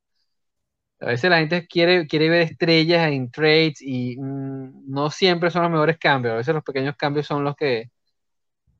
[0.99, 5.64] a veces la gente quiere, quiere ver estrellas en trades y mm, no siempre son
[5.64, 6.34] los mejores cambios.
[6.34, 7.89] A veces los pequeños cambios son los que,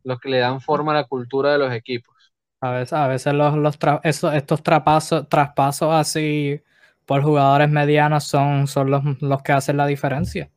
[0.04, 2.34] los que le dan forma a la cultura de los equipos.
[2.62, 6.62] A veces, a veces los, los estos traspasos así
[7.06, 10.50] por jugadores medianos son, son los, los que hacen la diferencia.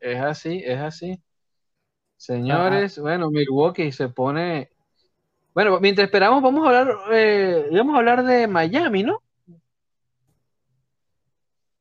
[0.00, 1.22] Es así, es así.
[2.16, 4.71] Señores, bueno, Milwaukee se pone.
[5.54, 9.22] Bueno, mientras esperamos, vamos a hablar, eh, vamos a hablar de Miami, ¿no?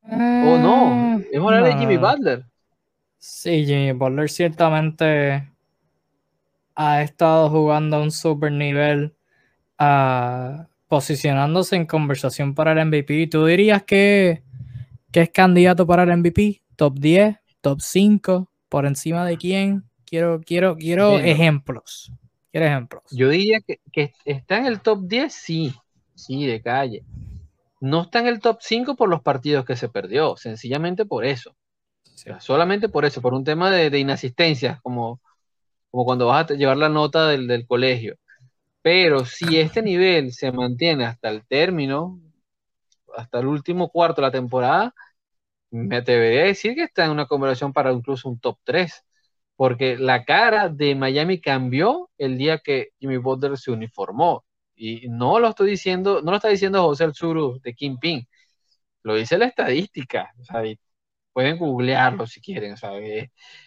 [0.04, 1.22] ¿O no?
[1.32, 2.46] Es hablar de Jimmy Butler.
[3.18, 5.48] Sí, Jimmy Butler ciertamente
[6.76, 9.14] ha estado jugando a un super nivel,
[9.80, 13.28] uh, posicionándose en conversación para el MVP.
[13.28, 14.44] ¿Tú dirías que,
[15.12, 16.62] que es candidato para el MVP?
[16.76, 17.38] ¿Top 10?
[17.62, 18.50] ¿Top 5?
[18.68, 19.84] ¿Por encima de quién?
[20.06, 22.12] Quiero, quiero, quiero ejemplos.
[22.52, 23.04] Quiero ejemplos.
[23.12, 25.74] Yo diría que, que, está en el top 10, sí,
[26.16, 27.04] sí, de calle
[27.82, 31.56] no está en el top 5 por los partidos que se perdió, sencillamente por eso.
[32.40, 35.20] solamente por eso, por un tema de, inasistencia, como,
[35.92, 38.18] como cuando vas a llevar la nota del, colegio.
[38.84, 42.20] Pero si este nivel se mantiene hasta el término,
[43.18, 44.94] hasta el último cuarto de la temporada,
[45.72, 49.04] me atrevería a decir que está en una conversación para incluso un top 3.
[49.62, 54.44] Porque la cara de Miami cambió el día que Jimmy Butler se uniformó.
[54.76, 58.28] Y no lo estoy diciendo, no lo está diciendo José Alzuru de Kingpin,
[59.04, 60.34] lo dice la estadística.
[61.32, 62.76] pueden googlearlo si quieren.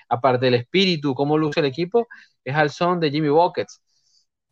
[0.09, 2.09] aparte del espíritu, cómo luce el equipo,
[2.43, 3.81] es al son de Jimmy Buckets.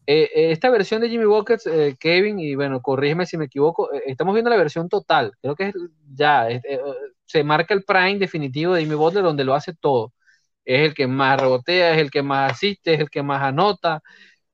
[0.06, 3.90] Eh, eh, esta versión de Jimmy Buckets, eh, Kevin, y bueno, corrígeme si me equivoco,
[4.06, 5.32] estamos viendo la versión total.
[5.42, 5.74] Creo que es
[6.14, 6.46] ya,
[7.24, 10.12] se marca el prime definitivo de Jimmy Butler donde lo hace todo.
[10.64, 14.02] Es el que más rebotea, es el que más asiste, es el que más anota,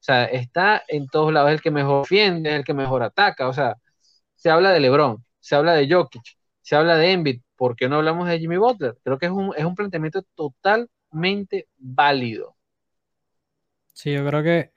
[0.01, 3.03] o sea, está en todos lados, es el que mejor defiende, es el que mejor
[3.03, 3.49] ataca.
[3.49, 3.77] O sea,
[4.37, 6.23] se habla de LeBron, se habla de Jokic,
[6.63, 7.41] se habla de Embiid.
[7.57, 8.97] ¿Por qué no hablamos de Jimmy Butler?
[9.03, 12.57] Creo que es un, es un planteamiento totalmente válido.
[13.93, 14.73] Sí, yo creo que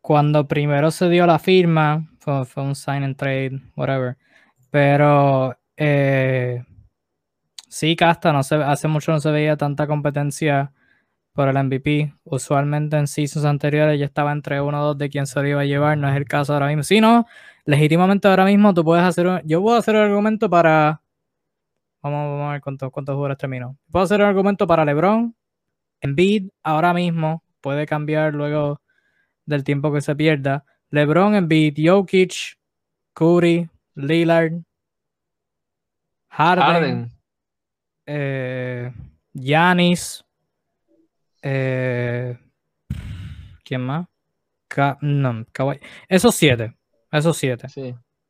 [0.00, 4.16] cuando primero se dio la firma, fue, un sign and trade, whatever.
[4.70, 6.64] Pero eh,
[7.76, 10.72] sí, Casta, no se, hace mucho no se veía tanta competencia
[11.32, 12.14] por el MVP.
[12.24, 15.60] Usualmente en seasons anteriores ya estaba entre uno o dos de quién se lo iba
[15.60, 15.98] a llevar.
[15.98, 16.82] No es el caso ahora mismo.
[16.82, 17.26] Si no,
[17.66, 19.26] legítimamente ahora mismo tú puedes hacer.
[19.26, 21.02] Un, yo puedo hacer un argumento para.
[22.02, 23.76] Vamos, a ver cuántos, cuántos jugadores terminó.
[23.90, 25.34] Puedo hacer un argumento para LeBron.
[26.00, 28.80] Embiid ahora mismo puede cambiar luego
[29.44, 30.64] del tiempo que se pierda.
[30.90, 32.58] LeBron, Embiid, Jokic,
[33.12, 34.62] Curry, Lillard,
[36.28, 37.15] Harden, Harden.
[38.06, 38.92] Eh,
[39.32, 40.24] Giannis.
[41.42, 42.38] Eh,
[43.64, 44.06] ¿Quién más?
[45.00, 45.44] no,
[46.08, 46.76] Esos siete.
[47.10, 47.66] Esos siete.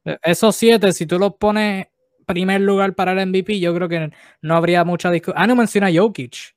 [0.05, 1.87] E, esos siete, si tú los pones
[2.27, 4.11] primer lugar para el MVP, yo creo que
[4.43, 5.41] no habría mucha discusión.
[5.41, 6.55] Ah, no menciona Jokic.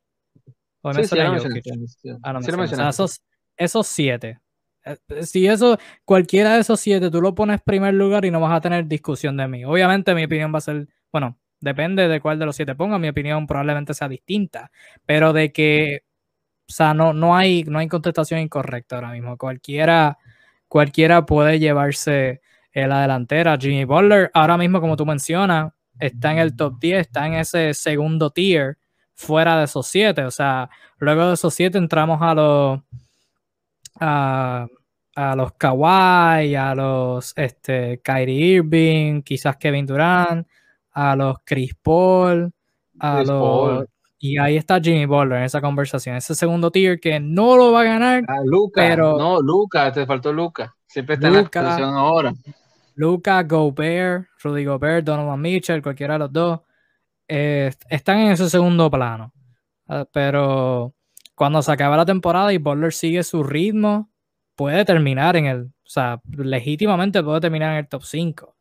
[2.89, 3.21] esos,
[3.57, 4.39] esos siete.
[4.85, 8.55] Eh, si eso, cualquiera de esos siete, tú lo pones primer lugar y no vas
[8.55, 9.65] a tener discusión de mí.
[9.65, 13.09] Obviamente mi opinión va a ser, bueno, depende de cuál de los siete ponga, mi
[13.09, 14.71] opinión probablemente sea distinta,
[15.05, 16.03] pero de que
[16.69, 19.37] o sea, no, no, hay, no hay contestación incorrecta ahora mismo.
[19.37, 20.19] Cualquiera,
[20.67, 22.41] cualquiera puede llevarse
[22.87, 23.57] la delantera.
[23.59, 27.73] Jimmy Butler, ahora mismo, como tú mencionas, está en el top 10, está en ese
[27.73, 28.77] segundo tier
[29.15, 30.23] fuera de esos siete.
[30.23, 32.79] O sea, luego de esos siete entramos a los
[33.99, 34.67] a,
[35.15, 40.47] a los Kawhi, a los este, Kyrie Irving, quizás Kevin Durant,
[40.99, 42.51] a los Chris Paul,
[42.99, 43.85] a los
[44.21, 47.81] y ahí está Jimmy Butler en esa conversación, ese segundo tier que no lo va
[47.81, 48.23] a ganar.
[48.27, 50.75] Ah, Luca, pero no, Luca, te faltó Luca.
[50.85, 52.33] Siempre está en la posición ahora.
[52.95, 56.59] Luca, Gobert, Rudy Gobert, Donovan Mitchell, cualquiera de los dos,
[57.29, 59.31] eh, están en ese segundo plano.
[59.87, 60.93] Ah, pero
[61.33, 64.09] cuando se acaba la temporada y Butler sigue su ritmo,
[64.53, 68.58] puede terminar en el, o sea, legítimamente puede terminar en el top 5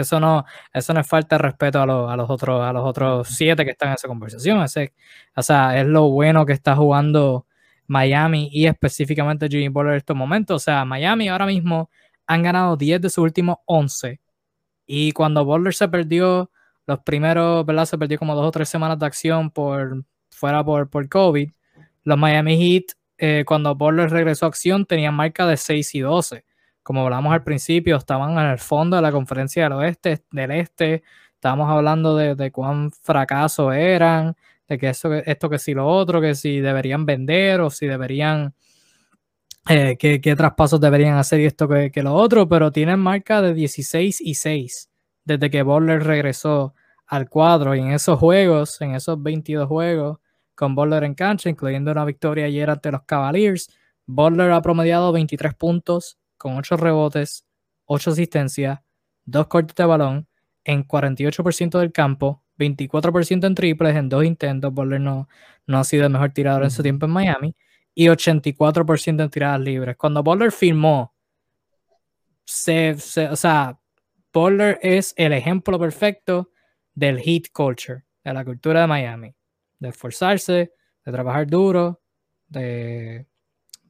[0.00, 3.64] eso no, eso no es falta de respeto a, los, otros, a los otros siete
[3.64, 4.58] que están en esa conversación.
[4.58, 7.46] O sea, es lo bueno que está jugando
[7.86, 10.56] Miami y específicamente Jimmy Butler en estos momentos.
[10.56, 11.90] O sea, Miami ahora mismo
[12.26, 14.20] han ganado 10 de sus últimos 11.
[14.86, 16.50] Y cuando Butler se perdió,
[16.86, 17.84] los primeros, ¿verdad?
[17.86, 21.50] Se perdió como dos o tres semanas de acción por fuera por, por COVID.
[22.04, 22.84] Los Miami Heat,
[23.18, 26.45] eh, cuando Butler regresó a acción, tenían marca de 6 y 12
[26.86, 31.02] como hablamos al principio, estaban en el fondo de la conferencia del oeste, del este,
[31.34, 34.36] estábamos hablando de, de cuán fracaso eran,
[34.68, 38.54] de que eso, esto que si lo otro, que si deberían vender o si deberían,
[39.68, 44.20] eh, qué, traspasos deberían hacer y esto que, lo otro, pero tienen marca de 16
[44.20, 44.88] y 6
[45.24, 46.72] desde que Butler regresó
[47.04, 47.74] al cuadro.
[47.74, 50.18] Y en esos juegos, en esos 22 juegos
[50.54, 53.76] con Butler en cancha, incluyendo una victoria ayer ante los Cavaliers,
[54.06, 57.46] Butler ha promediado 23 puntos con 8 rebotes,
[57.86, 58.80] 8 asistencias,
[59.24, 60.28] 2 cortes de balón
[60.64, 64.72] en 48% del campo, 24% en triples en dos intentos.
[64.72, 65.28] Butler no,
[65.66, 67.56] no ha sido el mejor tirador en su tiempo en Miami.
[67.94, 69.96] Y 84% en tiradas libres.
[69.96, 71.14] Cuando Butler firmó,
[72.44, 72.96] se,
[73.30, 73.78] o sea,
[74.32, 76.50] Butler es el ejemplo perfecto
[76.94, 79.34] del heat culture, de la cultura de Miami.
[79.78, 80.72] De esforzarse,
[81.04, 82.02] de trabajar duro,
[82.48, 83.26] de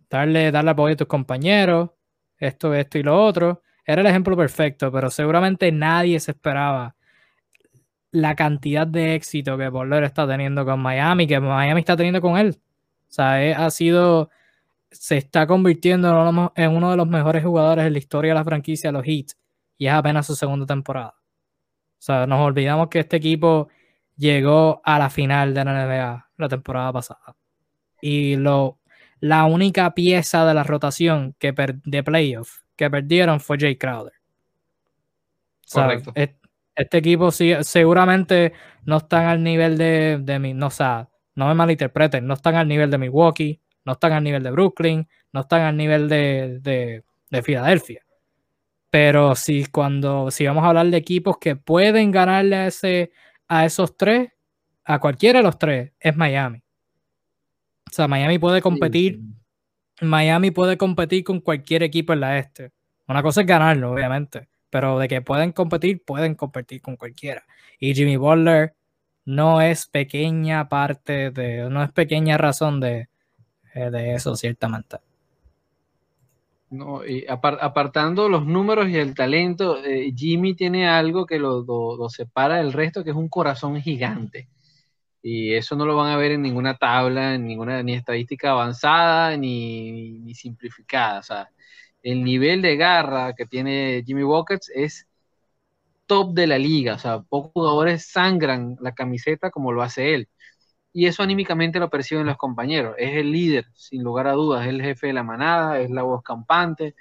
[0.08, 1.90] darle, darle apoyo a tus compañeros,
[2.38, 3.62] esto, esto y lo otro.
[3.84, 6.96] Era el ejemplo perfecto, pero seguramente nadie se esperaba
[8.10, 12.36] la cantidad de éxito que Butler está teniendo con Miami, que Miami está teniendo con
[12.38, 12.58] él.
[13.08, 14.30] O sea, ha sido,
[14.90, 18.90] se está convirtiendo en uno de los mejores jugadores en la historia de la franquicia,
[18.90, 19.32] los Heat,
[19.78, 21.14] y es apenas su segunda temporada.
[21.98, 23.68] O sea, nos olvidamos que este equipo
[24.16, 27.36] llegó a la final de la NBA la temporada pasada.
[28.00, 28.78] Y lo,
[29.20, 34.12] la única pieza de la rotación que de playoff que perdieron fue Jay Crowder.
[35.72, 36.12] Correcto.
[36.14, 38.52] Este equipo sí, seguramente
[38.84, 42.54] no están al nivel de, de mi, no, o sea, no me malinterpreten, no están
[42.54, 46.58] al nivel de Milwaukee, no están al nivel de Brooklyn, no están al nivel de,
[46.60, 48.02] de, de Filadelfia.
[48.90, 53.10] Pero si cuando, si vamos a hablar de equipos que pueden ganarle a, ese,
[53.48, 54.30] a esos tres,
[54.84, 56.62] a cualquiera de los tres, es Miami.
[57.90, 59.20] O sea, Miami puede competir,
[60.00, 62.72] Miami puede competir con cualquier equipo en la este.
[63.08, 67.44] Una cosa es ganarlo, obviamente pero de que pueden competir, pueden competir con cualquiera.
[67.78, 68.74] Y Jimmy Butler
[69.24, 73.08] no es pequeña parte de, no es pequeña razón de,
[73.74, 74.98] eh, de eso, ciertamente.
[76.68, 81.64] No, y apartando los números y el talento, eh, Jimmy tiene algo que lo,
[82.10, 84.48] separa del resto, que es un corazón gigante.
[85.28, 89.36] Y eso no lo van a ver en ninguna tabla, en ninguna ni estadística avanzada,
[89.36, 91.18] ni, ni simplificada.
[91.20, 91.50] O sea,
[92.02, 95.08] el nivel de garra que tiene Jimmy Buckets es
[96.06, 96.94] top de la liga.
[96.94, 100.28] O sea, pocos jugadores sangran la camiseta como lo hace él.
[100.92, 102.94] Y eso anímicamente lo perciben los compañeros.
[102.98, 104.62] Es el líder, sin lugar a dudas.
[104.64, 106.94] Es el jefe de la manada, es la voz campante,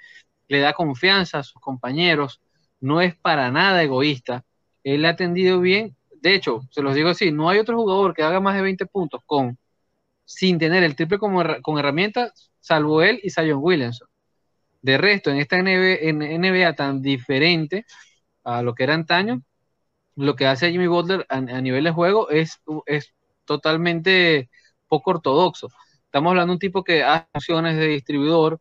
[0.48, 2.40] le da confianza a sus compañeros.
[2.80, 4.44] No es para nada egoísta.
[4.84, 5.95] Él ha atendido bien.
[6.20, 8.86] De hecho, se los digo así, no hay otro jugador que haga más de 20
[8.86, 9.58] puntos con
[10.24, 14.08] sin tener el triple como con herramientas, salvo él y Zion Williamson.
[14.82, 17.86] De resto, en esta NBA, tan diferente
[18.44, 19.42] a lo que era antaño,
[20.16, 23.14] lo que hace Jimmy Butler a, nivel de juego es, es
[23.44, 24.50] totalmente
[24.88, 25.68] poco ortodoxo.
[26.04, 28.60] Estamos hablando de un tipo que hace funciones de distribuidor,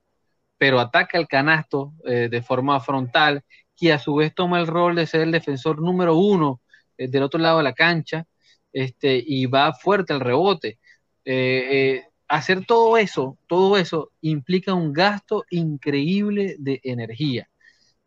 [0.57, 3.44] pero ataca el canasto eh, de forma frontal,
[3.77, 6.61] y a su vez toma el rol de ser el defensor número uno
[6.97, 8.26] del otro lado de la cancha,
[8.73, 10.80] este, y va fuerte al rebote.
[11.26, 17.49] Eh, hacer todo eso, todo eso implica un gasto increíble de energía.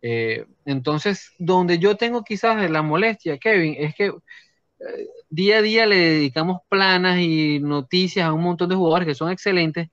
[0.03, 5.87] Eh, entonces, donde yo tengo quizás la molestia, Kevin, es que eh, día a día
[5.87, 9.89] le dedicamos planas y noticias a un montón de jugadores que son excelentes,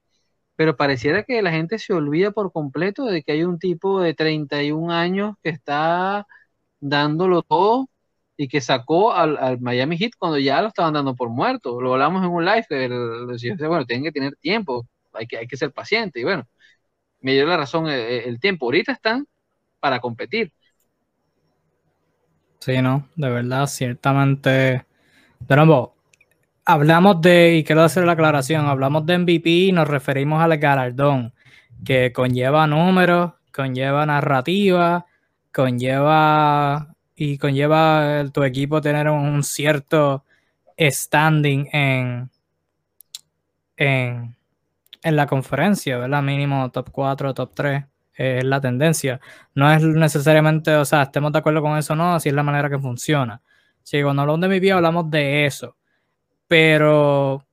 [0.56, 4.14] pero pareciera que la gente se olvida por completo de que hay un tipo de
[4.14, 6.26] 31 años que está
[6.80, 7.88] dándolo todo
[8.36, 11.80] y que sacó al, Miami Heat cuando ya lo estaban dando por muerto.
[11.80, 12.66] Lo hablamos en un live,
[13.28, 16.20] decía, bueno, tienen que tener tiempo, hay que, hay que ser paciente.
[16.20, 16.46] Y bueno,
[17.20, 18.66] me dio la razón eh, el, tiempo.
[18.66, 19.26] Ahorita están
[19.80, 20.52] para competir.
[22.60, 24.84] Sí, no, de verdad, ciertamente.
[25.40, 25.94] De nuevo,
[26.64, 31.32] hablamos de, y quiero hacer la aclaración, hablamos de MVP y nos referimos al galardón,
[31.84, 35.06] que conlleva números, conlleva narrativa,
[35.52, 40.24] conlleva y conlleva tu equipo tener un cierto
[40.78, 42.30] standing en,
[43.76, 44.36] en,
[45.02, 46.22] en la conferencia, ¿verdad?
[46.22, 47.84] Mínimo top 4, top 3
[48.14, 49.20] es la tendencia.
[49.54, 52.42] No es necesariamente, o sea, estemos de acuerdo con eso o no, así es la
[52.42, 53.40] manera que funciona.
[53.82, 55.76] Sí, cuando hablamos de MVP hablamos de eso.
[56.48, 57.44] Pero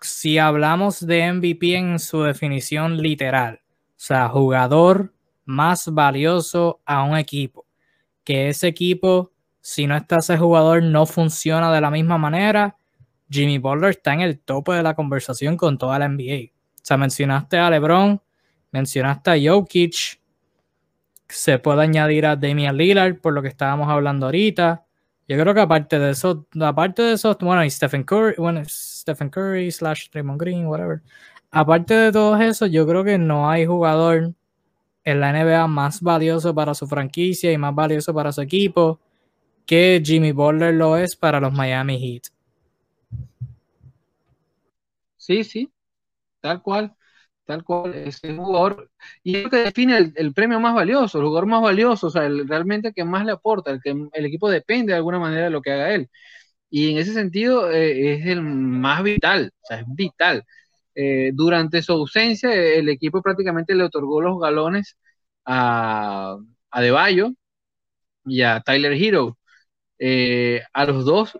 [0.00, 5.12] si hablamos de MVP en su definición literal, o sea, jugador
[5.44, 7.64] más valioso a un equipo,
[8.28, 9.32] que ese equipo,
[9.62, 12.76] si no está ese jugador, no funciona de la misma manera.
[13.30, 16.52] Jimmy Butler está en el tope de la conversación con toda la NBA.
[16.52, 18.20] O sea, mencionaste a LeBron,
[18.70, 20.20] mencionaste a Jokic,
[21.26, 24.84] se puede añadir a Damian Lillard por lo que estábamos hablando ahorita.
[25.26, 29.30] Yo creo que aparte de eso, aparte de eso, bueno, y Stephen Curry, bueno, Stephen
[29.30, 31.00] Curry slash Draymond Green, whatever.
[31.50, 34.34] Aparte de todo eso, yo creo que no hay jugador
[35.10, 39.00] en la NBA más valioso para su franquicia y más valioso para su equipo
[39.66, 42.32] que Jimmy Butler lo es para los Miami Heat.
[45.16, 45.70] Sí, sí,
[46.40, 46.94] tal cual,
[47.44, 48.90] tal cual, es el jugador,
[49.22, 52.26] y es lo que define el, premio más valioso, el jugador más valioso, o sea,
[52.26, 55.50] el, realmente que más le aporta, el que el equipo depende de alguna manera de
[55.50, 56.08] lo que haga él.
[56.70, 60.44] Y en ese sentido eh, es el más vital, o sea, es vital.
[61.00, 64.98] Eh, durante su ausencia, el equipo prácticamente le otorgó los galones
[65.44, 66.38] a,
[66.70, 67.30] a De Bayo
[68.26, 69.38] y a Tyler Hero.
[69.98, 71.38] Eh, a los dos,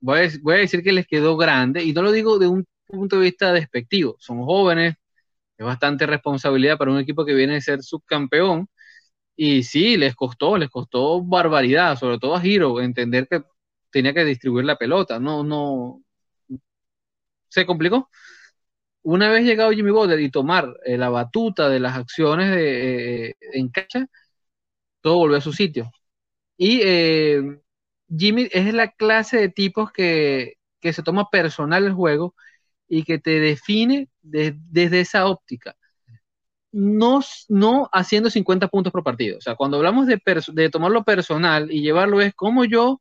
[0.00, 2.66] voy a, voy a, decir que les quedó grande, y no lo digo de un
[2.86, 4.96] punto de vista despectivo, son jóvenes,
[5.58, 8.68] es bastante responsabilidad para un equipo que viene a ser subcampeón,
[9.36, 13.42] y sí, les costó, les costó barbaridad, sobre todo a Hero, entender que
[13.90, 16.02] tenía que distribuir la pelota, no, no,
[17.48, 18.08] se complicó.
[19.02, 23.36] Una vez llegado Jimmy Butler y tomar eh, la batuta de las acciones de, eh,
[23.52, 24.06] en cancha,
[25.00, 25.90] todo volvió a su sitio.
[26.56, 27.42] Y eh,
[28.16, 32.34] Jimmy es la clase de tipos que, se toma personal el juego
[32.88, 35.76] y que te define desde esa óptica.
[36.72, 39.38] No, no haciendo 50 puntos por partido.
[39.38, 40.20] O sea, cuando hablamos de,
[40.52, 43.00] de tomarlo personal y llevarlo es como yo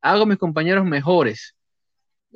[0.00, 1.54] hago a mis compañeros mejores.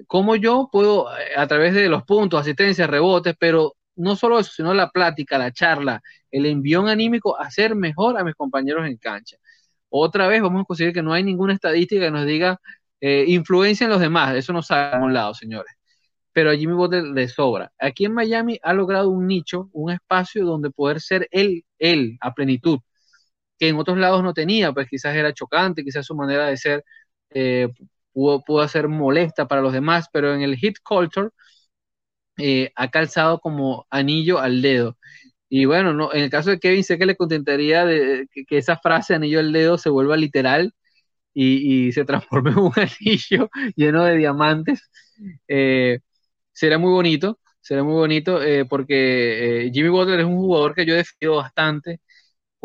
[0.07, 4.53] Cómo yo puedo, eh, a través de los puntos, asistencias, rebotes, pero no solo eso,
[4.53, 9.37] sino la plática, la charla, el envión anímico, hacer mejor a mis compañeros en cancha.
[9.89, 12.61] Otra vez vamos a conseguir que no hay ninguna estadística que nos diga
[13.01, 15.73] eh, influencia en los demás, eso no sale a un lado, señores.
[16.33, 17.73] Pero a Jimmy Butler le sobra.
[17.79, 22.35] Aquí en Miami ha logrado un nicho, un espacio donde poder ser él, él, a
[22.35, 22.81] plenitud,
[23.59, 26.85] que en otros lados no tenía, pues quizás era chocante, quizás su manera de ser
[27.31, 27.69] eh,
[28.17, 31.31] pudo, ser molesta para los demás, pero en el hit culture
[32.39, 34.99] eh, ha calzado como anillo al dedo.
[35.49, 38.79] Y bueno, no, en el caso de Kevin, sé que le contentaría de, que, esa
[38.79, 40.75] frase anillo al dedo se vuelva literal
[41.35, 44.91] y, se transforme en un anillo lleno de diamantes.
[45.49, 46.01] Eh,
[46.53, 50.95] será muy bonito, será muy bonito eh, porque Jimmy Butler es un jugador que yo
[50.95, 52.01] he defendido bastante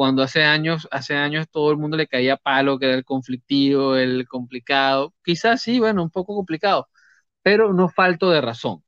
[0.02, 3.96] cuando hace años, hace años todo el mundo le caía palo, que era el conflictivo,
[3.96, 5.14] el complicado.
[5.24, 6.90] Quizás sí, bueno, un poco complicado,
[7.44, 8.84] pero no falto de razón.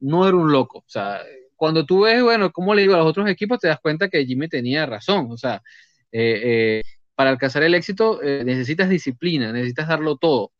[0.00, 0.78] No era un loco.
[0.78, 1.20] O sea,
[1.54, 4.24] cuando tú ves, bueno, cómo le iba a los otros equipos, te das cuenta que
[4.24, 5.28] Jimmy tenía razón.
[5.30, 5.62] O sea,
[6.12, 6.82] eh, eh,
[7.14, 10.52] para alcanzar el éxito eh, necesitas disciplina, necesitas darlo todo.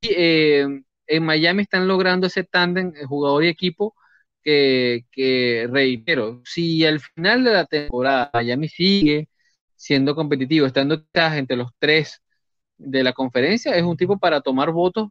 [0.00, 3.94] Y en Miami están logrando ese tándem jugador y equipo
[4.42, 9.28] que, reitero, si al final de la temporada Miami sigue
[9.76, 12.22] siendo competitivo, estando entre los tres
[12.76, 15.08] de la conferencia, es un tipo para tomar votos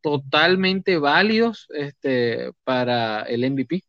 [0.00, 3.82] totalmente válidos este, para el MVP.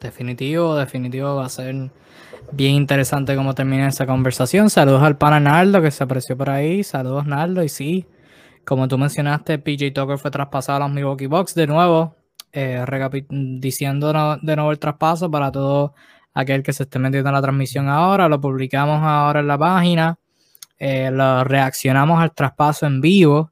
[0.00, 1.90] Definitivo, definitivo va a ser
[2.52, 4.70] bien interesante cómo termina esa conversación.
[4.70, 6.84] Saludos al pana Naldo que se apareció por ahí.
[6.84, 8.06] Saludos Naldo y sí,
[8.64, 12.16] como tú mencionaste, PJ Tucker fue traspasado a los Milwaukee Bucks de nuevo
[12.56, 15.94] eh, diciendo de nuevo el traspaso para todo
[16.32, 18.28] aquel que se esté metiendo en la transmisión ahora.
[18.28, 20.18] Lo publicamos ahora en la página.
[20.78, 23.50] Eh, lo reaccionamos al traspaso en vivo.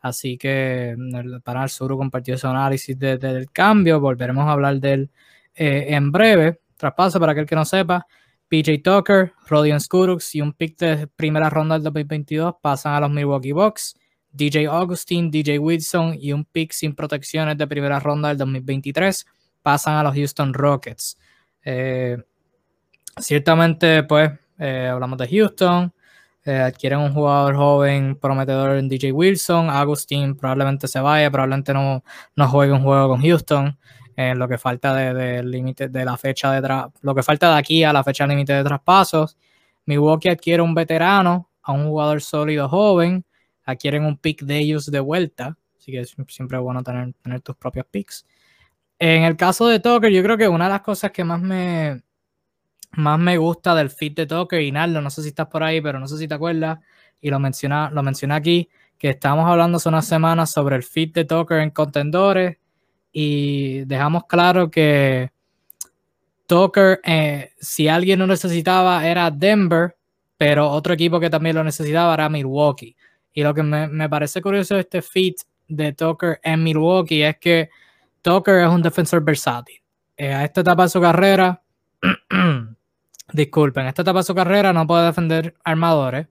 [0.00, 4.00] Así que el panel Suru compartió ese análisis del cambio.
[4.00, 5.10] Volveremos a hablar de él
[5.54, 6.60] eh, en breve.
[6.78, 8.06] Traspaso para aquel que no sepa.
[8.48, 13.10] PJ Tucker, Rodion Skurux y un pick de primera ronda del 2022 pasan a los
[13.10, 13.96] Milwaukee Bucks.
[14.36, 19.26] DJ Augustine, DJ Wilson y un pick sin protecciones de primera ronda del 2023
[19.62, 21.18] pasan a los Houston Rockets.
[21.64, 22.16] Eh,
[23.18, 25.92] ciertamente, pues, eh, hablamos de Houston,
[26.44, 32.04] eh, adquieren un jugador joven prometedor en DJ Wilson, Augustine probablemente se vaya, probablemente no,
[32.36, 33.76] no juegue un juego con Houston.
[34.16, 37.92] lo que falta de, límite de la fecha de lo que falta de aquí a
[37.92, 39.36] la fecha límite de traspasos.
[39.84, 43.24] Milwaukee adquiere un veterano a un jugador sólido joven
[43.66, 45.58] adquieren un pick de ellos de vuelta.
[45.76, 47.12] Así que siempre es bueno tener,
[47.42, 48.24] tus propios picks.
[48.98, 52.02] En el caso de Tucker, yo creo que una de las cosas que más me,
[52.92, 55.82] más me gusta del fit de Tucker, y Nardo, no sé si estás por ahí,
[55.82, 56.78] pero no sé si te acuerdas,
[57.20, 61.14] y lo menciona, lo mencioné aquí, que estábamos hablando hace unas semanas sobre el fit
[61.14, 62.56] de Tucker en contendores,
[63.12, 65.30] y dejamos claro que
[66.46, 69.96] Tucker, eh, si alguien lo necesitaba, era Denver,
[70.38, 72.96] pero otro equipo que también lo necesitaba era Milwaukee.
[73.36, 75.36] Y lo que me, parece curioso de este fit
[75.68, 77.68] de Tucker en Milwaukee es que
[78.22, 79.82] Tucker es un defensor versátil.
[80.16, 81.62] Eh, a esta etapa de su carrera,
[83.34, 86.28] disculpen, a esta etapa de su carrera no puede defender armadores.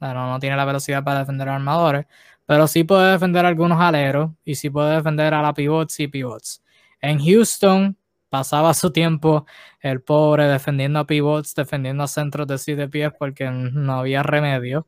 [0.00, 2.06] no, tiene la velocidad para defender armadores,
[2.46, 6.62] pero sí puede defender algunos aleros y sí puede defender a la pivots y pivots.
[7.02, 7.94] En Houston
[8.30, 9.44] pasaba su tiempo
[9.80, 14.86] el pobre defendiendo a pivots, defendiendo a centros de 7 pies porque no había remedio.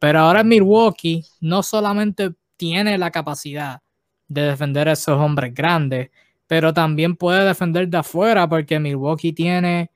[0.00, 3.80] Pero ahora en Milwaukee no solamente tiene la capacidad
[4.26, 6.10] de defender a esos hombres grandes,
[6.46, 9.90] pero también puede defender de afuera porque Milwaukee tiene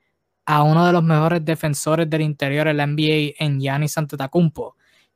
[0.45, 4.75] a uno de los mejores defensores del interior de la NBA en Giannis Antetokounmpo,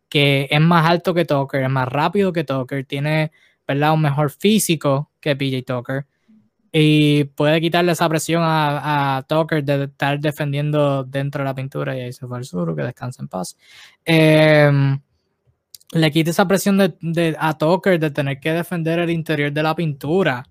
[0.10, 3.32] que es más alto que Tucker, es más rápido que Tucker, tiene
[3.68, 3.94] ¿verdad?
[3.94, 6.08] un mejor físico que PJ Tucker
[6.72, 11.98] y puede quitarle esa presión a, a, Tucker de estar defendiendo dentro de la pintura
[11.98, 13.58] y ahí se fue al sur, que descanse en paz.
[14.06, 15.00] Em,
[15.92, 19.76] le quita esa presión de, a Tucker de tener que defender el interior de la
[19.76, 20.46] pintura.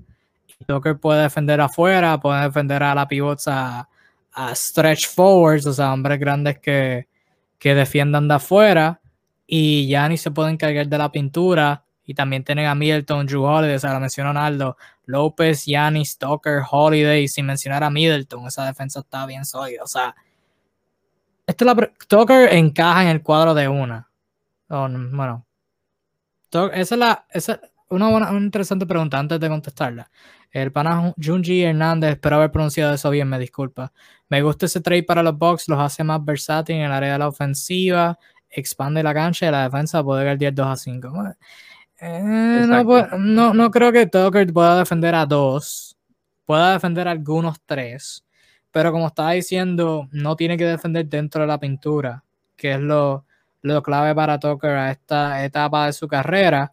[0.66, 3.88] Tucker puede defender afuera, puede defender a la pivots a,
[4.54, 7.08] stretch forwards, o sea, hombres grandes que,
[7.58, 9.00] que defiendan de afuera.
[9.46, 13.44] Y ya ni se puede encargar de la pintura y también tienen a Middleton, Drew
[13.44, 18.64] Holiday, o sea, lo mencionó Naldo, López, Yanis, Tucker, Holiday, sin mencionar a Middleton, esa
[18.64, 19.85] defensa está bien sólida.
[19.85, 20.16] O sea,
[21.47, 21.74] esto la
[22.09, 24.09] Tucker encaja en el cuadro de una.
[24.70, 25.47] bueno,
[26.51, 27.60] esa es la, esa,
[27.90, 30.10] una, buena, una interesante pregunta antes de contestarla.
[30.51, 33.93] El pana Junji Hernández, espero haber pronunciado eso bien, me disculpa.
[34.30, 37.18] Me gusta ese trade para los Bucks, los hace más versátiles en el área de
[37.18, 38.18] la ofensiva,
[38.48, 41.12] expande la cancha y la defensa puede ganar 2 a 5.
[42.00, 42.64] Eh,
[43.18, 45.96] no, no, creo que Tucker pueda defender a dos.
[46.46, 48.24] Pueda defender a algunos tres.
[48.70, 52.24] Pero como estaba diciendo, no tiene que defender dentro de la pintura,
[52.56, 53.24] que es lo,
[53.62, 56.72] lo clave para Tucker a esta etapa de su carrera.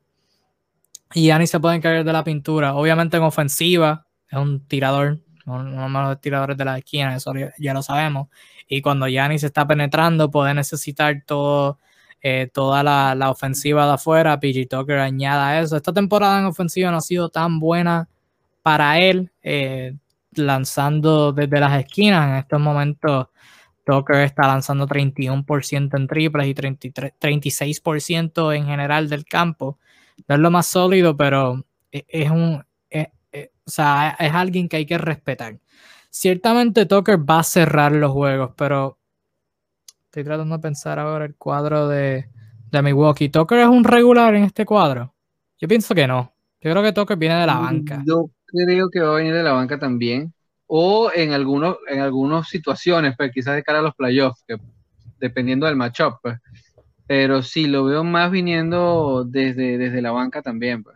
[1.13, 2.75] Y ya ni se puede encargar de la pintura.
[2.75, 7.73] Obviamente en ofensiva es un tirador, uno de los tiradores de la esquina, eso ya
[7.73, 8.27] lo sabemos.
[8.67, 11.79] Y cuando Yanis se está penetrando, puede necesitar todo
[12.27, 14.39] eh, toda la, ofensiva de afuera.
[14.39, 15.77] PG Tucker añada eso.
[15.77, 18.09] Esta temporada en ofensiva no ha sido tan buena
[18.63, 19.95] para él, eh,
[20.31, 22.27] lanzando desde las esquinas.
[22.27, 23.27] En estos momentos,
[23.85, 29.77] Tucker está lanzando 31% en triples y 33, 36% en general del campo.
[30.27, 32.65] No es lo más sólido, pero e, es un.
[32.89, 35.59] Es, es, o sea, es alguien que hay que respetar.
[36.09, 38.97] Ciertamente Tucker va a cerrar los juegos, pero
[40.15, 42.29] Estoy tratando de pensar ahora el cuadro de,
[42.71, 43.27] de Milwaukee.
[43.27, 45.13] ¿Tucker es un regular en este cuadro?
[45.59, 46.33] Yo pienso que no.
[46.61, 48.01] Yo creo que Tucker viene de la banca.
[48.07, 50.33] Yo creo que va a venir de la banca también.
[50.67, 54.45] O en algunos, en algunas situaciones, pues quizás de cara a los playoffs,
[55.19, 56.39] dependiendo del matchup, pues.
[57.05, 60.95] Pero sí, lo veo más viniendo desde, desde la banca también, pues.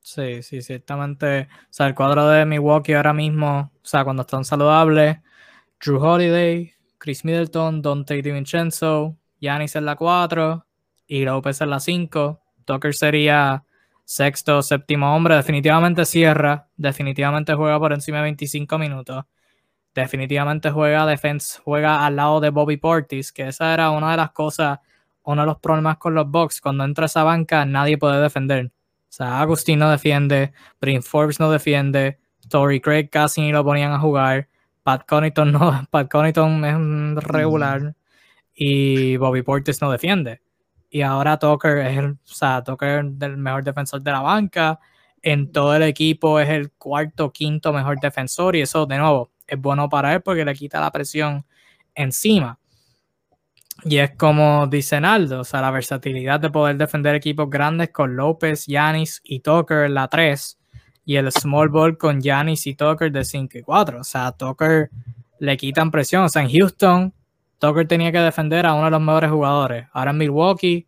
[0.00, 1.42] Sí, sí, ciertamente.
[1.42, 5.18] O sea, el cuadro de Milwaukee ahora mismo, o sea, cuando están saludables,
[5.80, 10.64] Drew Holiday, Chris Middleton, Dante DiVincenzo, Yanis en la 4
[11.08, 12.40] y López en la 5.
[12.64, 13.64] Tucker sería
[14.04, 15.34] sexto, séptimo hombre.
[15.34, 16.68] Definitivamente cierra.
[16.76, 19.24] Definitivamente juega por encima de 25 minutos.
[19.96, 24.30] Definitivamente juega defense, juega al lado de Bobby Portis, que esa era una de las
[24.30, 24.78] cosas,
[25.24, 26.60] uno de los problemas con los Bucks.
[26.60, 28.66] Cuando entra esa banca, nadie puede defender.
[28.66, 28.70] O
[29.08, 33.98] sea, Agustín no defiende, Brin Forbes no defiende, Tory Craig casi ni lo ponían a
[33.98, 34.46] jugar.
[34.82, 36.64] Pat Connaughton no, Pat Connaughton
[37.16, 37.94] es regular
[38.54, 40.40] y Bobby Portis no defiende.
[40.90, 44.78] Y ahora Tucker es el, o sea, Tucker el mejor defensor de la banca.
[45.22, 48.56] En todo el equipo es el cuarto, quinto mejor defensor.
[48.56, 51.46] Y eso, de nuevo, es bueno para él porque le quita la presión
[51.94, 52.58] encima.
[53.84, 58.14] Y es como dice Naldo, o sea, la versatilidad de poder defender equipos grandes con
[58.14, 60.58] López, Yanis y Tucker en la 3
[61.04, 64.00] y el small ball con Giannis y Tucker de 5 y 4.
[64.00, 64.90] O sea, Tucker
[65.38, 66.24] le quitan presión.
[66.24, 67.12] O sea, en Houston,
[67.58, 69.86] Tucker tenía que defender a uno de los mejores jugadores.
[69.92, 70.86] Ahora en Milwaukee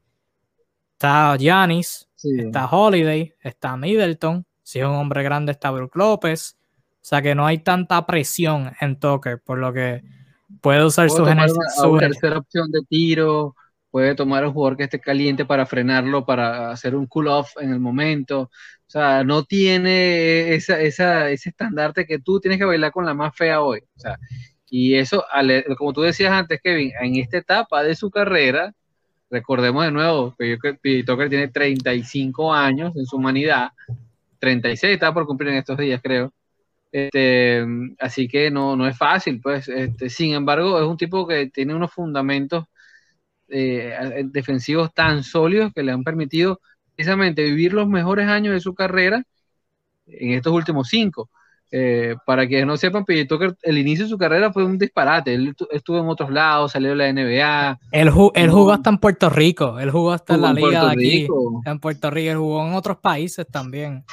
[0.93, 4.47] está Giannis, está Holiday, está Middleton.
[4.62, 6.57] Si es un hombre grande, está Brook López.
[6.93, 10.03] O sea que no hay tanta presión en Tucker, por lo que
[10.61, 13.55] puede usar su, su tercera opción de tiro,
[13.91, 17.73] puede tomar un jugador que esté caliente para frenarlo, para hacer un cool off en
[17.73, 18.41] el momento.
[18.41, 18.51] O
[18.90, 23.35] sea, no tiene esa, esa, ese estandarte que tú tienes que bailar con la más
[23.36, 23.81] fea hoy.
[23.97, 24.19] O sea,
[24.69, 25.24] y eso,
[25.78, 28.74] como tú decías antes, Kevin, en esta etapa de su carrera,
[29.31, 30.56] recordemos de nuevo que yo
[31.06, 33.70] Tucker tiene 35 años en su humanidad,
[34.39, 36.32] 36 está por cumplir en estos días, creo.
[36.93, 37.65] Este,
[37.98, 39.69] así que no, no es fácil, pues.
[39.69, 42.65] Este, sin embargo, es un tipo que tiene unos fundamentos
[43.48, 46.61] eh, defensivos tan sólidos que le han permitido
[46.95, 49.25] precisamente vivir los mejores años de su carrera
[50.07, 51.31] en estos últimos cinco.
[51.77, 55.35] Eh, para que no sepan, PJ Tucker, el inicio de su carrera fue un disparate.
[55.35, 57.79] Él estuvo en otros lados, salió de la NBA.
[57.91, 61.27] Él, jugó hasta en Puerto Rico, él jugó hasta en la liga de aquí.
[61.65, 64.05] En Puerto Rico, él jugó en otros países también.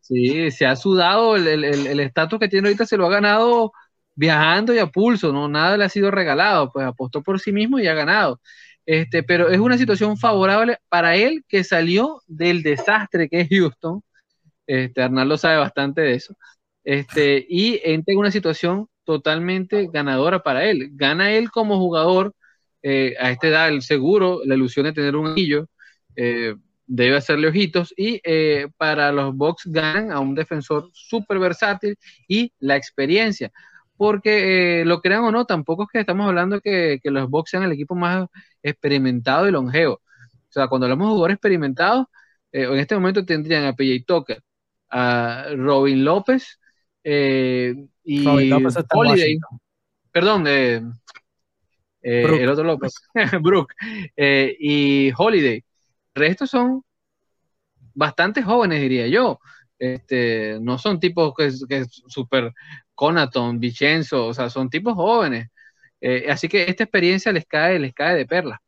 [0.00, 3.72] Sí, se ha sudado, el estatus que tiene ahorita se lo ha ganado
[4.14, 7.78] viajando y a pulso, no nada le ha sido regalado, pues apostó por sí mismo
[7.78, 8.40] y ha ganado.
[8.86, 14.02] Este, pero es una situación favorable para él que salió del desastre que es Houston.
[14.66, 16.36] Este, Arnaldo sabe bastante de eso.
[16.84, 20.90] Este, y entra en una situación totalmente ganadora para él.
[20.92, 22.34] Gana él como jugador,
[22.82, 25.68] eh, a esta edad, el seguro, la ilusión de tener un anillo,
[26.16, 26.54] eh,
[26.86, 27.94] debe hacerle ojitos.
[27.96, 31.96] Y eh, para los Bucks ganan a un defensor súper versátil
[32.28, 33.52] y la experiencia
[34.02, 37.50] porque eh, lo crean o no, tampoco es que estamos hablando que, que los Bucks
[37.50, 38.26] sean el equipo más
[38.60, 39.94] experimentado y longevo.
[39.94, 40.00] O
[40.48, 42.06] sea, cuando hablamos de jugadores experimentados,
[42.50, 44.42] eh, en este momento tendrían a PJ Tucker,
[44.90, 46.58] a Robin López
[47.04, 49.38] eh, y Holiday.
[50.10, 52.94] Perdón, el otro López,
[53.40, 53.72] Brooke,
[54.16, 55.64] y Holiday.
[56.14, 56.82] El resto son
[57.94, 59.38] bastante jóvenes, diría yo.
[59.78, 62.52] Este, no son tipos que, que súper
[62.94, 65.48] Conaton, Vicenzo, o sea, son tipos jóvenes.
[66.00, 68.60] Eh, así que esta experiencia les cae, les cae de perla.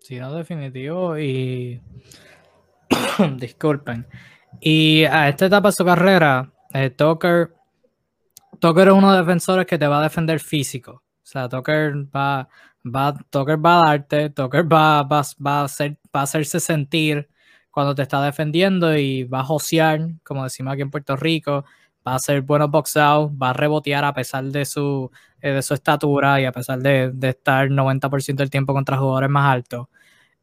[0.00, 1.18] Sí, no, definitivo.
[1.18, 1.80] Y
[3.36, 4.06] disculpen.
[4.60, 7.50] Y a esta etapa de su carrera, eh, Tucker,
[8.60, 10.92] es uno de los defensores que te va a defender físico.
[10.92, 12.48] O sea, Tucker va,
[12.84, 17.28] va, Tucker va a darte, Tucker va, va, va, a hacer, va a hacerse sentir
[17.70, 21.64] cuando te está defendiendo y va a josear, como decimos aquí en Puerto Rico,
[22.06, 25.10] va a ser bueno boxeado, va a rebotear a pesar de su,
[25.40, 29.52] eh, de su estatura y a pesar de, estar 90% del tiempo contra jugadores más
[29.52, 29.88] altos.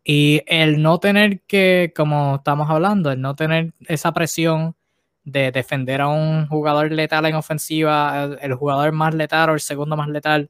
[0.04, 4.76] Y el no tener que, como estamos hablando, el no tener esa presión
[5.24, 9.96] de defender a un jugador letal en ofensiva, el, jugador más letal o el segundo
[9.98, 10.50] más letal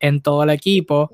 [0.00, 1.12] en todo el equipo,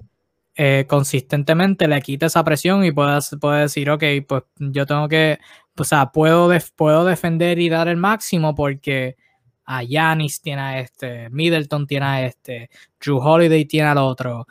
[0.56, 5.38] eh, consistentemente le quita esa presión y puede, puede decir, ok, pues yo tengo que,
[5.76, 9.16] o sea, puedo, puedo defender y dar el máximo porque
[9.64, 12.70] a Yanis tiene a este, Middleton tiene a este,
[13.00, 14.46] Drew Holiday tiene al otro,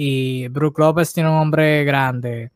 [0.00, 2.52] y Brook Lopez tiene un hombre grande.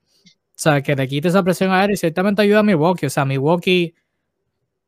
[0.53, 3.07] O sea, que le quite esa presión a él y ciertamente ayuda a Milwaukee.
[3.07, 3.95] O sea, Milwaukee,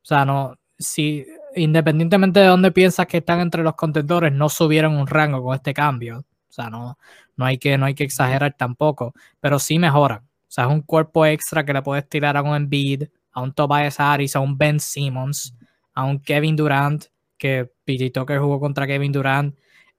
[0.02, 1.26] o sea, no, si
[1.56, 5.74] independientemente de dónde piensas que están entre los contendores, no subieron un rango con este
[5.74, 6.20] cambio.
[6.20, 6.96] O sea, no,
[7.36, 10.20] no, hay, que, no hay que exagerar tampoco, pero sí mejoran.
[10.20, 13.52] O sea, es un cuerpo extra que le puedes tirar a un Embiid, a un
[13.52, 15.56] Tobias Harris, a un Ben Simmons,
[15.92, 17.06] a un Kevin Durant,
[17.44, 19.54] que PJ Tucker jugó contra Kevin Durant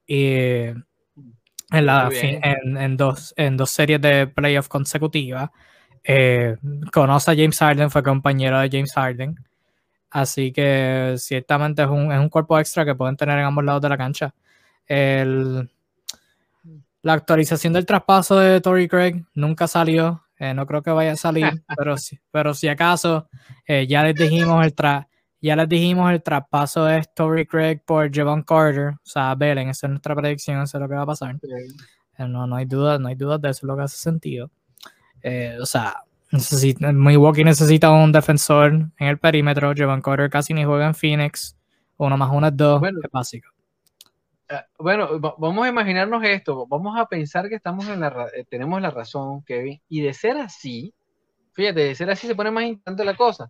[0.08, 0.86] y en,
[1.70, 5.52] la, en, dos, en dos series de playoff consecutivas.
[6.04, 6.58] Eh,
[6.92, 9.36] conoce a James Harden, fue compañero de James Harden.
[10.10, 13.84] Así que ciertamente es un, es un cuerpo extra que pueden tener en ambos lados
[13.84, 14.34] de la cancha.
[14.88, 15.70] El,
[17.04, 20.24] la actualización del traspaso de Tory Craig nunca salió.
[20.40, 21.46] Eh, no creo que vaya a salir,
[21.78, 23.30] pero, si, pero si acaso,
[23.68, 25.08] eh, ya les dijimos el, tra
[25.46, 29.86] ya les dijimos el traspaso de Story Craig por Javon Carter, o sea, Belen, esa
[29.86, 31.36] es nuestra predicción, eso es lo que va a pasar.
[31.36, 34.50] Eh, no, no hay duda, no hay dudas de eso, es lo que hace sentido.
[35.22, 36.02] Eh, o sea,
[36.32, 41.56] necesita, Milwaukee necesita un defensor en el perímetro, Javon Carter casi ni juega en Phoenix,
[41.98, 43.50] uno más uno es dos, es básico.
[44.50, 48.90] Eh, bueno, vamos a imaginarnos esto, vamos a pensar que estamos en la, tenemos la
[48.90, 50.92] razón, Kevin, y de ser así,
[51.56, 53.50] fíjate, de ser así se pone más importante la cosa,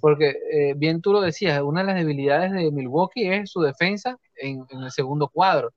[0.00, 4.18] porque eh, bien tú lo decías, una de las debilidades de Milwaukee es su defensa
[4.36, 5.72] en, el segundo cuadro,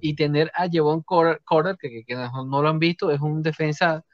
[0.00, 1.40] y tener a Jevon Corder,
[1.78, 4.04] que, no lo han visto, es un defensa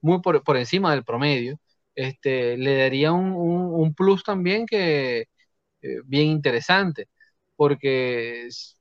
[0.00, 1.58] muy por, encima del promedio,
[1.94, 5.22] este, le daría un, plus también que
[5.82, 7.08] eh, bien interesante,
[7.56, 8.76] porque es,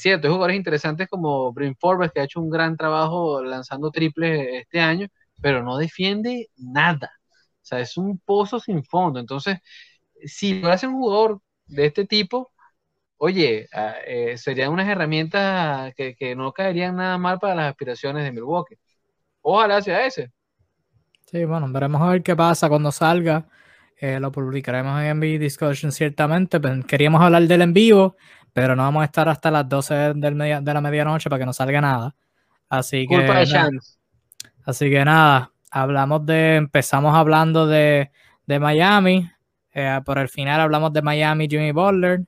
[0.00, 4.48] cierto, hay jugadores interesantes como Brin Forbes, que ha hecho un gran trabajo lanzando triples
[4.62, 5.08] este año,
[5.44, 7.10] pero no defiende nada.
[7.20, 9.20] O sea, es un pozo sin fondo.
[9.20, 9.58] Entonces,
[10.24, 12.50] si lo hace un jugador de este tipo,
[13.18, 18.32] oye, ah, eh, serían unas herramientas que, no caerían nada mal para las aspiraciones de
[18.32, 18.76] Milwaukee.
[19.42, 20.32] Ojalá sea ese.
[21.26, 23.46] Sí, bueno, veremos a ver qué pasa cuando salga.
[24.00, 26.58] Eh, lo publicaremos en NBA Discussion ciertamente.
[26.86, 28.16] queríamos hablar del en vivo,
[28.54, 31.52] pero no vamos a estar hasta las 12 del de la medianoche para que no
[31.52, 32.16] salga nada.
[32.70, 33.94] Así que.
[34.64, 38.10] Así que nada, hablamos de, empezamos hablando de,
[38.46, 39.30] Miami,
[39.72, 42.20] eh, por el final hablamos de Miami, Jimmy Butler,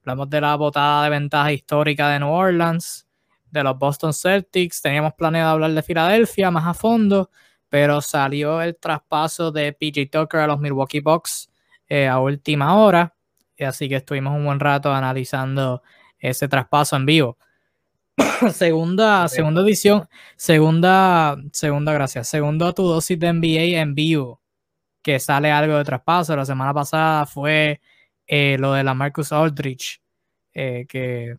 [0.00, 3.06] hablamos de la botada de ventaja histórica de New Orleans,
[3.52, 7.30] de los Boston Celtics, teníamos planeado hablar de Filadelfia más a fondo,
[7.68, 11.50] pero salió el traspaso de PJ Tucker a los Milwaukee Bucks
[11.88, 13.14] eh, a última hora.
[13.60, 15.82] Así que estuvimos un buen rato analizando
[16.18, 17.38] ese traspaso en vivo.
[18.52, 24.40] segunda, segunda edición, segunda, segunda, gracias, segunda tu dosis de NBA en vivo,
[25.02, 26.34] que sale algo de traspaso.
[26.36, 27.80] La semana pasada fue
[28.26, 30.00] eh, lo de la Marcus Aldrich,
[30.54, 31.36] eh, que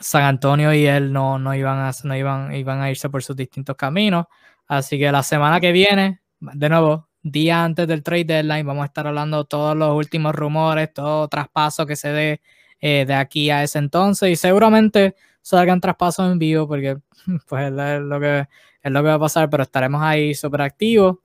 [0.00, 3.36] San Antonio y él no, no, iban a, no iban, iban a irse por sus
[3.36, 4.26] distintos caminos.
[4.66, 8.86] Así que la semana que viene, de nuevo, día antes del trade deadline, vamos a
[8.86, 12.40] estar hablando todos los últimos rumores, todo traspaso que se dé
[12.82, 16.98] eh, de aquí a ese entonces y seguramente salgan traspasos en vivo porque
[17.48, 18.48] pues es lo que
[18.82, 21.18] es lo que va a pasar, pero estaremos ahí súper activos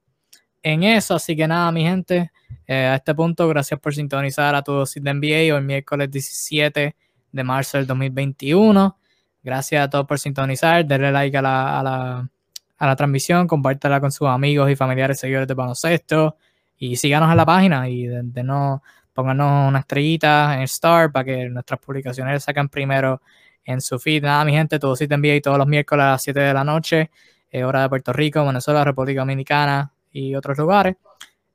[0.62, 1.16] en eso.
[1.16, 2.32] Así que nada, mi gente,
[2.68, 6.96] eh, a este punto, gracias por sintonizar a tu dosis de NBA hoy miércoles 17
[7.32, 8.96] de marzo del 2021.
[9.42, 12.30] Gracias a todos por sintonizar, denle like a la, a la,
[12.78, 16.38] a la transmisión, compártela con sus amigos y familiares seguidores de baloncesto
[16.78, 18.82] y síganos en la página y denos,
[19.18, 23.20] pónganos una estrellita en Star para que nuestras publicaciones saquen primero
[23.66, 24.22] en su feed.
[24.22, 26.64] Nada, mi gente, todo sí te envía todos los miércoles a las 7 de la
[26.64, 27.10] noche,
[27.50, 30.98] eh, hora de Puerto Rico, Venezuela, República Dominicana y otros lugares.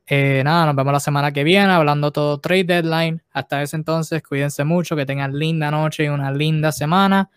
[0.04, 3.22] Eh, nada, nos vemos la semana que viene hablando todo trade deadline.
[3.30, 7.30] Hasta ese entonces, cuídense mucho, que tengan linda noche y una linda semana.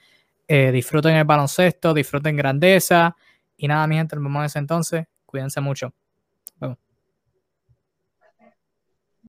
[0.48, 3.16] Eh, disfruten el baloncesto, disfruten grandeza.
[3.58, 5.06] Y nada, mi gente, nos vemos en ese entonces.
[5.28, 5.94] Cuídense mucho.